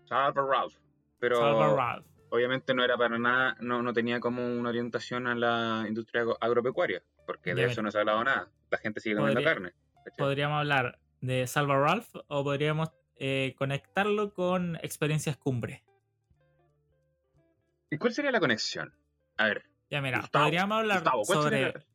Salva 0.08 0.46
Ralph. 0.48 0.76
Pero 1.20 1.78
obviamente 2.30 2.74
no 2.74 2.84
era 2.84 2.98
para 2.98 3.18
nada, 3.18 3.56
no, 3.62 3.82
no 3.82 3.94
tenía 3.94 4.20
como 4.20 4.46
una 4.46 4.70
orientación 4.70 5.28
a 5.28 5.36
la 5.36 5.86
industria 5.88 6.22
agro- 6.22 6.38
agropecuaria, 6.42 7.02
porque 7.26 7.56
de 7.56 7.66
eso 7.66 7.82
no 7.82 7.92
se 7.92 7.98
ha 7.98 8.02
hablado 8.02 8.24
nada. 8.24 8.52
La 8.70 8.78
gente 8.78 9.00
sigue 9.00 9.16
comiendo 9.16 9.40
Podría- 9.40 9.54
carne. 9.54 9.74
¿cachai? 10.04 10.18
podríamos 10.18 10.60
hablar 10.60 11.00
de 11.22 11.48
Salva 11.48 11.78
Ralph 11.80 12.10
o 12.28 12.44
podríamos 12.44 12.90
eh, 13.16 13.56
conectarlo 13.58 14.34
con 14.34 14.76
experiencias 14.84 15.38
cumbre. 15.38 15.84
¿Y 17.90 17.98
cuál 17.98 18.14
sería 18.14 18.32
la 18.32 18.40
conexión? 18.40 18.94
A 19.38 19.46
ver, 19.46 19.64
Ya 19.90 20.02
mira, 20.02 20.20
Gustavo, 20.20 20.46
podríamos 20.46 20.78
hablar 20.80 20.98
Gustavo, 21.00 21.24
¿cuál 21.26 21.40
sobre... 21.40 21.58
sería 21.72 21.86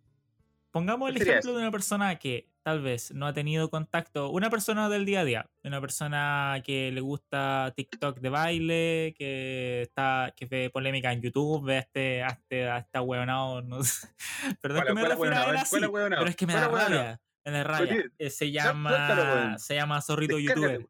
Pongamos 0.71 1.11
el 1.11 1.17
ejemplo 1.17 1.39
eso? 1.51 1.53
de 1.55 1.59
una 1.59 1.71
persona 1.71 2.17
que 2.19 2.49
tal 2.63 2.83
vez 2.83 3.13
no 3.13 3.27
ha 3.27 3.33
tenido 3.33 3.71
contacto, 3.71 4.31
una 4.31 4.51
persona 4.51 4.89
del 4.89 5.05
día 5.05 5.21
a 5.21 5.25
día, 5.25 5.51
una 5.65 5.81
persona 5.81 6.63
que 6.65 6.91
le 6.93 7.01
gusta 7.01 7.73
TikTok 7.77 8.19
de 8.21 8.29
baile, 8.29 9.15
que 9.17 9.83
está 9.83 10.33
que 10.37 10.47
ve 10.47 10.71
polémica 10.71 11.13
en 11.13 11.23
YouTube, 11.23 11.65
ve 11.65 11.77
a 11.77 11.81
este, 11.81 12.23
a 12.23 12.29
este, 12.29 12.69
a 12.69 12.87
ahueonado, 12.95 13.63
no 13.63 13.83
sé. 13.83 14.09
Perdón 14.61 14.83
¿Cuál- 14.83 14.87
que 14.89 14.95
me 14.95 15.01
cuál 15.01 15.11
refiera 15.13 15.37
a 15.37 15.41
él 15.41 15.47
¿Cuál 15.47 15.57
así, 15.57 15.77
pero 16.11 16.27
es 16.27 16.37
que 16.37 16.47
me 16.47 16.53
¿Cuál 16.55 16.65
da 16.65 16.69
rabia, 16.89 17.21
me 17.45 17.51
da 17.53 17.65
rabia. 17.65 17.93
Oye, 17.95 18.05
Eh, 18.19 18.31
se 18.31 18.51
llama, 18.51 19.59
se 19.59 19.75
llama 19.75 20.01
Zorrito. 20.03 20.39
YouTuber. 20.39 20.87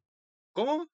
¿Cómo? 0.52 0.88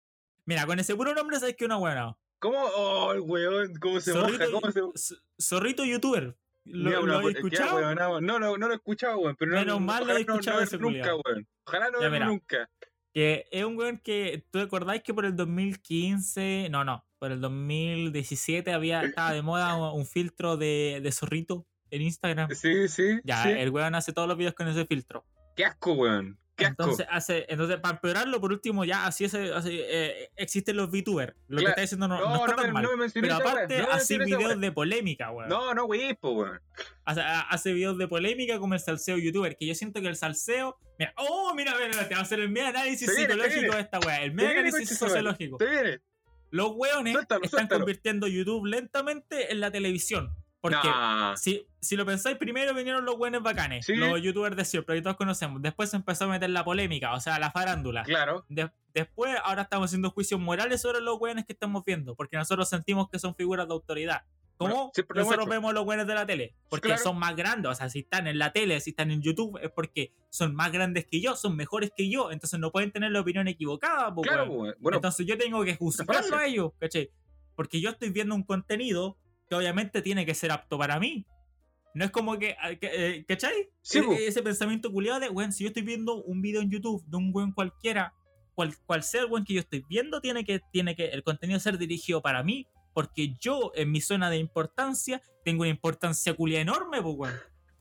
Mira, 0.45 0.65
con 0.65 0.79
ese 0.79 0.95
puro 0.95 1.13
nombre 1.15 1.39
sabes 1.39 1.55
que 1.55 1.63
es 1.63 1.67
un 1.67 1.71
ahueonado. 1.71 2.19
¿Cómo? 2.39 2.59
Oh, 2.75 3.13
el 3.13 3.21
weón, 3.21 3.73
¿cómo 3.79 3.99
se 3.99 4.11
Zorrito, 4.11 4.51
moja? 4.51 4.71
¿Cómo 4.73 4.91
se 4.95 5.15
Zorrito 5.41 5.83
YouTuber. 5.85 6.35
¿Lo, 6.65 7.05
lo 7.05 7.21
ya, 7.21 7.29
escuchado? 7.29 7.75
weón, 7.77 7.95
no, 7.95 8.19
no, 8.21 8.39
no, 8.39 8.57
no 8.57 8.67
lo 8.67 8.73
he 8.73 8.77
escuchado, 8.77 9.19
weón. 9.19 9.35
Pero 9.37 9.51
no- 9.51 9.57
Menos 9.59 9.79
no, 9.79 9.85
mal 9.85 10.05
lo 10.07 10.17
he 10.17 10.19
no- 10.23 10.25
no 10.25 10.33
escuchado 10.33 10.57
ver 10.57 10.67
ese 10.67 10.77
nunca, 10.77 11.15
weón. 11.15 11.47
Ojalá 11.65 11.91
no 11.91 11.99
verlo 11.99 12.25
nunca. 12.25 12.69
Que 13.13 13.45
es 13.51 13.63
un 13.63 13.77
weón 13.77 13.97
que. 13.99 14.45
¿Tú 14.51 14.59
acordáis 14.59 15.01
que 15.03 15.13
por 15.13 15.25
el 15.25 15.35
2015. 15.35 16.67
No, 16.69 16.83
no. 16.83 17.05
Por 17.19 17.31
el 17.31 17.39
2017 17.41 18.71
había, 18.73 19.01
estaba 19.03 19.31
de 19.33 19.41
moda 19.41 19.75
un, 19.75 19.99
un 19.99 20.05
filtro 20.05 20.57
de, 20.57 20.99
de 21.01 21.11
zorrito 21.11 21.65
en 21.91 22.01
Instagram. 22.01 22.49
Sí, 22.53 22.87
sí. 22.87 23.19
Ya, 23.23 23.43
sí. 23.43 23.49
el 23.49 23.69
weón 23.69 23.95
hace 23.95 24.11
todos 24.11 24.27
los 24.27 24.37
videos 24.37 24.53
con 24.53 24.67
ese 24.67 24.85
filtro. 24.85 25.25
Qué 25.55 25.63
asco, 25.65 25.93
weón. 25.93 26.37
Entonces, 26.57 27.05
hace, 27.09 27.45
entonces, 27.49 27.77
para 27.79 27.95
empeorarlo, 27.95 28.39
por 28.39 28.51
último, 28.51 28.85
ya 28.85 29.05
así, 29.05 29.25
es, 29.25 29.33
así, 29.33 29.79
eh, 29.81 30.29
existen 30.35 30.77
los 30.77 30.89
VTubers. 30.89 31.33
Lo 31.47 31.59
que 31.59 31.65
está 31.65 31.81
diciendo 31.81 32.07
no, 32.07 32.19
no, 32.19 32.29
no 32.29 32.35
está 32.35 32.55
no, 32.55 32.61
tan 32.61 32.73
mal. 32.73 32.83
no 32.83 32.91
me 32.91 32.97
mencioné 32.97 33.27
Pero 33.27 33.39
aparte, 33.39 33.77
me 33.77 33.83
hace 33.91 34.17
videos 34.17 34.59
de 34.59 34.71
polémica, 34.71 35.31
weón. 35.31 35.49
No, 35.49 35.73
no, 35.73 35.85
wey, 35.85 36.13
po, 36.13 36.31
weón. 36.31 36.61
Hace, 37.03 37.21
hace 37.21 37.73
videos 37.73 37.97
de 37.97 38.07
polémica 38.07 38.57
como 38.59 38.73
el 38.73 38.79
salseo 38.79 39.17
youtuber, 39.17 39.57
que 39.57 39.65
yo 39.65 39.75
siento 39.75 40.01
que 40.01 40.07
el 40.07 40.15
salseo. 40.15 40.77
Mira, 40.97 41.13
oh, 41.17 41.53
mira, 41.55 41.73
mira, 41.73 41.87
mira, 41.87 42.07
te 42.07 42.13
va 42.13 42.21
a 42.21 42.23
hacer 42.23 42.39
el 42.39 42.49
medio 42.49 42.67
análisis 42.67 43.07
viene, 43.07 43.33
psicológico 43.33 43.75
de 43.75 43.81
esta 43.81 43.99
weá. 43.99 44.23
El 44.23 44.31
viene, 44.31 44.59
análisis 44.59 44.97
sociológico. 44.97 45.57
Te 45.57 45.69
viene. 45.69 45.99
Los 46.51 46.71
weones 46.75 47.13
Suéltalo, 47.13 47.43
están 47.43 47.59
suéltalo. 47.59 47.81
convirtiendo 47.81 48.27
YouTube 48.27 48.65
lentamente 48.65 49.51
en 49.51 49.59
la 49.59 49.71
televisión. 49.71 50.33
Porque 50.69 50.87
Nah. 50.87 51.35
si, 51.35 51.67
si 51.79 51.95
lo 51.95 52.05
pensáis, 52.05 52.37
primero 52.37 52.73
vinieron 52.73 53.05
los 53.05 53.17
buenos 53.17 53.43
bacanes, 53.43 53.85
Sí. 53.85 53.95
los 53.95 54.21
youtubers 54.21 54.55
de 54.55 54.65
siempre, 54.65 54.95
que 54.95 55.01
todos 55.01 55.15
conocemos. 55.15 55.61
Después 55.61 55.89
se 55.91 55.97
empezó 55.97 56.25
a 56.25 56.27
meter 56.27 56.49
la 56.49 56.63
polémica, 56.63 57.13
o 57.13 57.19
sea, 57.19 57.37
la 57.39 57.51
farándula. 57.51 58.03
Claro. 58.03 58.45
De- 58.49 58.71
después, 58.93 59.35
ahora 59.43 59.63
estamos 59.63 59.85
haciendo 59.89 60.09
juicios 60.09 60.39
morales 60.39 60.81
sobre 60.81 61.01
los 61.01 61.19
buenos 61.19 61.45
que 61.45 61.53
estamos 61.53 61.83
viendo, 61.85 62.15
porque 62.15 62.37
nosotros 62.37 62.67
sentimos 62.67 63.09
que 63.09 63.19
son 63.19 63.35
figuras 63.35 63.67
de 63.67 63.73
autoridad. 63.73 64.23
¿Cómo? 64.57 64.91
Bueno, 64.95 65.23
nosotros 65.25 65.49
vemos 65.49 65.73
los 65.73 65.83
buenos 65.83 66.07
de 66.07 66.13
la 66.15 66.25
tele, 66.25 66.55
porque 66.69 66.87
Claro. 66.87 67.03
son 67.03 67.19
más 67.19 67.35
grandes, 67.35 67.69
o 67.71 67.75
sea, 67.75 67.89
si 67.89 67.99
están 67.99 68.25
en 68.25 68.39
la 68.39 68.53
tele, 68.53 68.79
si 68.79 68.91
están 68.91 69.11
en 69.11 69.21
YouTube, 69.21 69.59
es 69.61 69.69
porque 69.69 70.13
son 70.29 70.55
más 70.55 70.71
grandes 70.71 71.05
que 71.05 71.19
yo, 71.19 71.35
son 71.35 71.57
mejores 71.57 71.91
que 71.95 72.09
yo, 72.09 72.31
entonces 72.31 72.57
no 72.59 72.71
pueden 72.71 72.91
tener 72.91 73.11
la 73.11 73.19
opinión 73.19 73.49
equivocada. 73.49 74.15
po, 74.15 74.21
Claro, 74.21 74.47
po, 74.47 74.53
weón. 74.53 74.75
Bueno, 74.79 74.97
Entonces 74.97 75.25
yo 75.27 75.37
tengo 75.37 75.63
que 75.65 75.75
juzgarlo 75.75 76.37
a 76.37 76.45
ellos, 76.45 76.71
¿cachai? 76.79 77.11
Porque 77.55 77.81
yo 77.81 77.89
estoy 77.89 78.09
viendo 78.11 78.33
un 78.33 78.43
contenido 78.43 79.17
obviamente 79.57 80.01
tiene 80.01 80.25
que 80.25 80.33
ser 80.35 80.51
apto 80.51 80.77
para 80.77 80.99
mí. 80.99 81.25
No 81.93 82.03
es 82.05 82.11
como 82.11 82.37
que, 82.37 82.55
ah, 82.61 82.71
eh, 82.81 83.23
¿cachai? 83.27 83.69
Sí, 83.81 83.99
E- 83.99 84.27
ese 84.27 84.41
pensamiento 84.43 84.91
culiado 84.91 85.19
de, 85.21 85.29
weón, 85.29 85.53
si 85.53 85.63
yo 85.63 85.69
estoy 85.69 85.83
viendo 85.83 86.15
un 86.23 86.41
video 86.41 86.61
en 86.61 86.69
YouTube 86.69 87.03
de 87.07 87.17
un 87.17 87.31
weón 87.33 87.53
cualquiera, 87.53 88.13
cual, 88.53 88.75
cual 88.85 89.01
sea 89.03 89.21
el 89.21 89.27
weón 89.27 89.45
que 89.45 89.53
yo 89.53 89.59
estoy 89.61 89.83
viendo, 89.87 90.19
tiene 90.19 90.43
que, 90.43 90.59
tiene 90.71 90.95
que 90.95 91.05
el 91.05 91.23
contenido 91.23 91.59
ser 91.59 91.77
dirigido 91.77 92.21
para 92.21 92.43
mí, 92.43 92.67
porque 92.93 93.33
yo 93.39 93.71
en 93.75 93.91
mi 93.91 94.01
zona 94.01 94.29
de 94.29 94.37
importancia 94.37 95.21
tengo 95.45 95.61
una 95.61 95.69
importancia 95.69 96.33
culia 96.33 96.59
enorme, 96.59 97.01
pues, 97.01 97.15
weón. 97.17 97.35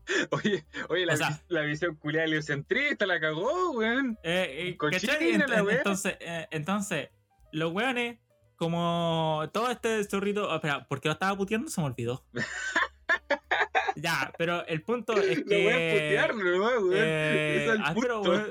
oye, 0.30 0.64
oye, 0.90 1.06
la, 1.06 1.14
o 1.14 1.16
sea- 1.16 1.28
vis- 1.30 1.44
la 1.48 1.62
visión 1.62 1.96
culiada 1.96 2.26
heliocentrista 2.26 3.06
la 3.06 3.18
cagó, 3.18 3.72
weón. 3.72 4.16
Eh, 4.22 4.76
eh, 4.78 5.46
la 5.48 5.62
wea. 5.64 5.76
entonces, 5.78 6.16
eh, 6.20 6.46
entonces, 6.50 7.08
los 7.52 7.72
weones, 7.72 8.18
como 8.56 9.42
todo 9.52 9.70
este 9.70 10.02
zorrito. 10.04 10.48
oh, 10.48 10.54
espera, 10.54 10.86
¿por 10.86 11.00
qué 11.00 11.08
lo 11.08 11.12
estaba 11.14 11.36
puteando? 11.36 11.68
Se 11.70 11.80
me 11.80 11.86
olvidó. 11.88 12.24
ya, 13.96 14.32
pero 14.38 14.66
el 14.66 14.82
punto 14.82 15.12
es 15.20 15.38
Lo 15.38 15.44
voy 15.44 15.68
a 15.68 15.76
que. 15.76 15.90
putearlo, 15.92 16.44
¿no, 16.44 16.62
weón? 16.66 16.92
eh, 16.94 17.64
es 17.64 17.70
el 17.72 17.82
ah, 17.84 17.94
punto. 17.94 18.22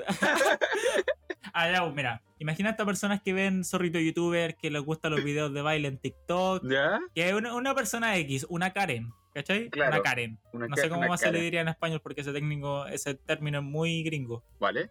Ah, 1.56 1.70
ya, 1.70 1.86
mira, 1.88 2.20
imagina 2.40 2.70
a 2.70 2.72
estas 2.72 2.84
personas 2.84 3.22
que 3.22 3.32
ven 3.32 3.62
zorrito 3.64 4.00
youtuber, 4.00 4.56
que 4.56 4.70
les 4.70 4.82
gustan 4.82 5.12
los 5.12 5.22
videos 5.22 5.54
de 5.54 5.62
baile 5.62 5.86
en 5.86 5.98
TikTok, 5.98 6.64
¿Ya? 6.68 6.98
que 7.14 7.28
es 7.28 7.32
una, 7.34 7.54
una 7.54 7.76
persona 7.76 8.16
X, 8.16 8.44
una 8.48 8.72
Karen, 8.72 9.12
¿cachai? 9.32 9.70
Claro. 9.70 9.92
Una 9.92 10.02
Karen. 10.02 10.40
Una 10.52 10.66
No 10.66 10.74
sé 10.74 10.88
cómo 10.88 11.06
más 11.06 11.20
se 11.20 11.30
le 11.30 11.40
diría 11.40 11.60
en 11.60 11.68
español 11.68 12.00
porque 12.02 12.22
ese 12.22 12.32
técnico, 12.32 12.86
ese 12.86 13.14
término 13.14 13.58
es 13.58 13.64
muy 13.64 14.02
gringo 14.02 14.42
Vale. 14.58 14.90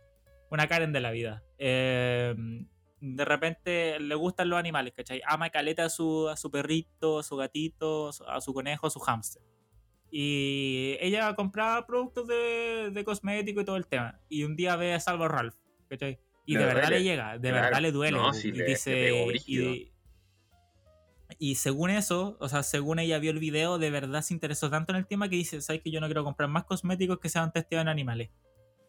una 0.51 0.65
Karen 0.67 0.93
de 0.93 1.01
la 1.01 1.11
vida. 1.11 1.43
Eh, 1.57 2.33
de 3.05 3.25
repente 3.25 3.99
le 3.99 4.15
gustan 4.15 4.49
los 4.49 4.57
animales, 4.57 4.93
¿cachai? 4.95 5.21
Ama 5.27 5.49
caleta 5.49 5.83
a 5.85 5.89
su, 5.89 6.29
a 6.29 6.37
su 6.37 6.49
perrito, 6.49 7.19
a 7.19 7.23
su 7.23 7.35
gatito, 7.35 8.11
a 8.27 8.39
su 8.39 8.53
conejo, 8.53 8.87
a 8.87 8.89
su 8.89 8.99
hámster. 8.99 9.41
Y 10.09 10.95
ella 11.01 11.35
compraba 11.35 11.85
productos 11.85 12.27
de, 12.27 12.91
de 12.93 13.03
cosmético 13.03 13.59
y 13.59 13.65
todo 13.65 13.75
el 13.75 13.87
tema. 13.87 14.19
Y 14.29 14.43
un 14.45 14.55
día 14.55 14.75
ve 14.77 14.93
a 14.93 14.99
Salvo 15.01 15.27
Ralph, 15.27 15.55
¿cachai? 15.89 16.17
Y 16.45 16.53
Le 16.53 16.59
de 16.59 16.65
verdad 16.65 16.81
duele. 16.83 16.97
le 16.99 17.03
llega, 17.03 17.33
de 17.37 17.49
Claro. 17.49 17.63
verdad 17.65 17.81
le 17.81 17.91
duele. 17.91 18.17
No, 18.17 18.31
sí, 18.33 18.47
y 18.49 18.51
le- 18.53 18.63
dice. 18.65 19.25
y, 19.47 19.91
y 21.39 21.55
según 21.55 21.89
eso, 21.89 22.37
o 22.39 22.47
sea, 22.47 22.63
según 22.63 22.99
ella 22.99 23.19
vio 23.19 23.31
el 23.31 23.39
video, 23.39 23.79
de 23.79 23.89
verdad 23.89 24.21
se 24.21 24.33
interesó 24.33 24.69
tanto 24.69 24.93
en 24.93 24.97
el 24.99 25.07
tema 25.07 25.27
que 25.29 25.35
dice, 25.35 25.59
¿sabes 25.61 25.81
que 25.81 25.91
yo 25.91 25.99
no 25.99 26.07
quiero 26.07 26.23
comprar 26.23 26.47
más 26.47 26.63
cosméticos 26.63 27.19
que 27.19 27.27
sean 27.29 27.51
testeados 27.51 27.83
en 27.83 27.89
animales? 27.89 28.29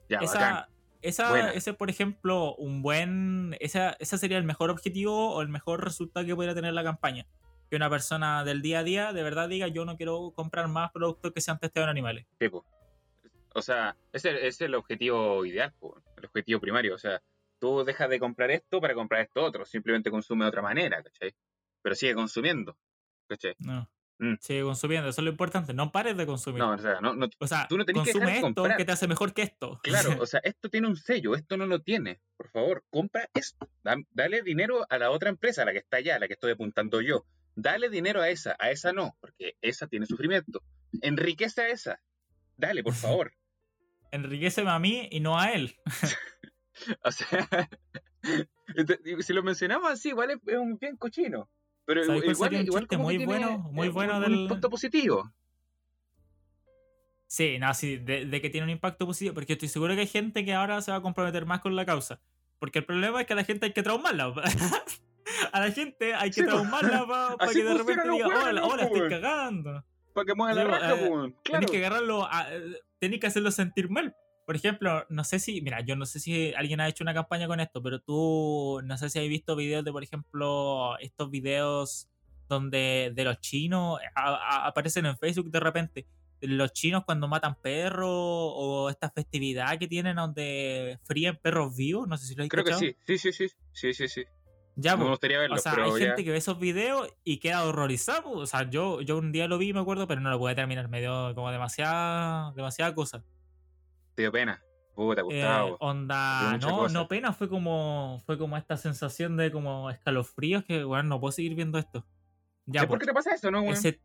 Ya, 0.09 0.21
bacán. 0.21 0.67
Esa, 1.05 1.28
Buena. 1.28 1.50
ese, 1.50 1.74
por 1.74 1.90
ejemplo, 1.90 2.55
un 2.57 2.80
buen. 2.80 3.57
Esa, 3.61 3.96
ese 4.00 4.16
sería 4.16 4.38
el 4.38 4.44
mejor 4.44 4.70
objetivo 4.70 5.34
o 5.34 5.42
el 5.42 5.48
mejor 5.48 5.84
resultado 5.84 6.24
que 6.24 6.34
podría 6.34 6.55
tener 6.55 6.72
la 6.72 6.82
campaña. 6.82 7.26
Que 7.68 7.76
una 7.76 7.90
persona 7.90 8.42
del 8.42 8.62
día 8.62 8.78
a 8.78 8.84
día 8.84 9.12
de 9.12 9.22
verdad 9.22 9.48
diga: 9.48 9.68
Yo 9.68 9.84
no 9.84 9.96
quiero 9.96 10.32
comprar 10.34 10.68
más 10.68 10.90
productos 10.92 11.32
que 11.32 11.42
sean 11.42 11.59
testeados 11.59 11.86
en 11.86 11.90
animales. 11.90 12.26
Sí. 12.40 12.48
O 13.55 13.62
sea, 13.62 13.96
ese, 14.12 14.30
ese 14.30 14.48
es 14.48 14.61
el 14.62 14.74
objetivo 14.74 15.44
ideal, 15.44 15.74
el 16.16 16.24
objetivo 16.24 16.61
primario. 16.61 16.94
O 16.94 16.98
sea, 16.98 17.22
tú 17.61 17.84
dejas 17.84 18.09
de 18.09 18.18
comprar 18.18 18.50
esto 18.50 18.80
para 18.80 18.94
comprar 18.94 19.20
esto 19.20 19.44
otro. 19.44 19.64
Simplemente 19.66 20.11
consume 20.11 20.44
de 20.44 20.48
otra 20.48 20.62
manera, 20.62 21.02
¿cachai? 21.02 21.34
Pero 21.82 21.94
sigue 21.94 22.14
consumiendo, 22.14 22.76
¿cachai? 23.28 23.55
No. 23.59 23.88
Mm. 24.19 24.35
Sigue 24.41 24.62
consumiendo, 24.62 25.09
eso 25.09 25.21
es 25.21 25.25
lo 25.25 25.31
importante. 25.31 25.75
No 25.75 25.91
pares 25.91 26.17
de 26.17 26.25
consumir. 26.25 26.61
No, 26.61 26.71
o 26.71 26.79
sea, 26.79 27.01
no, 27.01 27.15
no- 27.15 27.29
o 27.39 27.47
sea, 27.47 27.67
tú 27.69 27.77
no 27.77 27.85
tenés 27.85 28.05
que 28.05 28.12
dejar 28.12 28.29
de 28.29 28.35
esto 28.35 28.47
comprar. 28.47 28.77
que 28.77 28.85
te 28.85 28.93
hace 28.93 29.09
mejor 29.09 29.35
que 29.35 29.43
esto. 29.43 29.81
claro, 29.83 30.17
o 30.21 30.27
sea, 30.27 30.41
esto 30.45 30.69
tiene 30.69 30.87
un 30.87 30.97
sello, 30.97 31.35
esto 31.35 31.57
no 31.57 31.67
lo 31.67 31.81
tiene. 31.81 32.21
Por 32.37 32.49
favor, 32.51 32.85
compra 32.91 33.29
esto. 33.35 33.69
Da- 33.83 33.97
dale 34.12 34.43
dinero 34.43 34.87
a 34.89 34.99
la 34.99 35.11
otra 35.11 35.31
empresa, 35.31 35.62
a 35.62 35.65
la 35.65 35.73
que 35.73 35.79
está 35.79 35.97
allá, 35.97 36.17
a 36.17 36.19
la 36.21 36.27
que 36.29 36.35
estoy 36.35 36.53
apuntando 36.53 37.01
yo. 37.01 37.27
Dale 37.57 37.89
dinero 37.89 38.21
a 38.21 38.29
esa, 38.29 38.57
a 38.59 38.71
esa 38.71 38.93
no, 38.93 39.17
porque 39.21 39.57
esa 39.61 39.87
tiene 39.89 40.07
sufrimiento. 40.07 40.62
Enriquece 41.03 41.62
a 41.62 41.69
esa. 41.69 42.01
Dale, 42.57 42.83
por 42.85 42.95
favor. 42.95 43.33
Enriqueceme 44.12 44.71
a 44.71 44.79
mí 44.79 45.09
y 45.11 45.21
no 45.21 45.39
a 45.39 45.51
él. 45.53 45.77
O 47.05 47.12
sea, 47.12 47.49
si 49.21 49.33
lo 49.33 49.43
mencionamos 49.45 49.93
así, 49.93 50.09
igual 50.09 50.31
es 50.31 50.57
un 50.59 50.77
bien 50.77 50.97
cochino. 50.97 51.49
Pero 51.87 52.05
¿Sabes 52.05 52.22
cuál 52.22 52.32
igual, 52.53 52.53
igual 52.66 52.82
chiste 52.82 52.97
como 52.97 53.05
muy 53.09 53.14
que 53.18 53.26
tiene, 53.26 53.47
bueno- 53.47 53.59
muy 53.70 53.87
eh, 53.89 53.91
bueno 53.91 54.16
un, 54.16 54.22
del- 54.22 54.32
un 54.35 54.49
punto 54.49 54.70
positivo. 54.70 55.30
Sí, 57.26 57.59
no, 57.59 57.74
sí, 57.74 57.97
de, 57.97 58.26
de 58.26 58.41
que 58.41 58.51
tiene 58.51 58.64
un 58.64 58.70
impacto 58.70 59.07
positivo, 59.07 59.35
porque 59.35 59.55
estoy 59.55 59.68
seguro 59.68 59.95
que 59.95 60.01
hay 60.03 60.07
gente 60.07 60.45
que 60.45 60.55
ahora 60.55 60.80
se 60.82 60.91
va 60.93 60.99
a 60.99 61.03
comprometer 61.03 61.47
más 61.47 61.61
con 61.61 61.74
la 61.74 61.85
causa. 61.85 62.20
Porque 62.59 62.78
el 62.78 62.85
problema 62.85 63.20
es 63.20 63.26
que 63.26 63.32
a 63.32 63.37
la 63.37 63.45
gente 63.45 63.66
hay 63.66 63.72
que 63.72 63.82
traumarla. 63.82 64.32
a 65.53 65.61
la 65.61 65.70
gente 65.72 66.14
hay 66.14 66.30
que 66.30 66.41
Sí, 66.43 66.47
traumarla 66.47 67.07
para 67.07 67.26
Así 67.41 67.59
que 67.59 67.64
de 67.64 67.74
repente 67.74 68.09
diga, 68.09 68.28
hola, 68.28 68.64
hola, 68.64 68.82
po, 68.89 68.97
estoy 68.97 69.01
weón". 69.01 69.11
cagando. 69.11 69.85
Para 70.12 70.24
que 70.26 70.35
mueva 70.35 70.55
la 70.55 70.64
raja, 70.64 70.95
eh, 70.95 70.99
claro. 71.09 71.32
Tenés 71.43 71.70
que 71.70 71.78
agarrarlo, 71.78 72.24
a- 72.24 72.47
tenés 73.01 73.18
que 73.20 73.26
hacerlo 73.26 73.51
sentir 73.51 73.91
mal. 73.91 74.14
Por 74.45 74.57
ejemplo, 74.57 75.07
no 75.09 75.24
sé 75.24 75.38
si, 75.38 75.61
mira, 75.62 75.80
yo 75.80 75.97
no 75.97 76.05
sé 76.07 76.20
si 76.20 76.53
alguien 76.55 76.80
ha 76.80 76.88
hecho 76.88 77.03
una 77.05 77.14
campaña 77.14 77.47
con 77.47 77.61
esto, 77.61 77.82
pero 77.82 78.01
tú, 78.01 78.80
no 78.84 78.99
sé 78.99 79.09
si 79.09 79.18
has 79.18 79.28
visto 79.28 79.57
videos 79.57 79.84
de, 79.84 79.92
por 79.92 80.03
ejemplo, 80.03 80.99
estos 80.99 81.30
videos 81.30 82.09
donde 82.49 83.12
de 83.14 83.24
los 83.24 83.40
chinos 83.40 83.99
a- 84.14 84.34
a- 84.34 84.66
aparecen 84.66 85.07
en 85.07 85.16
Facebook 85.16 85.51
de 85.51 85.61
repente. 85.61 86.07
Los 86.42 86.72
chinos 86.74 87.05
cuando 87.07 87.26
matan 87.26 87.55
perros 87.55 88.07
o 88.11 88.90
esta 88.90 89.09
festividad 89.11 89.78
que 89.78 89.88
tienen 89.88 90.16
donde 90.16 90.99
fríen 91.05 91.38
perros 91.38 91.74
vivos, 91.74 92.07
no 92.07 92.18
sé 92.18 92.26
si 92.26 92.34
lo 92.34 92.42
has 92.42 92.51
Creo 92.51 92.64
que 92.64 92.70
cachado. 92.72 92.80
sí, 92.80 92.97
sí, 93.07 93.18
sí, 93.18 93.32
sí, 93.32 93.49
sí, 93.72 93.95
sí, 93.95 94.09
sí. 94.09 94.24
Ya, 94.76 94.97
me 94.97 95.09
gustaría 95.09 95.38
verlo, 95.38 95.55
o 95.57 95.59
sea, 95.59 95.72
pero 95.72 95.84
hay 95.84 95.92
ya. 95.92 96.07
gente 96.09 96.24
que 96.24 96.30
ve 96.32 96.36
esos 96.36 96.59
videos 96.59 97.09
y 97.22 97.38
queda 97.38 97.64
horrorizado. 97.64 98.30
O 98.32 98.45
sea, 98.47 98.68
yo, 98.68 99.01
yo 99.01 99.16
un 99.18 99.30
día 99.32 99.47
lo 99.47 99.57
vi, 99.57 99.72
me 99.72 99.80
acuerdo, 99.80 100.07
pero 100.09 100.20
no 100.20 100.30
lo 100.30 100.38
pude 100.38 100.55
terminar. 100.57 100.88
Me 100.88 101.01
dio 101.01 101.32
como 101.34 101.51
demasiada, 101.53 102.53
demasiada 102.57 102.95
cosa. 102.95 103.24
Te 104.15 104.23
dio 104.23 104.33
pena. 104.33 104.62
Puta, 104.95 105.23
Eh, 105.23 105.25
Gustavo. 105.25 105.67
Dio 105.67 105.77
onda, 105.81 106.57
no, 106.59 106.77
cosa. 106.79 106.93
no 106.95 107.09
pena, 107.09 107.33
fue 107.33 107.49
como, 107.49 108.23
fue 108.27 108.39
como 108.39 108.57
esta 108.57 108.77
sensación 108.77 109.37
de 109.37 109.51
como 109.51 109.91
escalofríos 109.91 110.65
que, 110.65 110.85
bueno, 110.85 111.03
no 111.09 111.21
puedo 111.21 111.33
seguir 111.33 111.55
viendo 111.55 111.79
esto. 111.79 112.05
Ya, 112.67 112.81
¿Sabes 112.81 112.91
por 112.91 112.99
qué 113.01 113.07
te 113.07 113.12
pasa 113.12 113.35
eso, 113.35 113.51
no, 113.51 113.61
weón? 113.62 113.73
ese- 113.75 114.01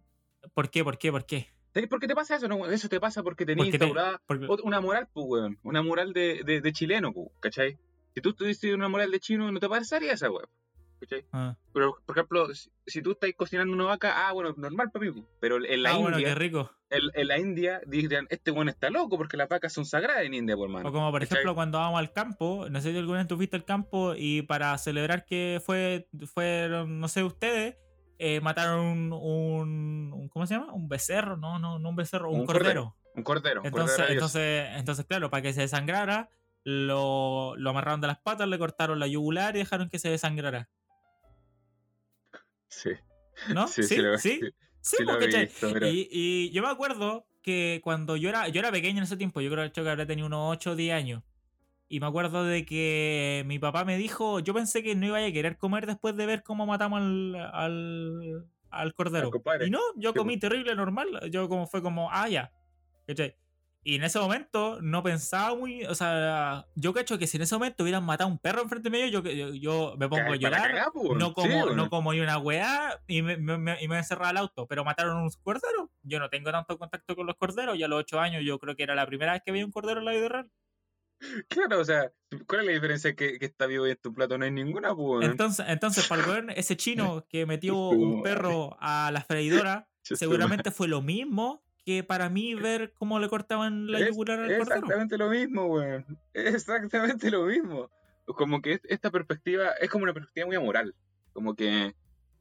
¿Por 0.53 0.69
qué? 0.69 0.83
¿Por 0.83 0.97
qué? 0.97 1.11
¿Por 1.11 1.25
qué? 1.25 1.47
¿Sabes 1.73 1.87
por 1.89 1.99
qué 1.99 2.07
te 2.07 2.15
pasa 2.15 2.35
eso, 2.37 2.47
no? 2.47 2.65
Eso 2.65 2.89
te 2.89 2.99
pasa 2.99 3.21
porque 3.21 3.45
tenías 3.45 3.69
te- 3.69 3.75
instaurada 3.77 4.19
porque- 4.25 4.47
una 4.63 4.81
moral, 4.81 5.07
pues, 5.13 5.25
weón. 5.29 5.59
Una 5.63 5.83
moral 5.83 6.11
de, 6.13 6.41
de, 6.43 6.59
de 6.61 6.73
chileno, 6.73 7.13
pues, 7.13 7.27
¿cachai? 7.39 7.77
Si 8.15 8.21
tú 8.21 8.33
tuviste 8.33 8.73
una 8.73 8.87
moral 8.89 9.11
de 9.11 9.19
chino, 9.19 9.51
no 9.51 9.59
te 9.59 9.69
pasaría 9.69 10.13
esa, 10.13 10.31
weón. 10.31 10.47
¿Cachai? 10.99 11.25
ah. 11.31 11.55
Pero, 11.73 11.95
por 12.05 12.17
ejemplo, 12.17 12.53
si, 12.53 12.69
si 12.85 13.01
tú 13.01 13.11
estás 13.11 13.29
cocinando 13.37 13.73
una 13.73 13.85
vaca, 13.85 14.27
ah, 14.27 14.33
bueno, 14.33 14.53
normal 14.57 14.89
mí, 14.99 15.11
pues. 15.11 15.23
pero 15.39 15.63
en 15.63 15.83
la 15.83 15.91
Ah, 15.91 15.97
bueno, 15.97 16.17
India, 16.17 16.33
qué 16.33 16.35
rico. 16.35 16.71
en, 16.89 17.01
en 17.13 17.27
la 17.27 17.37
India 17.39 17.81
dirían, 17.87 18.27
este 18.29 18.51
weón 18.51 18.67
está 18.69 18.89
loco 18.89 19.17
porque 19.17 19.37
las 19.37 19.47
vacas 19.47 19.71
son 19.71 19.85
sagradas 19.85 20.23
en 20.23 20.33
India, 20.33 20.55
por 20.57 20.65
hermano. 20.65 20.89
O 20.89 20.91
como 20.91 21.09
por 21.11 21.21
¿cachai? 21.21 21.37
ejemplo 21.37 21.55
cuando 21.55 21.77
vamos 21.77 21.99
al 21.99 22.11
campo, 22.11 22.67
no 22.69 22.81
sé 22.81 22.91
si 22.91 22.97
alguna 22.97 23.19
vez 23.19 23.27
tú 23.27 23.37
fuiste 23.37 23.55
al 23.55 23.63
campo 23.65 24.13
y 24.17 24.41
para 24.41 24.77
celebrar 24.77 25.25
que 25.25 25.61
fue, 25.65 26.07
fueron, 26.33 26.99
no 26.99 27.07
sé, 27.07 27.23
ustedes, 27.23 27.77
eh, 28.17 28.41
mataron 28.41 28.81
un, 28.85 29.13
un, 29.13 30.13
un- 30.13 30.29
¿Cómo 30.29 30.45
se 30.45 30.55
llama? 30.55 30.73
Un 30.73 30.89
becerro, 30.89 31.37
no, 31.37 31.59
no, 31.59 31.79
no 31.79 31.89
un 31.89 31.95
becerro, 31.95 32.29
un, 32.31 32.41
Un 32.41 32.45
cordero. 32.45 32.95
Un 33.15 33.23
cordero. 33.23 33.61
Entonces, 33.63 33.95
cordero 33.97 34.13
entonces, 34.13 34.67
entonces, 34.75 35.05
claro, 35.05 35.29
para 35.29 35.41
que 35.43 35.53
se 35.53 35.61
desangrara, 35.61 36.29
lo, 36.63 37.55
lo 37.55 37.69
amarraron 37.69 38.01
de 38.01 38.07
las 38.07 38.19
patas, 38.19 38.47
le 38.47 38.59
cortaron 38.59 38.99
la 38.99 39.07
yugular 39.07 39.55
y 39.55 39.59
dejaron 39.59 39.89
que 39.89 39.99
se 39.99 40.09
desangrara. 40.09 40.69
Sí, 42.69 42.91
¿No? 43.53 43.67
sí, 43.67 43.83
sí, 43.83 43.95
sí, 43.95 44.01
lo, 44.01 44.17
sí, 44.17 44.39
sí, 44.41 44.97
sí, 44.97 45.05
¿cachai? 45.05 45.45
visto, 45.45 45.73
pero- 45.73 45.87
Y, 45.89 46.07
y 46.11 46.49
yo 46.51 46.61
me 46.61 46.69
acuerdo 46.69 47.27
que 47.41 47.81
cuando 47.83 48.15
yo 48.15 48.29
era, 48.29 48.47
yo 48.47 48.59
era 48.59 48.71
pequeño 48.71 48.99
en 48.99 49.03
ese 49.03 49.17
tiempo, 49.17 49.41
yo 49.41 49.49
creo 49.51 49.71
que 49.71 49.79
habré 49.89 50.05
tenido 50.05 50.27
unos 50.27 50.51
8 50.51 50.71
o 50.71 50.75
10 50.75 50.93
años. 50.93 51.23
Y 51.87 51.99
me 51.99 52.05
acuerdo 52.05 52.43
de 52.43 52.65
que 52.65 53.43
mi 53.47 53.57
papá 53.57 53.83
me 53.83 53.97
dijo, 53.97 54.39
yo 54.39 54.53
pensé 54.53 54.83
que 54.83 54.95
no 54.95 55.07
iba 55.07 55.17
a 55.17 55.31
querer 55.31 55.57
comer 55.57 55.87
después 55.87 56.15
de 56.15 56.27
ver 56.27 56.43
cómo 56.43 56.67
matamos 56.67 57.01
al, 57.01 57.35
al, 57.35 58.45
al 58.69 58.93
cordero. 58.93 59.31
Al 59.43 59.67
y 59.67 59.71
no, 59.71 59.79
yo 59.95 60.13
comí 60.13 60.33
pues. 60.37 60.41
terrible, 60.41 60.75
normal. 60.75 61.07
Yo 61.31 61.49
como 61.49 61.65
fue 61.65 61.81
como, 61.81 62.09
ah, 62.11 62.29
ya. 62.29 62.51
¿Cachai? 63.07 63.35
Y 63.81 63.95
en 63.95 64.03
ese 64.03 64.19
momento 64.19 64.79
no 64.81 65.01
pensaba 65.03 65.55
muy, 65.55 65.85
o 65.85 65.95
sea, 65.95 66.65
yo 66.75 66.93
cacho 66.93 67.17
que 67.17 67.27
si 67.27 67.37
en 67.37 67.43
ese 67.43 67.55
momento 67.55 67.83
hubieran 67.83 68.03
matado 68.03 68.29
a 68.29 68.33
un 68.33 68.37
perro 68.37 68.61
enfrente 68.61 68.89
mío, 68.89 69.07
yo, 69.07 69.21
yo, 69.23 69.53
yo 69.53 69.95
me 69.97 70.09
pongo 70.09 70.33
a 70.33 70.35
llorar 70.35 70.61
cagar, 70.63 70.87
no 71.15 71.27
sí, 71.29 71.33
como, 71.33 71.59
bueno. 71.61 71.75
no 71.75 71.89
como 71.89 72.11
ni 72.13 72.19
una 72.19 72.37
weá 72.39 73.01
y 73.07 73.21
me, 73.21 73.37
me, 73.37 73.57
me- 73.57 73.81
y 73.81 73.87
me 73.87 73.97
encerraba 73.97 74.29
al 74.29 74.37
auto, 74.37 74.67
pero 74.67 74.83
mataron 74.83 75.17
un 75.23 75.29
cordero. 75.41 75.89
Yo 76.03 76.19
no 76.19 76.29
tengo 76.29 76.51
tanto 76.51 76.77
contacto 76.77 77.15
con 77.15 77.25
los 77.25 77.37
corderos 77.37 77.77
y 77.77 77.83
a 77.83 77.87
los 77.87 77.99
8 77.99 78.19
años 78.19 78.43
yo 78.43 78.59
creo 78.59 78.75
que 78.75 78.83
era 78.83 78.95
la 78.95 79.05
primera 79.07 79.31
vez 79.31 79.41
que 79.45 79.53
veía 79.53 79.65
un 79.65 79.71
cordero 79.71 79.99
en 79.99 80.05
la 80.05 80.11
vida 80.11 80.27
real. 80.27 80.51
Claro, 81.49 81.79
o 81.79 81.85
sea, 81.85 82.11
¿cuál 82.47 82.61
es 82.61 82.67
la 82.67 82.71
diferencia 82.73 83.13
que, 83.15 83.39
que 83.39 83.45
está 83.45 83.65
vivo 83.65 83.85
y 83.87 83.91
en 83.91 83.97
tu 83.97 84.13
plato? 84.13 84.37
No 84.37 84.45
hay 84.45 84.51
ninguna, 84.51 84.95
pues. 84.95 85.27
Entonces, 85.27 85.65
entonces 85.67 86.07
para 86.07 86.23
el 86.23 86.29
weón, 86.29 86.49
ese 86.51 86.77
chino 86.77 87.25
que 87.29 87.45
metió 87.45 87.75
un 87.89 88.21
perro 88.23 88.77
a 88.79 89.09
la 89.11 89.21
freidora, 89.21 89.89
seguramente 90.03 90.71
fue 90.71 90.87
lo 90.87 91.01
mismo 91.01 91.63
que 91.85 92.03
para 92.03 92.29
mí 92.29 92.53
ver 92.55 92.93
cómo 92.93 93.19
le 93.19 93.29
cortaban 93.29 93.91
la 93.91 93.99
yugular 94.09 94.39
al 94.39 94.45
cordero. 94.57 94.63
Exactamente 94.75 95.17
lo 95.17 95.29
mismo, 95.29 95.65
weón. 95.65 96.05
Exactamente 96.33 97.31
lo 97.31 97.45
mismo. 97.45 97.89
Como 98.25 98.61
que 98.61 98.79
esta 98.83 99.09
perspectiva 99.09 99.71
es 99.81 99.89
como 99.89 100.03
una 100.03 100.13
perspectiva 100.13 100.45
muy 100.47 100.55
amoral. 100.55 100.93
Como 101.33 101.55
que 101.55 101.95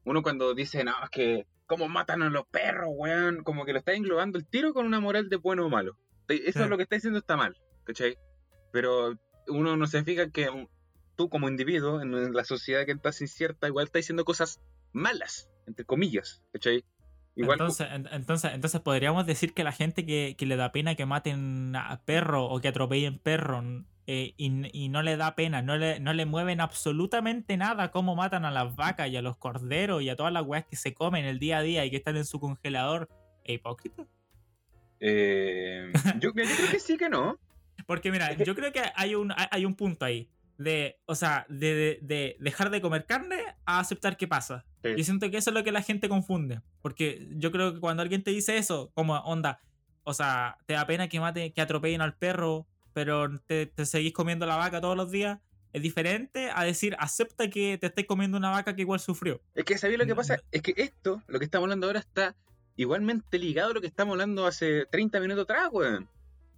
uno 0.05 0.23
cuando 0.23 0.55
dice, 0.55 0.85
no, 0.85 0.93
es 1.03 1.11
que, 1.11 1.47
¿cómo 1.67 1.89
matan 1.89 2.23
a 2.23 2.31
los 2.31 2.47
perros, 2.47 2.89
weón? 2.91 3.43
Como 3.43 3.65
que 3.65 3.73
lo 3.73 3.79
está 3.79 3.93
englobando 3.95 4.39
el 4.39 4.47
tiro 4.47 4.75
con 4.75 4.85
una 4.87 5.01
moral 5.01 5.29
de 5.29 5.37
bueno 5.37 5.67
o 5.67 5.71
malo. 5.71 5.97
Eso 6.29 6.65
es 6.65 6.69
lo 6.69 6.77
que 6.77 6.83
está 6.83 6.97
diciendo 6.97 7.19
está 7.19 7.37
mal, 7.39 7.57
¿cachai? 7.85 8.19
Pero 8.71 9.15
uno 9.47 9.77
no 9.79 9.87
se 9.87 10.05
fija 10.05 10.29
que 10.31 10.49
tú 11.17 11.31
como 11.31 11.49
individuo, 11.49 12.03
en- 12.03 12.13
en 12.15 12.35
la 12.35 12.45
sociedad 12.45 12.85
que 12.85 12.93
estás 12.93 13.21
incierta, 13.23 13.67
igual 13.67 13.87
está 13.87 13.99
diciendo 13.99 14.25
cosas 14.27 14.61
malas, 14.93 15.49
entre 15.67 15.87
comillas, 15.87 16.43
¿cachai? 16.53 16.85
Igual, 17.43 17.59
entonces, 17.61 17.89
en- 17.93 18.09
entonces, 18.13 18.53
entonces 18.55 18.81
podríamos 18.81 19.25
decir 19.27 19.55
que 19.55 19.65
la 19.65 19.73
gente 19.73 20.05
que, 20.05 20.35
que 20.37 20.45
le 20.47 20.57
da 20.57 20.73
pena 20.73 20.95
que 20.95 21.07
maten 21.07 21.75
a 21.77 22.01
perro 22.05 22.45
o 22.47 22.61
que 22.61 22.69
atropellen 22.69 23.19
perro 23.19 23.63
eh, 24.07 24.35
y, 24.37 24.85
y 24.85 24.89
no 24.89 25.03
le 25.03 25.17
da 25.17 25.35
pena, 25.37 25.63
no 25.63 25.77
le, 25.77 26.01
no 26.01 26.13
le 26.15 26.27
mueven 26.27 26.61
absolutamente 26.61 27.57
nada 27.57 27.91
cómo 27.91 28.17
matan 28.17 28.45
a 28.45 28.51
las 28.51 28.75
vacas 28.75 29.09
y 29.09 29.17
a 29.17 29.23
los 29.23 29.37
corderos 29.37 30.03
y 30.03 30.09
a 30.09 30.17
todas 30.17 30.33
las 30.33 30.45
weas 30.45 30.65
que 30.67 30.77
se 30.77 30.95
comen 30.95 31.25
el 31.27 31.39
día 31.39 31.59
a 31.59 31.63
día 31.63 31.85
y 31.85 31.91
que 31.91 31.97
están 31.99 32.17
en 32.17 32.25
su 32.25 32.41
congelador, 32.41 33.09
¿es 33.45 33.55
hipócrita? 33.57 34.07
eh, 35.01 35.93
yo, 36.21 36.31
yo 36.31 36.33
creo 36.33 36.71
que 36.71 36.81
sí 36.81 36.97
que 36.97 37.09
no. 37.09 37.39
Porque 37.87 38.11
mira, 38.11 38.33
yo 38.33 38.55
creo 38.55 38.73
que 38.73 38.83
hay 38.97 39.15
un, 39.15 39.31
hay- 39.33 39.47
hay 39.51 39.65
un 39.65 39.75
punto 39.75 40.05
ahí. 40.05 40.29
De, 40.59 40.99
o 41.07 41.15
sea, 41.15 41.47
de, 41.49 41.75
de- 41.75 41.99
de 42.03 42.37
dejar 42.41 42.71
de 42.71 42.81
comer 42.81 43.07
carne 43.07 43.39
a 43.65 43.79
aceptar 43.79 44.17
que 44.17 44.29
pasa. 44.29 44.65
Sí. 44.83 44.91
Yo 44.97 45.05
siento 45.05 45.31
que 45.31 45.39
eso 45.39 45.51
es 45.51 45.55
lo 45.55 45.65
que 45.65 45.73
la 45.73 45.83
gente 45.83 46.09
confunde. 46.09 46.61
Porque 46.83 47.29
yo 47.37 47.51
creo 47.53 47.73
que 47.75 47.81
cuando 47.81 48.03
alguien 48.03 48.23
te 48.25 48.33
dice 48.33 48.59
eso, 48.59 48.91
como 48.95 49.15
onda, 49.21 49.61
o 50.03 50.13
sea, 50.15 50.59
te 50.67 50.75
da 50.75 50.87
pena 50.87 51.09
que 51.09 51.21
mate, 51.21 51.53
que 51.53 51.61
atropellen 51.61 52.01
al 52.01 52.17
perro, 52.17 52.67
pero 52.93 53.39
te, 53.47 53.67
te 53.67 53.87
seguís 53.87 54.13
comiendo 54.13 54.47
la 54.47 54.57
vaca 54.57 54.81
todos 54.81 54.97
los 54.97 55.11
días, 55.13 55.39
es 55.73 55.83
diferente 55.83 56.51
a 56.53 56.65
decir, 56.65 56.97
acepta 56.99 57.49
que 57.51 57.79
te 57.79 57.87
estés 57.89 58.07
comiendo 58.07 58.37
una 58.39 58.51
vaca 58.51 58.75
que 58.75 58.83
igual 58.83 58.99
sufrió. 59.01 59.41
Es 59.55 59.65
que 59.65 59.79
¿sabéis 59.79 59.99
lo 60.01 60.07
que 60.07 60.15
pasa? 60.17 60.37
no. 60.37 60.43
Es 60.51 60.63
que 60.63 60.75
esto, 60.77 61.23
lo 61.29 61.39
que 61.39 61.45
estamos 61.45 61.67
hablando 61.67 61.87
ahora, 61.87 62.01
está 62.01 62.35
igualmente 62.75 63.39
ligado 63.39 63.71
a 63.71 63.75
lo 63.75 63.81
que 63.81 63.87
estamos 63.87 64.13
hablando 64.15 64.47
hace 64.47 64.87
30 64.87 65.21
minutos 65.21 65.45
atrás, 65.45 65.69
weón. 65.71 66.09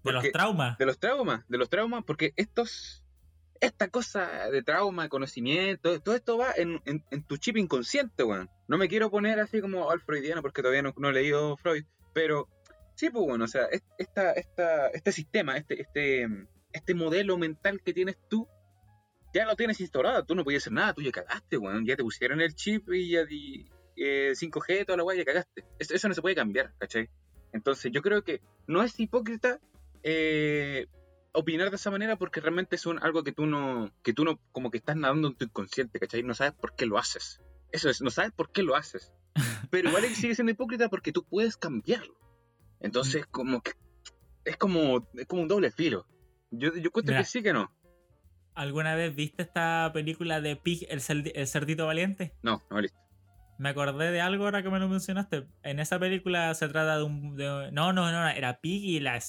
De 0.04 0.12
los 0.12 0.30
traumas. 0.32 0.78
De 0.78 0.86
los 0.86 0.98
traumas, 0.98 1.42
de 1.48 1.58
los 1.58 1.68
traumas, 1.68 2.04
porque 2.04 2.32
estos, 2.36 2.99
esta 3.60 3.88
cosa 3.88 4.48
de 4.50 4.62
trauma, 4.62 5.08
conocimiento, 5.08 6.00
todo 6.00 6.14
esto 6.14 6.38
va 6.38 6.52
en, 6.56 6.80
en- 6.86 7.24
tu 7.24 7.36
chip 7.36 7.56
inconsciente, 7.56 8.22
weón. 8.24 8.48
No 8.68 8.78
me 8.78 8.88
quiero 8.88 9.10
poner 9.10 9.38
así 9.40 9.60
como 9.60 9.90
al 9.90 10.00
freudiano 10.00 10.40
porque 10.42 10.62
todavía 10.62 10.82
no, 10.82 10.94
no 10.96 11.10
he 11.10 11.12
leído 11.12 11.56
Freud, 11.58 11.84
pero 12.14 12.48
sí, 12.94 13.10
pues 13.10 13.24
bueno, 13.26 13.44
o 13.44 13.48
sea, 13.48 13.66
es- 13.66 13.82
esta, 13.98 14.32
esta, 14.32 14.88
este 14.88 15.12
sistema, 15.12 15.56
este, 15.56 15.82
este, 15.82 16.26
este 16.72 16.94
modelo 16.94 17.36
mental 17.36 17.80
que 17.82 17.92
tienes 17.92 18.16
tú, 18.28 18.48
ya 19.34 19.44
lo 19.44 19.54
tienes 19.56 19.80
instaurado, 19.80 20.24
tú 20.24 20.34
no 20.34 20.42
podías 20.44 20.62
hacer 20.62 20.72
nada, 20.72 20.94
tú 20.94 21.02
ya 21.02 21.10
cagaste, 21.12 21.56
weón, 21.58 21.84
ya 21.86 21.96
te 21.96 22.02
pusieron 22.02 22.40
el 22.40 22.54
chip 22.54 22.88
y 22.92 23.10
ya 23.10 23.24
di 23.24 23.68
eh, 23.96 24.32
5G, 24.34 24.86
toda 24.86 24.96
la 24.96 25.04
weá, 25.04 25.16
ya 25.18 25.24
cagaste. 25.24 25.64
Eso, 25.78 25.94
eso 25.94 26.08
no 26.08 26.14
se 26.14 26.22
puede 26.22 26.34
cambiar, 26.34 26.72
¿cachai? 26.78 27.08
Entonces 27.52 27.92
yo 27.92 28.00
creo 28.00 28.22
que 28.24 28.40
no 28.66 28.82
es 28.82 28.98
hipócrita 28.98 29.60
eh, 30.02 30.86
opinar 31.32 31.70
de 31.70 31.76
esa 31.76 31.90
manera 31.90 32.16
porque 32.16 32.40
realmente 32.40 32.76
es 32.76 32.86
un, 32.86 32.98
algo 33.02 33.22
que 33.22 33.32
tú 33.32 33.46
no, 33.46 33.92
que 34.02 34.12
tú 34.12 34.24
no, 34.24 34.40
como 34.52 34.70
que 34.70 34.78
estás 34.78 34.96
nadando 34.96 35.28
en 35.28 35.34
tu 35.34 35.44
inconsciente, 35.44 35.98
¿cachai? 36.00 36.22
No 36.22 36.34
sabes 36.34 36.52
por 36.54 36.74
qué 36.74 36.86
lo 36.86 36.98
haces. 36.98 37.40
Eso 37.72 37.88
es, 37.88 38.00
no 38.02 38.10
sabes 38.10 38.32
por 38.32 38.50
qué 38.50 38.62
lo 38.62 38.74
haces. 38.76 39.12
Pero 39.70 39.88
igual 39.88 40.04
sigue 40.14 40.34
siendo 40.34 40.52
hipócrita 40.52 40.88
porque 40.88 41.12
tú 41.12 41.24
puedes 41.24 41.56
cambiarlo. 41.56 42.14
Entonces, 42.80 43.26
como 43.26 43.62
que 43.62 43.72
es 44.44 44.56
como, 44.56 45.08
es 45.14 45.26
como 45.26 45.42
un 45.42 45.48
doble 45.48 45.70
filo. 45.70 46.06
Yo, 46.50 46.74
yo 46.74 46.90
cuento 46.90 47.12
Mira. 47.12 47.20
que 47.22 47.26
sí 47.28 47.42
que 47.42 47.52
no. 47.52 47.70
¿Alguna 48.54 48.94
vez 48.94 49.14
viste 49.14 49.42
esta 49.42 49.90
película 49.94 50.40
de 50.40 50.56
Pig, 50.56 50.86
el, 50.90 51.00
cerdi- 51.00 51.32
el 51.34 51.46
cerdito 51.46 51.86
valiente? 51.86 52.34
No, 52.42 52.62
no, 52.70 52.80
listo. 52.80 52.98
Me 53.58 53.68
acordé 53.68 54.10
de 54.10 54.20
algo 54.20 54.44
ahora 54.46 54.62
que 54.62 54.70
me 54.70 54.78
lo 54.78 54.88
mencionaste. 54.88 55.46
En 55.62 55.78
esa 55.78 55.98
película 55.98 56.52
se 56.54 56.66
trata 56.68 56.96
de 56.96 57.04
un. 57.04 57.36
de- 57.36 57.70
no, 57.72 57.92
no, 57.92 58.10
no, 58.10 58.28
era 58.28 58.60
Pig 58.60 58.82
y 58.84 59.00
la, 59.00 59.20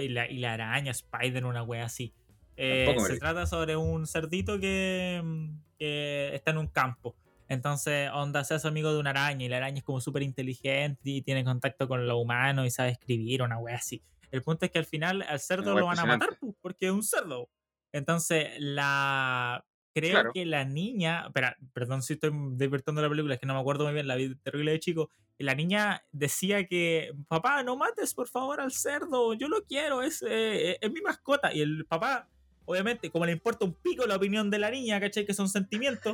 y 0.00 0.08
la, 0.08 0.28
y 0.30 0.38
la 0.38 0.54
araña, 0.54 0.90
Spider, 0.90 1.44
una 1.44 1.62
wea 1.62 1.84
así. 1.84 2.12
Eh, 2.56 2.94
se 3.06 3.18
trata 3.18 3.46
sobre 3.46 3.76
un 3.76 4.06
cerdito 4.06 4.60
que, 4.60 5.20
mm, 5.22 5.48
que 5.78 6.34
está 6.34 6.50
en 6.50 6.58
un 6.58 6.66
campo. 6.66 7.16
Entonces, 7.48 8.10
Onda 8.12 8.44
se 8.44 8.54
hace 8.54 8.68
amigo 8.68 8.92
de 8.92 9.00
una 9.00 9.10
araña 9.10 9.44
y 9.44 9.48
la 9.48 9.56
araña 9.56 9.78
es 9.78 9.84
como 9.84 10.00
súper 10.00 10.22
inteligente 10.22 11.00
y 11.02 11.22
tiene 11.22 11.42
contacto 11.42 11.88
con 11.88 12.06
lo 12.06 12.18
humano 12.18 12.64
y 12.64 12.70
sabe 12.70 12.90
escribir, 12.90 13.42
una 13.42 13.58
wea 13.58 13.76
así. 13.76 14.02
El 14.30 14.42
punto 14.42 14.66
es 14.66 14.70
que 14.70 14.78
al 14.78 14.84
final 14.86 15.22
al 15.22 15.40
cerdo 15.40 15.74
lo 15.74 15.86
van 15.86 15.98
a 15.98 16.04
matar 16.04 16.28
impresionante. 16.28 16.36
pu, 16.38 16.56
porque 16.60 16.86
es 16.86 16.92
un 16.92 17.02
cerdo. 17.02 17.48
Entonces, 17.92 18.50
la. 18.58 19.64
Creo 19.94 20.12
Claro. 20.12 20.30
que 20.32 20.46
la 20.46 20.64
niña. 20.64 21.24
Espera, 21.26 21.56
perdón 21.72 22.02
si 22.02 22.12
estoy 22.14 22.30
divirtiendo 22.52 23.02
la 23.02 23.08
película, 23.08 23.34
es 23.34 23.40
que 23.40 23.46
no 23.46 23.54
me 23.54 23.60
acuerdo 23.60 23.84
muy 23.84 23.92
bien, 23.94 24.06
la 24.06 24.14
vi 24.16 24.34
terrible 24.36 24.70
de 24.72 24.78
chico. 24.80 25.10
La 25.38 25.54
niña 25.54 26.04
decía 26.12 26.66
que, 26.66 27.12
papá, 27.28 27.62
no 27.62 27.76
mates 27.76 28.14
por 28.14 28.28
favor 28.28 28.60
al 28.60 28.72
cerdo, 28.72 29.34
yo 29.34 29.48
lo 29.48 29.64
quiero, 29.64 30.02
es, 30.02 30.22
eh, 30.26 30.76
es 30.80 30.92
mi 30.92 31.00
mascota. 31.00 31.52
Y 31.52 31.62
el 31.62 31.86
papá, 31.86 32.28
obviamente, 32.66 33.10
como 33.10 33.24
le 33.26 33.32
importa 33.32 33.64
un 33.64 33.74
pico 33.74 34.06
la 34.06 34.16
opinión 34.16 34.50
de 34.50 34.58
la 34.58 34.70
niña, 34.70 35.00
¿cachai? 35.00 35.24
Que 35.26 35.34
son 35.34 35.48
sentimientos, 35.48 36.12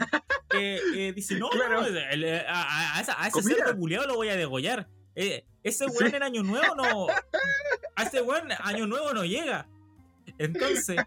que 0.48 0.80
eh, 0.94 1.12
dice, 1.12 1.34
no, 1.38 1.48
Claro. 1.50 1.82
no, 1.82 1.86
el- 1.88 2.24
a, 2.46 2.62
a- 2.62 2.98
a 2.98 3.00
esa- 3.02 3.20
a 3.22 3.26
ese 3.28 3.32
Comida. 3.42 3.56
cerdo 3.56 3.76
culiado 3.78 4.06
lo 4.06 4.14
voy 4.14 4.28
a 4.28 4.36
degollar. 4.36 4.88
Eh, 5.16 5.44
ese 5.64 5.86
weón 6.06 6.10
Sí. 6.10 6.16
en 6.16 6.22
Año 6.22 6.42
Nuevo 6.42 6.74
no. 6.76 7.06
A 7.96 8.02
ese 8.04 8.22
weón 8.22 8.48
Año 8.60 8.86
Nuevo 8.86 9.12
no 9.12 9.24
llega. 9.24 9.66
Entonces, 10.38 10.98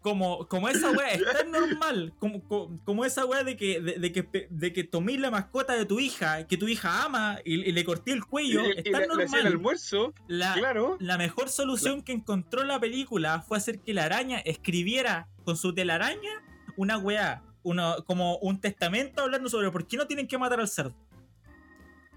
como, 0.00 0.46
como 0.48 0.68
esa 0.68 0.90
weá 0.92 1.08
es 1.10 1.22
tan 1.24 1.50
normal, 1.50 2.14
como, 2.18 2.42
como, 2.44 2.80
como 2.84 3.04
esa 3.04 3.26
weá 3.26 3.44
de 3.44 3.56
que, 3.56 3.80
de, 3.80 3.94
de 3.98 4.12
que, 4.12 4.46
de 4.50 4.72
que 4.72 4.84
tomé 4.84 5.18
la 5.18 5.30
mascota 5.30 5.74
de 5.74 5.84
tu 5.84 6.00
hija, 6.00 6.46
que 6.46 6.56
tu 6.56 6.68
hija 6.68 7.04
ama 7.04 7.38
y, 7.44 7.60
y 7.68 7.72
le 7.72 7.84
corté 7.84 8.12
el 8.12 8.24
cuello, 8.24 8.64
Y- 8.66 8.70
es 8.78 8.86
y 8.86 8.90
tan 8.90 9.02
hacía 9.02 9.12
el 9.12 9.18
normal. 9.30 9.46
almuerzo, 9.46 10.14
La, 10.26 10.54
claro. 10.54 10.96
la 11.00 11.18
mejor 11.18 11.48
solución 11.50 12.02
que 12.02 12.12
encontró 12.12 12.64
la 12.64 12.80
película 12.80 13.42
fue 13.42 13.58
hacer 13.58 13.80
que 13.80 13.92
la 13.94 14.04
araña 14.04 14.38
escribiera 14.38 15.28
con 15.44 15.56
su 15.56 15.74
telaraña 15.74 16.30
una 16.76 16.96
weá, 16.98 17.42
uno, 17.62 17.96
como 18.06 18.38
un 18.38 18.58
testamento 18.60 19.22
hablando 19.22 19.48
sobre 19.50 19.70
por 19.70 19.86
qué 19.86 19.96
no 19.98 20.06
tienen 20.06 20.26
que 20.26 20.38
matar 20.38 20.60
al 20.60 20.68
cerdo. 20.68 20.94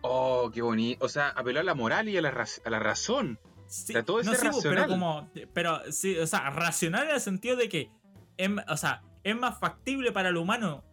Oh, 0.02 0.52
qué 0.54 0.62
bonito. 0.62 1.06
O 1.06 1.10
sea, 1.10 1.30
apeló 1.30 1.60
a 1.60 1.64
la 1.64 1.74
moral 1.76 2.10
y 2.10 2.18
a 2.18 2.22
la, 2.22 2.30
a 2.66 2.70
la 2.70 2.80
razón. 2.80 3.40
Sí, 3.74 3.92
Trató 3.92 4.20
de 4.20 4.26
no, 4.26 4.36
sí, 4.36 4.48
pues, 4.52 4.64
pero 4.64 4.88
como, 4.88 5.32
pero 5.52 5.82
sí, 5.92 6.16
o 6.20 6.28
sea, 6.28 6.52
racional 6.52 7.08
en 7.08 7.16
el 7.16 7.20
sentido 7.20 7.56
de 7.56 7.70
que, 7.70 7.90
es, 8.38 8.52
o 8.68 8.78
sea, 8.78 9.02
es 9.24 9.36
más 9.36 9.60
factible 9.60 10.12
para 10.12 10.30
el 10.30 10.38
humano 10.38 10.84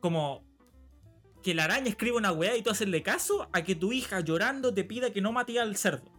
como 0.00 0.44
que 1.44 1.54
la 1.54 1.64
araña 1.64 1.88
escriba 1.88 2.16
una 2.16 2.32
weá 2.32 2.56
y 2.56 2.62
tú 2.62 2.70
hacerle 2.70 3.04
caso 3.04 3.48
a 3.52 3.62
que 3.62 3.76
tu 3.76 3.92
hija 3.92 4.18
llorando 4.18 4.74
te 4.74 4.82
pida 4.82 5.12
que 5.12 5.20
no 5.20 5.30
mate 5.30 5.60
al 5.60 5.76
cerdo. 5.76 6.10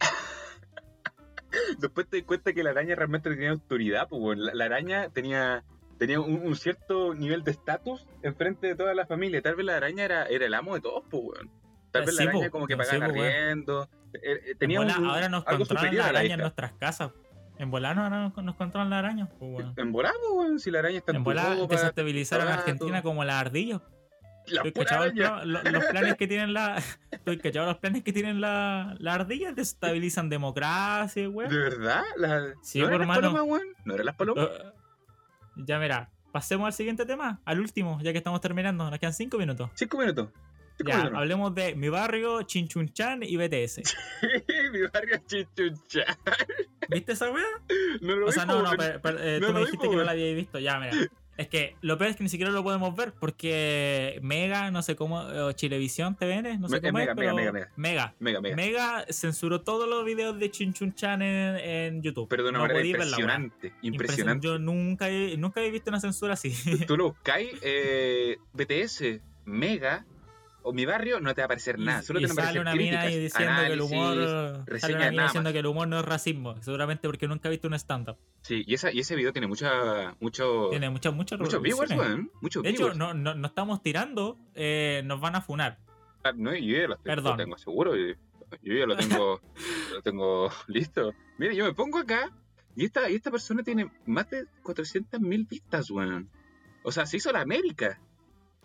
Después 1.78 2.08
te 2.08 2.16
das 2.16 2.26
cuenta 2.26 2.52
que 2.52 2.64
la 2.64 2.70
araña 2.70 2.96
realmente 2.96 3.30
tenía 3.30 3.50
autoridad, 3.50 4.08
pues, 4.08 4.36
la, 4.36 4.52
la 4.52 4.64
araña 4.64 5.10
tenía 5.10 5.62
tenía 5.96 6.18
un, 6.18 6.44
un 6.44 6.56
cierto 6.56 7.14
nivel 7.14 7.44
de 7.44 7.52
estatus 7.52 8.04
enfrente 8.22 8.66
de 8.66 8.74
toda 8.74 8.94
la 8.94 9.06
familia. 9.06 9.42
Tal 9.42 9.54
vez 9.54 9.64
la 9.64 9.76
araña 9.76 10.04
era, 10.04 10.24
era 10.24 10.46
el 10.46 10.54
amo 10.54 10.74
de 10.74 10.80
todos, 10.80 11.04
pues, 11.08 11.22
weón. 11.22 11.59
Tal 11.90 12.02
vez 12.04 12.16
Sí, 12.16 12.24
la 12.24 12.30
araña 12.30 12.46
po. 12.46 12.50
como 12.52 12.66
que 12.66 12.74
Sí, 12.74 12.78
pagaba 12.78 13.06
weón. 13.12 13.26
arriendo. 13.26 13.88
eh, 14.14 14.18
eh, 14.22 14.54
Tenía 14.58 14.80
bola, 14.80 14.98
un- 14.98 15.06
ahora 15.06 15.28
nos 15.28 15.44
controlan 15.44 15.96
la 15.96 16.02
a 16.08 16.12
la 16.12 16.18
araña 16.20 16.34
en 16.34 16.40
nuestras 16.40 16.72
casas. 16.74 17.10
En 17.58 17.70
volano 17.70 18.02
ahora 18.04 18.22
nos, 18.34 18.36
nos 18.44 18.56
controlan 18.56 18.90
la 18.90 18.98
araña. 19.00 19.26
pues, 19.38 19.40
weón. 19.64 19.74
En 19.76 19.92
volado, 19.92 20.34
weón, 20.34 20.58
si 20.60 20.70
la 20.70 20.78
araña 20.78 20.98
está 20.98 21.12
en, 21.12 21.16
En 21.18 21.24
ropa, 21.24 21.66
desestabilizaron 21.68 22.48
a. 22.48 22.54
Argentina 22.54 23.02
como 23.02 23.22
las 23.24 23.36
ardillas. 23.40 23.80
la 24.46 24.62
Estoy 24.62 24.72
cachado 24.84 25.04
el 25.04 25.22
araña. 25.22 25.44
los 25.44 25.84
planes 25.84 26.14
que 26.16 26.26
tienen 26.26 26.52
la. 26.54 26.82
Estoy 27.10 27.38
cachado 27.38 27.66
los 27.66 27.76
planes 27.78 28.02
que 28.02 28.12
tienen 28.12 28.40
la, 28.40 28.96
las 28.98 29.14
ardillas. 29.16 29.54
Desestabilizan 29.54 30.28
democracia, 30.30 31.22
¿De 31.22 31.28
weón. 31.28 31.50
verdad? 31.50 32.02
La... 32.16 32.54
Sí, 32.62 32.78
¿No 32.80 32.86
por 32.86 32.94
eran 32.94 33.08
las 33.08 33.16
palomas, 33.18 33.42
weón? 33.46 33.66
¿No 33.84 33.94
eran 33.94 34.06
las 34.06 34.14
palomas? 34.16 34.48
Eh, 34.50 34.72
Ya 35.56 35.78
mira, 35.78 36.08
pasemos 36.32 36.66
al 36.66 36.72
siguiente 36.72 37.04
tema, 37.04 37.40
al 37.44 37.60
último, 37.60 37.98
ya 38.02 38.12
que 38.12 38.18
estamos 38.18 38.40
terminando. 38.40 38.88
Nos 38.88 38.98
quedan 38.98 39.12
cinco 39.12 39.36
minutos. 39.36 39.70
Cinco 39.74 39.98
minutos. 39.98 40.30
Cinco 40.80 40.90
Ya, 40.92 41.18
hablemos 41.18 41.54
de 41.54 41.74
mi 41.74 41.88
barrio, 41.88 42.42
Chinchunchan 42.42 43.22
y 43.22 43.36
BTS. 43.36 43.82
Mi 44.72 44.82
barrio 44.92 45.18
chichucha. 45.26 46.04
¿Viste 46.88 47.12
esa 47.12 47.30
weá? 47.30 47.44
No 48.00 48.16
lo 48.16 48.26
O 48.28 48.32
sea, 48.32 48.46
no, 48.46 48.62
no, 48.62 48.70
pero- 48.76 49.00
pero, 49.02 49.18
eh, 49.22 49.38
No 49.40 49.48
tú 49.48 49.52
me 49.54 49.60
dijiste 49.60 49.88
que 49.88 49.96
no 49.96 50.04
la 50.04 50.12
habíais 50.12 50.36
visto. 50.36 50.58
Ya, 50.58 50.78
mira. 50.78 50.92
Es 51.36 51.48
que 51.48 51.74
lo 51.80 51.96
peor 51.96 52.10
es 52.10 52.16
que 52.16 52.22
ni 52.22 52.28
siquiera 52.28 52.52
lo 52.52 52.62
podemos 52.62 52.94
ver 52.94 53.14
porque 53.18 54.18
Mega, 54.22 54.70
no 54.70 54.82
sé 54.82 54.94
cómo, 54.94 55.20
o 55.20 55.52
Chilevisión, 55.52 56.14
TVN, 56.14 56.58
no 56.60 56.68
sé 56.68 56.82
cómo 56.82 56.98
Mega, 56.98 57.12
es, 57.12 57.16
Mega, 57.16 57.32
pero 57.32 57.34
Mega, 57.34 57.52
Mega. 57.52 57.70
Mega. 57.76 58.14
Mega, 58.18 58.40
mega. 58.42 58.56
Mega 58.56 59.04
censuró 59.08 59.62
todos 59.62 59.88
los 59.88 60.04
videos 60.04 60.38
de 60.38 60.50
Chinchunchan 60.50 61.22
en, 61.22 61.56
en 61.56 62.02
YouTube. 62.02 62.28
Pero 62.28 62.42
de 62.42 62.50
una 62.50 62.58
No 62.58 62.66
manera 62.66 62.84
impresionante. 62.84 63.72
Impresionante. 63.80 64.46
Yo 64.46 64.58
nunca 64.58 65.08
he, 65.08 65.36
nunca 65.38 65.62
he 65.62 65.70
visto 65.70 65.88
una 65.90 66.00
censura 66.00 66.34
así. 66.34 66.52
Tú 66.86 66.96
lo 66.98 67.04
buscáis, 67.12 67.52
eh, 67.62 68.36
BTS, 68.52 69.20
Mega, 69.46 70.04
o 70.62 70.72
mi 70.72 70.84
barrio, 70.86 71.20
no 71.20 71.34
te 71.34 71.40
va 71.40 71.44
a 71.44 71.46
aparecer 71.46 71.78
nada. 71.78 72.02
Solo 72.02 72.20
y 72.20 72.22
te 72.22 72.28
van 72.28 72.38
a 72.38 72.42
sale 72.46 72.58
aparecer 72.58 72.60
una 72.60 72.74
mina 72.74 73.00
críticas, 73.02 73.22
diciendo 73.22 73.54
que 73.60 73.66
el 73.66 73.72
análisis. 73.72 73.92
humor 73.92 74.14
sale 74.14 74.64
reseñas, 74.66 74.90
una 74.90 74.98
mina 74.98 75.10
nada 75.12 75.28
diciendo 75.28 75.52
que 75.52 75.58
el 75.58 75.66
humor 75.66 75.88
no 75.88 75.98
es 76.00 76.04
racismo 76.04 76.62
seguramente 76.62 77.08
porque 77.08 77.28
nunca 77.28 77.48
he 77.48 77.50
visto 77.50 77.68
un 77.68 77.74
stand 77.74 78.08
up 78.10 78.16
Sí, 78.42 78.64
y, 78.66 78.74
esa, 78.74 78.92
y 78.92 79.00
ese 79.00 79.16
video 79.16 79.32
tiene 79.32 79.46
mucha, 79.46 80.14
mucho, 80.20 80.68
tiene 80.70 80.90
muchas 80.90 81.14
muchas 81.14 81.38
muchos 81.38 81.62
viewers, 81.62 81.90
reproducciones. 81.90 82.26
weón. 82.26 82.40
Muchos 82.40 82.62
de 82.62 82.70
hecho 82.70 82.94
no, 82.94 83.14
no, 83.14 83.34
no 83.34 83.46
estamos 83.46 83.82
tirando 83.82 84.38
eh, 84.54 85.02
nos 85.04 85.20
van 85.20 85.36
a 85.36 85.40
funar 85.40 85.78
Ah, 86.22 86.32
no, 86.36 86.54
yo 86.54 86.76
ya 86.76 86.88
lo, 86.88 86.96
tengo- 86.96 87.02
Perdón. 87.04 87.32
lo 87.38 87.44
tengo 87.44 87.58
seguro. 87.58 87.96
y- 87.98 88.14
Yo 88.62 88.74
ya 88.74 88.84
lo 88.86 88.96
tengo, 88.96 89.40
lo 89.94 90.02
tengo 90.02 90.50
listo. 90.66 91.14
Mire, 91.38 91.54
yo 91.56 91.64
me 91.64 91.72
pongo 91.72 91.98
acá 91.98 92.30
y 92.76 92.84
esta, 92.84 93.08
y 93.08 93.14
esta 93.14 93.30
persona 93.30 93.62
tiene 93.62 93.90
más 94.06 94.28
de 94.28 94.44
400.000 94.62 95.48
vistas, 95.48 95.90
weón. 95.90 96.28
O 96.82 96.92
sea, 96.92 97.06
se 97.06 97.16
hizo 97.16 97.32
la 97.32 97.40
América. 97.40 98.00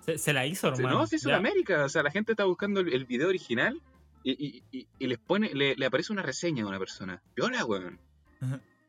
Se, 0.05 0.17
se 0.17 0.33
la 0.33 0.45
hizo 0.45 0.67
hermano 0.69 0.99
No, 0.99 1.07
se 1.07 1.15
hizo 1.17 1.29
la 1.29 1.37
América. 1.37 1.83
O 1.85 1.89
sea, 1.89 2.03
la 2.03 2.11
gente 2.11 2.31
está 2.33 2.45
buscando 2.45 2.79
el, 2.79 2.93
el 2.93 3.05
video 3.05 3.27
original 3.29 3.81
y, 4.23 4.63
y- 4.71 4.87
y- 4.99 5.07
les 5.07 5.17
pone, 5.19 5.53
le, 5.53 5.75
le 5.75 5.85
aparece 5.85 6.11
una 6.13 6.21
reseña 6.21 6.63
a 6.63 6.67
una 6.67 6.79
persona. 6.79 7.21
Viola, 7.35 7.63
weón. 7.65 7.99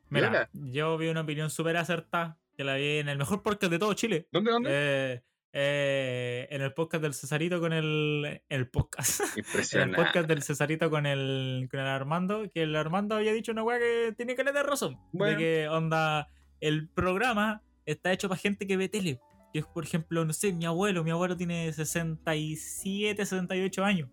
mira 0.09 0.29
Viola. 0.29 0.49
yo 0.71 0.97
vi 0.97 1.07
una 1.09 1.21
opinión 1.21 1.49
súper 1.49 1.77
acertada 1.77 2.37
que 2.55 2.63
la 2.63 2.75
vi 2.75 2.97
en 2.97 3.09
el 3.09 3.17
mejor 3.17 3.43
podcast 3.43 3.71
de 3.71 3.77
todo 3.79 3.93
Chile 3.93 4.27
¿Dónde, 4.31 4.51
dónde? 4.51 4.69
Eh, 4.71 5.21
eh, 5.53 6.47
en 6.49 6.61
el 6.61 6.73
podcast 6.73 7.01
del 7.03 7.13
Cesarito 7.13 7.59
con 7.59 7.71
el 7.73 8.41
el 8.49 8.67
podcast 8.69 9.19
en 9.21 9.27
el 9.33 9.37
Impresionante. 9.45 9.95
podcast 10.03 10.27
del 10.27 10.43
Cesarito 10.43 10.89
con 10.89 11.05
el, 11.05 11.67
con 11.71 11.79
el 11.79 11.85
Armando, 11.87 12.49
que 12.53 12.63
el 12.63 12.75
Armando 12.75 13.15
había 13.15 13.33
dicho 13.33 13.51
una 13.51 13.63
weá 13.63 13.79
que 13.79 14.13
tiene 14.17 14.35
que 14.35 14.43
de 14.43 14.63
razón. 14.63 14.97
Bueno. 15.13 15.37
De 15.37 15.43
que 15.43 15.67
onda, 15.67 16.27
el 16.61 16.89
programa 16.89 17.61
está 17.85 18.11
hecho 18.11 18.27
para 18.29 18.39
gente 18.39 18.65
que 18.67 18.77
ve 18.77 18.89
tele. 18.89 19.19
Por 19.65 19.83
ejemplo, 19.83 20.23
no 20.25 20.33
sé, 20.33 20.53
mi 20.53 20.65
abuelo, 20.65 21.03
mi 21.03 21.11
abuelo 21.11 21.35
tiene 21.37 21.71
67, 21.73 23.25
68 23.25 23.83
años. 23.83 24.09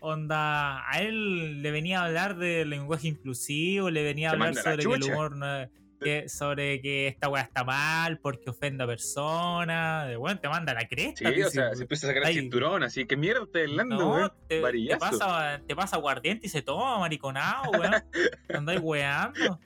Onda, 0.00 0.88
a 0.90 1.00
él 1.02 1.62
le 1.62 1.70
venía 1.70 2.00
a 2.00 2.06
hablar 2.06 2.36
del 2.36 2.70
lenguaje 2.70 3.08
inclusivo, 3.08 3.90
le 3.90 4.02
venía 4.04 4.28
a 4.30 4.32
hablar 4.32 4.54
sobre 4.72 4.76
que 4.76 4.82
el 4.82 4.88
humor 5.14 5.36
no 5.36 5.56
es- 5.62 5.70
que, 6.00 6.28
sobre 6.28 6.80
que 6.80 7.08
esta 7.08 7.28
weá 7.28 7.42
está 7.42 7.64
mal 7.64 8.18
porque 8.20 8.50
ofende 8.50 8.84
a 8.84 8.86
personas. 8.86 10.08
De 10.08 10.16
bueno, 10.16 10.38
te 10.40 10.48
manda 10.48 10.74
la 10.74 10.86
cresta. 10.88 11.32
Sí, 11.32 11.42
o 11.42 11.50
sea, 11.50 11.74
se 11.74 11.82
empieza 11.82 12.06
a 12.06 12.10
sacar 12.10 12.22
el 12.22 12.28
Ay. 12.28 12.34
cinturón, 12.40 12.82
así 12.82 13.06
que 13.06 13.16
mierda 13.16 13.46
te 13.52 13.62
hablando, 13.64 13.96
no, 13.96 14.10
weón. 14.14 14.32
te, 14.48 14.60
te 14.88 14.96
pasa, 14.96 15.60
te 15.66 15.74
pasa 15.76 15.96
aguardiente 15.96 16.46
y 16.46 16.50
se 16.50 16.62
toma, 16.62 16.98
mariconado, 16.98 17.70
weón. 17.72 17.94
Andáis 18.54 18.80
weando. 18.82 19.58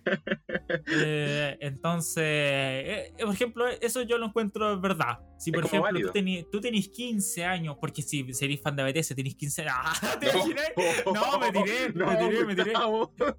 Eh, 0.87 1.57
entonces, 1.61 2.23
eh, 2.25 3.13
eh, 3.19 3.25
por 3.25 3.35
ejemplo, 3.35 3.69
eso 3.69 4.03
yo 4.03 4.19
lo 4.19 4.27
encuentro 4.27 4.81
verdad. 4.81 5.19
Si, 5.39 5.51
por 5.51 5.65
ejemplo, 5.65 5.91
válido. 5.91 6.13
tú, 6.53 6.61
tenés 6.61 6.89
15 6.89 7.45
años, 7.47 7.77
porque 7.81 8.03
si 8.03 8.35
seréis 8.35 8.61
fan 8.61 8.77
de 8.77 8.83
BTS, 8.85 9.15
tenés 9.15 9.35
15 9.37 9.63
años. 9.63 9.75
¡Ah! 10.03 10.19
¿Te 10.21 10.27
No. 10.27 10.33
imaginas? 10.35 10.65
No, 11.07 11.39
me 11.39 11.51
tiré, 11.51 11.93
me 11.95 12.17
tiré, 12.29 12.45
me 12.45 12.55
tiré. 12.55 12.73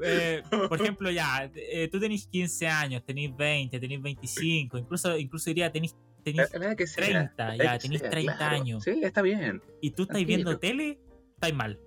Eh, 0.03 0.41
por 0.67 0.81
ejemplo, 0.81 1.11
ya, 1.11 1.49
eh, 1.53 1.87
tú 1.91 1.99
tenés 1.99 2.25
15 2.27 2.67
años, 2.67 2.80
tenés 3.05 3.35
20, 3.35 3.79
tenés 3.79 4.01
25, 4.01 4.77
incluso, 4.77 5.17
incluso 5.17 5.49
diría, 5.49 5.71
que 5.71 6.87
sea, 6.87 7.03
30, 7.03 7.55
la 7.55 7.63
ya, 7.63 7.79
sea, 7.79 8.09
30 8.09 8.37
claro. 8.37 8.55
años. 8.55 8.83
Sí, 8.83 9.01
está 9.03 9.21
bien. 9.21 9.61
y 9.81 9.91
tú 9.91 10.03
estás 10.03 10.23
viendo 10.25 10.57
tele, 10.59 10.99
estáis 11.35 11.55
mal. 11.55 11.79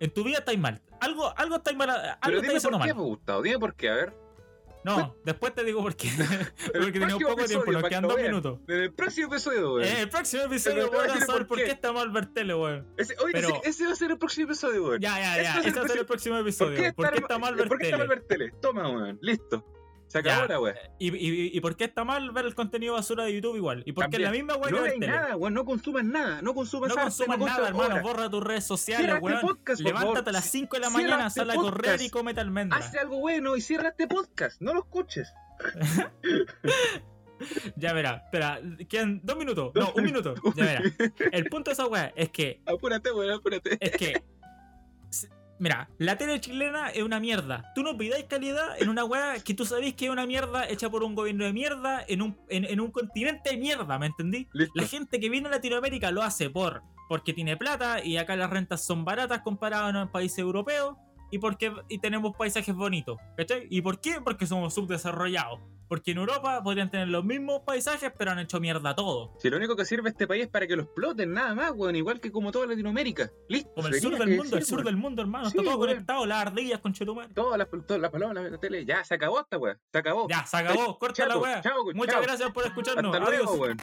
En 0.00 0.10
tu 0.10 0.24
vida 0.24 0.38
estáis 0.38 0.58
mal. 0.58 0.82
Algo, 1.00 1.36
algo 1.36 1.56
estáis 1.56 1.76
mal. 1.76 1.90
Algo 1.90 2.18
Pero 2.22 2.40
dime 2.40 2.60
por 2.60 2.70
qué, 2.70 2.78
mal. 2.78 2.94
pues, 2.94 3.06
Gustavo. 3.06 3.42
Dime 3.42 3.58
por 3.58 3.74
qué, 3.74 3.88
a 3.88 3.94
ver. 3.94 4.24
No, 4.84 5.16
después 5.24 5.54
te 5.54 5.64
digo 5.64 5.82
por 5.82 5.96
qué. 5.96 6.08
Porque 6.72 6.92
tenemos 6.92 7.22
poco 7.22 7.44
tiempo, 7.46 7.72
nos 7.72 7.84
quedan 7.84 8.02
dos 8.02 8.20
minutos. 8.20 8.58
En 8.68 8.82
el 8.82 8.92
próximo 8.92 9.28
episodio, 9.28 9.74
weón. 9.74 9.88
En 9.88 9.96
el 9.96 10.08
próximo 10.10 10.42
episodio 10.42 10.90
voy 10.90 11.08
a 11.08 11.20
saber 11.20 11.46
por 11.46 11.58
qué. 11.58 11.70
está 11.70 11.92
mal 11.92 12.10
ver 12.10 12.26
tele, 12.26 12.54
weón. 12.54 12.86
Ese, 12.98 13.16
oye, 13.22 13.32
pero- 13.32 13.48
ese, 13.48 13.70
ese 13.70 13.86
va 13.86 13.92
a 13.92 13.96
ser 13.96 14.10
el 14.10 14.18
próximo 14.18 14.46
episodio, 14.46 14.84
weón. 14.84 15.00
Ya, 15.00 15.18
ya, 15.18 15.42
ya. 15.42 15.60
Ese 15.60 15.78
va 15.78 15.86
a 15.86 15.88
ser 15.88 15.98
el 15.98 16.06
próximo 16.06 16.36
episodio. 16.36 16.94
¿Por 16.94 17.10
qué, 17.10 17.18
está 17.18 17.38
mal 17.38 17.54
ver 17.54 17.68
¿Por 17.68 17.78
qué 17.78 17.86
está 17.86 17.96
mal 17.96 18.08
tele? 18.08 18.20
ver 18.20 18.26
tele? 18.26 18.52
Toma, 18.60 18.90
weón. 18.90 19.18
Listo. 19.22 19.64
Se 20.08 20.18
acabó 20.18 20.46
la 20.46 20.60
weón. 20.60 20.76
¿Y, 21.00 21.08
y, 21.16 21.50
¿Y 21.56 21.60
por 21.60 21.76
qué 21.76 21.84
está 21.84 22.04
mal 22.04 22.30
ver 22.30 22.44
el 22.46 22.54
contenido 22.54 22.94
basura 22.94 23.24
de 23.24 23.34
YouTube 23.34 23.56
igual? 23.56 23.82
¿Y 23.84 23.92
por 23.92 24.08
qué 24.10 24.16
es 24.16 24.22
la 24.22 24.30
misma 24.30 24.54
weón 24.56 24.72
No 24.76 24.82
que 24.84 24.90
tele? 24.92 25.06
nada, 25.08 25.36
weón. 25.36 25.54
No 25.54 25.64
consumas 25.64 26.04
nada. 26.04 26.40
No 26.42 26.54
consumas 26.54 26.88
No 26.90 26.94
consumas 27.02 27.38
no 27.38 27.46
nada, 27.46 27.68
hermano. 27.68 28.00
Borra 28.02 28.30
tus 28.30 28.42
redes 28.44 28.64
sociales, 28.64 29.08
este 29.08 29.20
weón. 29.20 29.40
podcast, 29.40 29.80
Levántate 29.80 30.30
a 30.30 30.32
las 30.32 30.44
5 30.44 30.76
de 30.76 30.80
la 30.80 30.90
mañana, 30.90 31.26
este 31.26 31.40
sal 31.40 31.50
a 31.50 31.54
correr 31.56 32.00
y 32.02 32.10
cómete 32.10 32.40
almendra. 32.40 32.78
Haz 32.78 32.94
algo 32.96 33.18
bueno 33.18 33.56
y 33.56 33.60
cierra 33.60 33.88
este 33.88 34.06
podcast. 34.06 34.60
No 34.60 34.72
lo 34.74 34.80
escuches. 34.80 35.32
Ya 37.76 37.92
verá, 37.92 38.22
espera, 38.24 38.60
quedan 38.88 39.20
dos 39.24 39.36
minutos. 39.36 39.72
No, 39.74 39.92
un 39.96 40.04
minuto. 40.04 40.34
Ya 40.54 40.64
verá. 40.64 40.82
El 41.32 41.46
punto 41.46 41.70
de 41.70 41.72
esa 41.72 41.86
weá 41.86 42.12
es 42.16 42.30
que, 42.30 42.62
Apúrate, 42.64 43.10
weón. 43.12 43.32
Apúrate. 43.32 43.76
es 43.80 43.90
que. 43.96 44.22
Mira, 45.58 45.88
la 45.98 46.18
tele 46.18 46.40
chilena 46.40 46.90
es 46.90 47.02
una 47.02 47.20
mierda. 47.20 47.72
Tú 47.74 47.82
no 47.82 47.96
pidáis 47.96 48.24
calidad 48.24 48.80
en 48.80 48.88
una 48.88 49.04
weá 49.04 49.38
que 49.38 49.54
tú 49.54 49.64
sabés 49.64 49.94
que 49.94 50.06
es 50.06 50.10
una 50.10 50.26
mierda 50.26 50.68
hecha 50.68 50.90
por 50.90 51.04
un 51.04 51.14
gobierno 51.14 51.44
de 51.44 51.52
mierda 51.52 52.04
en 52.08 52.22
un, 52.22 52.36
en, 52.48 52.64
en 52.64 52.80
un 52.80 52.90
continente 52.90 53.50
de 53.50 53.56
mierda, 53.56 53.98
¿me 53.98 54.06
entendí? 54.06 54.48
Listo. 54.52 54.72
La 54.74 54.86
gente 54.86 55.20
que 55.20 55.28
viene 55.28 55.48
a 55.48 55.52
Latinoamérica 55.52 56.10
lo 56.10 56.22
hace 56.22 56.50
por 56.50 56.82
porque 57.08 57.32
tiene 57.32 57.56
plata 57.56 58.04
y 58.04 58.16
acá 58.16 58.34
las 58.36 58.50
rentas 58.50 58.84
son 58.84 59.04
baratas 59.04 59.42
comparadas 59.42 59.94
a 59.94 59.98
los 59.98 60.10
países 60.10 60.38
europeos 60.38 60.96
y 61.30 61.38
porque 61.38 61.72
y 61.88 61.98
tenemos 61.98 62.34
paisajes 62.36 62.74
bonitos, 62.74 63.18
¿cachai? 63.36 63.66
¿Y 63.70 63.82
por 63.82 64.00
qué? 64.00 64.20
Porque 64.22 64.46
somos 64.46 64.74
subdesarrollados. 64.74 65.60
Porque 65.88 66.12
en 66.12 66.18
Europa 66.18 66.62
podrían 66.62 66.90
tener 66.90 67.08
los 67.08 67.24
mismos 67.24 67.62
paisajes, 67.66 68.12
pero 68.16 68.30
han 68.30 68.38
hecho 68.38 68.58
mierda 68.60 68.94
todo. 68.94 69.34
Si 69.38 69.50
lo 69.50 69.56
único 69.58 69.76
que 69.76 69.84
sirve 69.84 70.08
este 70.10 70.26
país 70.26 70.44
es 70.44 70.48
para 70.48 70.66
que 70.66 70.76
lo 70.76 70.82
exploten, 70.84 71.32
nada 71.32 71.54
más, 71.54 71.72
weón. 71.74 71.94
Igual 71.96 72.20
que 72.20 72.32
como 72.32 72.50
toda 72.52 72.66
Latinoamérica. 72.66 73.30
Listo. 73.48 73.70
Como 73.74 73.88
el 73.88 74.00
sur 74.00 74.18
del 74.18 74.36
mundo, 74.36 74.56
el 74.56 74.64
sur 74.64 74.78
weón. 74.78 74.86
del 74.86 74.96
mundo, 74.96 75.22
hermano. 75.22 75.44
Sí, 75.50 75.58
Está 75.58 75.62
todo 75.70 75.78
weón. 75.78 75.90
conectado, 75.92 76.26
las 76.26 76.38
ardillas 76.46 76.80
con 76.80 76.92
Chetumal. 76.92 77.32
Todas 77.34 77.58
las, 77.58 77.68
todas 77.86 78.00
las 78.00 78.10
palabras 78.10 78.44
de 78.44 78.50
la 78.50 78.58
tele. 78.58 78.84
Ya, 78.84 79.04
se 79.04 79.14
acabó 79.14 79.40
esta 79.40 79.58
weón. 79.58 79.78
Se 79.92 79.98
acabó. 79.98 80.28
Ya, 80.28 80.46
se 80.46 80.56
acabó, 80.56 80.98
corta 80.98 81.26
la 81.26 81.60
chao, 81.62 81.84
Muchas 81.94 82.14
chao. 82.14 82.22
gracias 82.22 82.50
por 82.52 82.64
escucharnos. 82.64 83.14
Hasta 83.14 83.28
Adiós. 83.28 83.42
luego, 83.44 83.62
weón. 83.62 83.76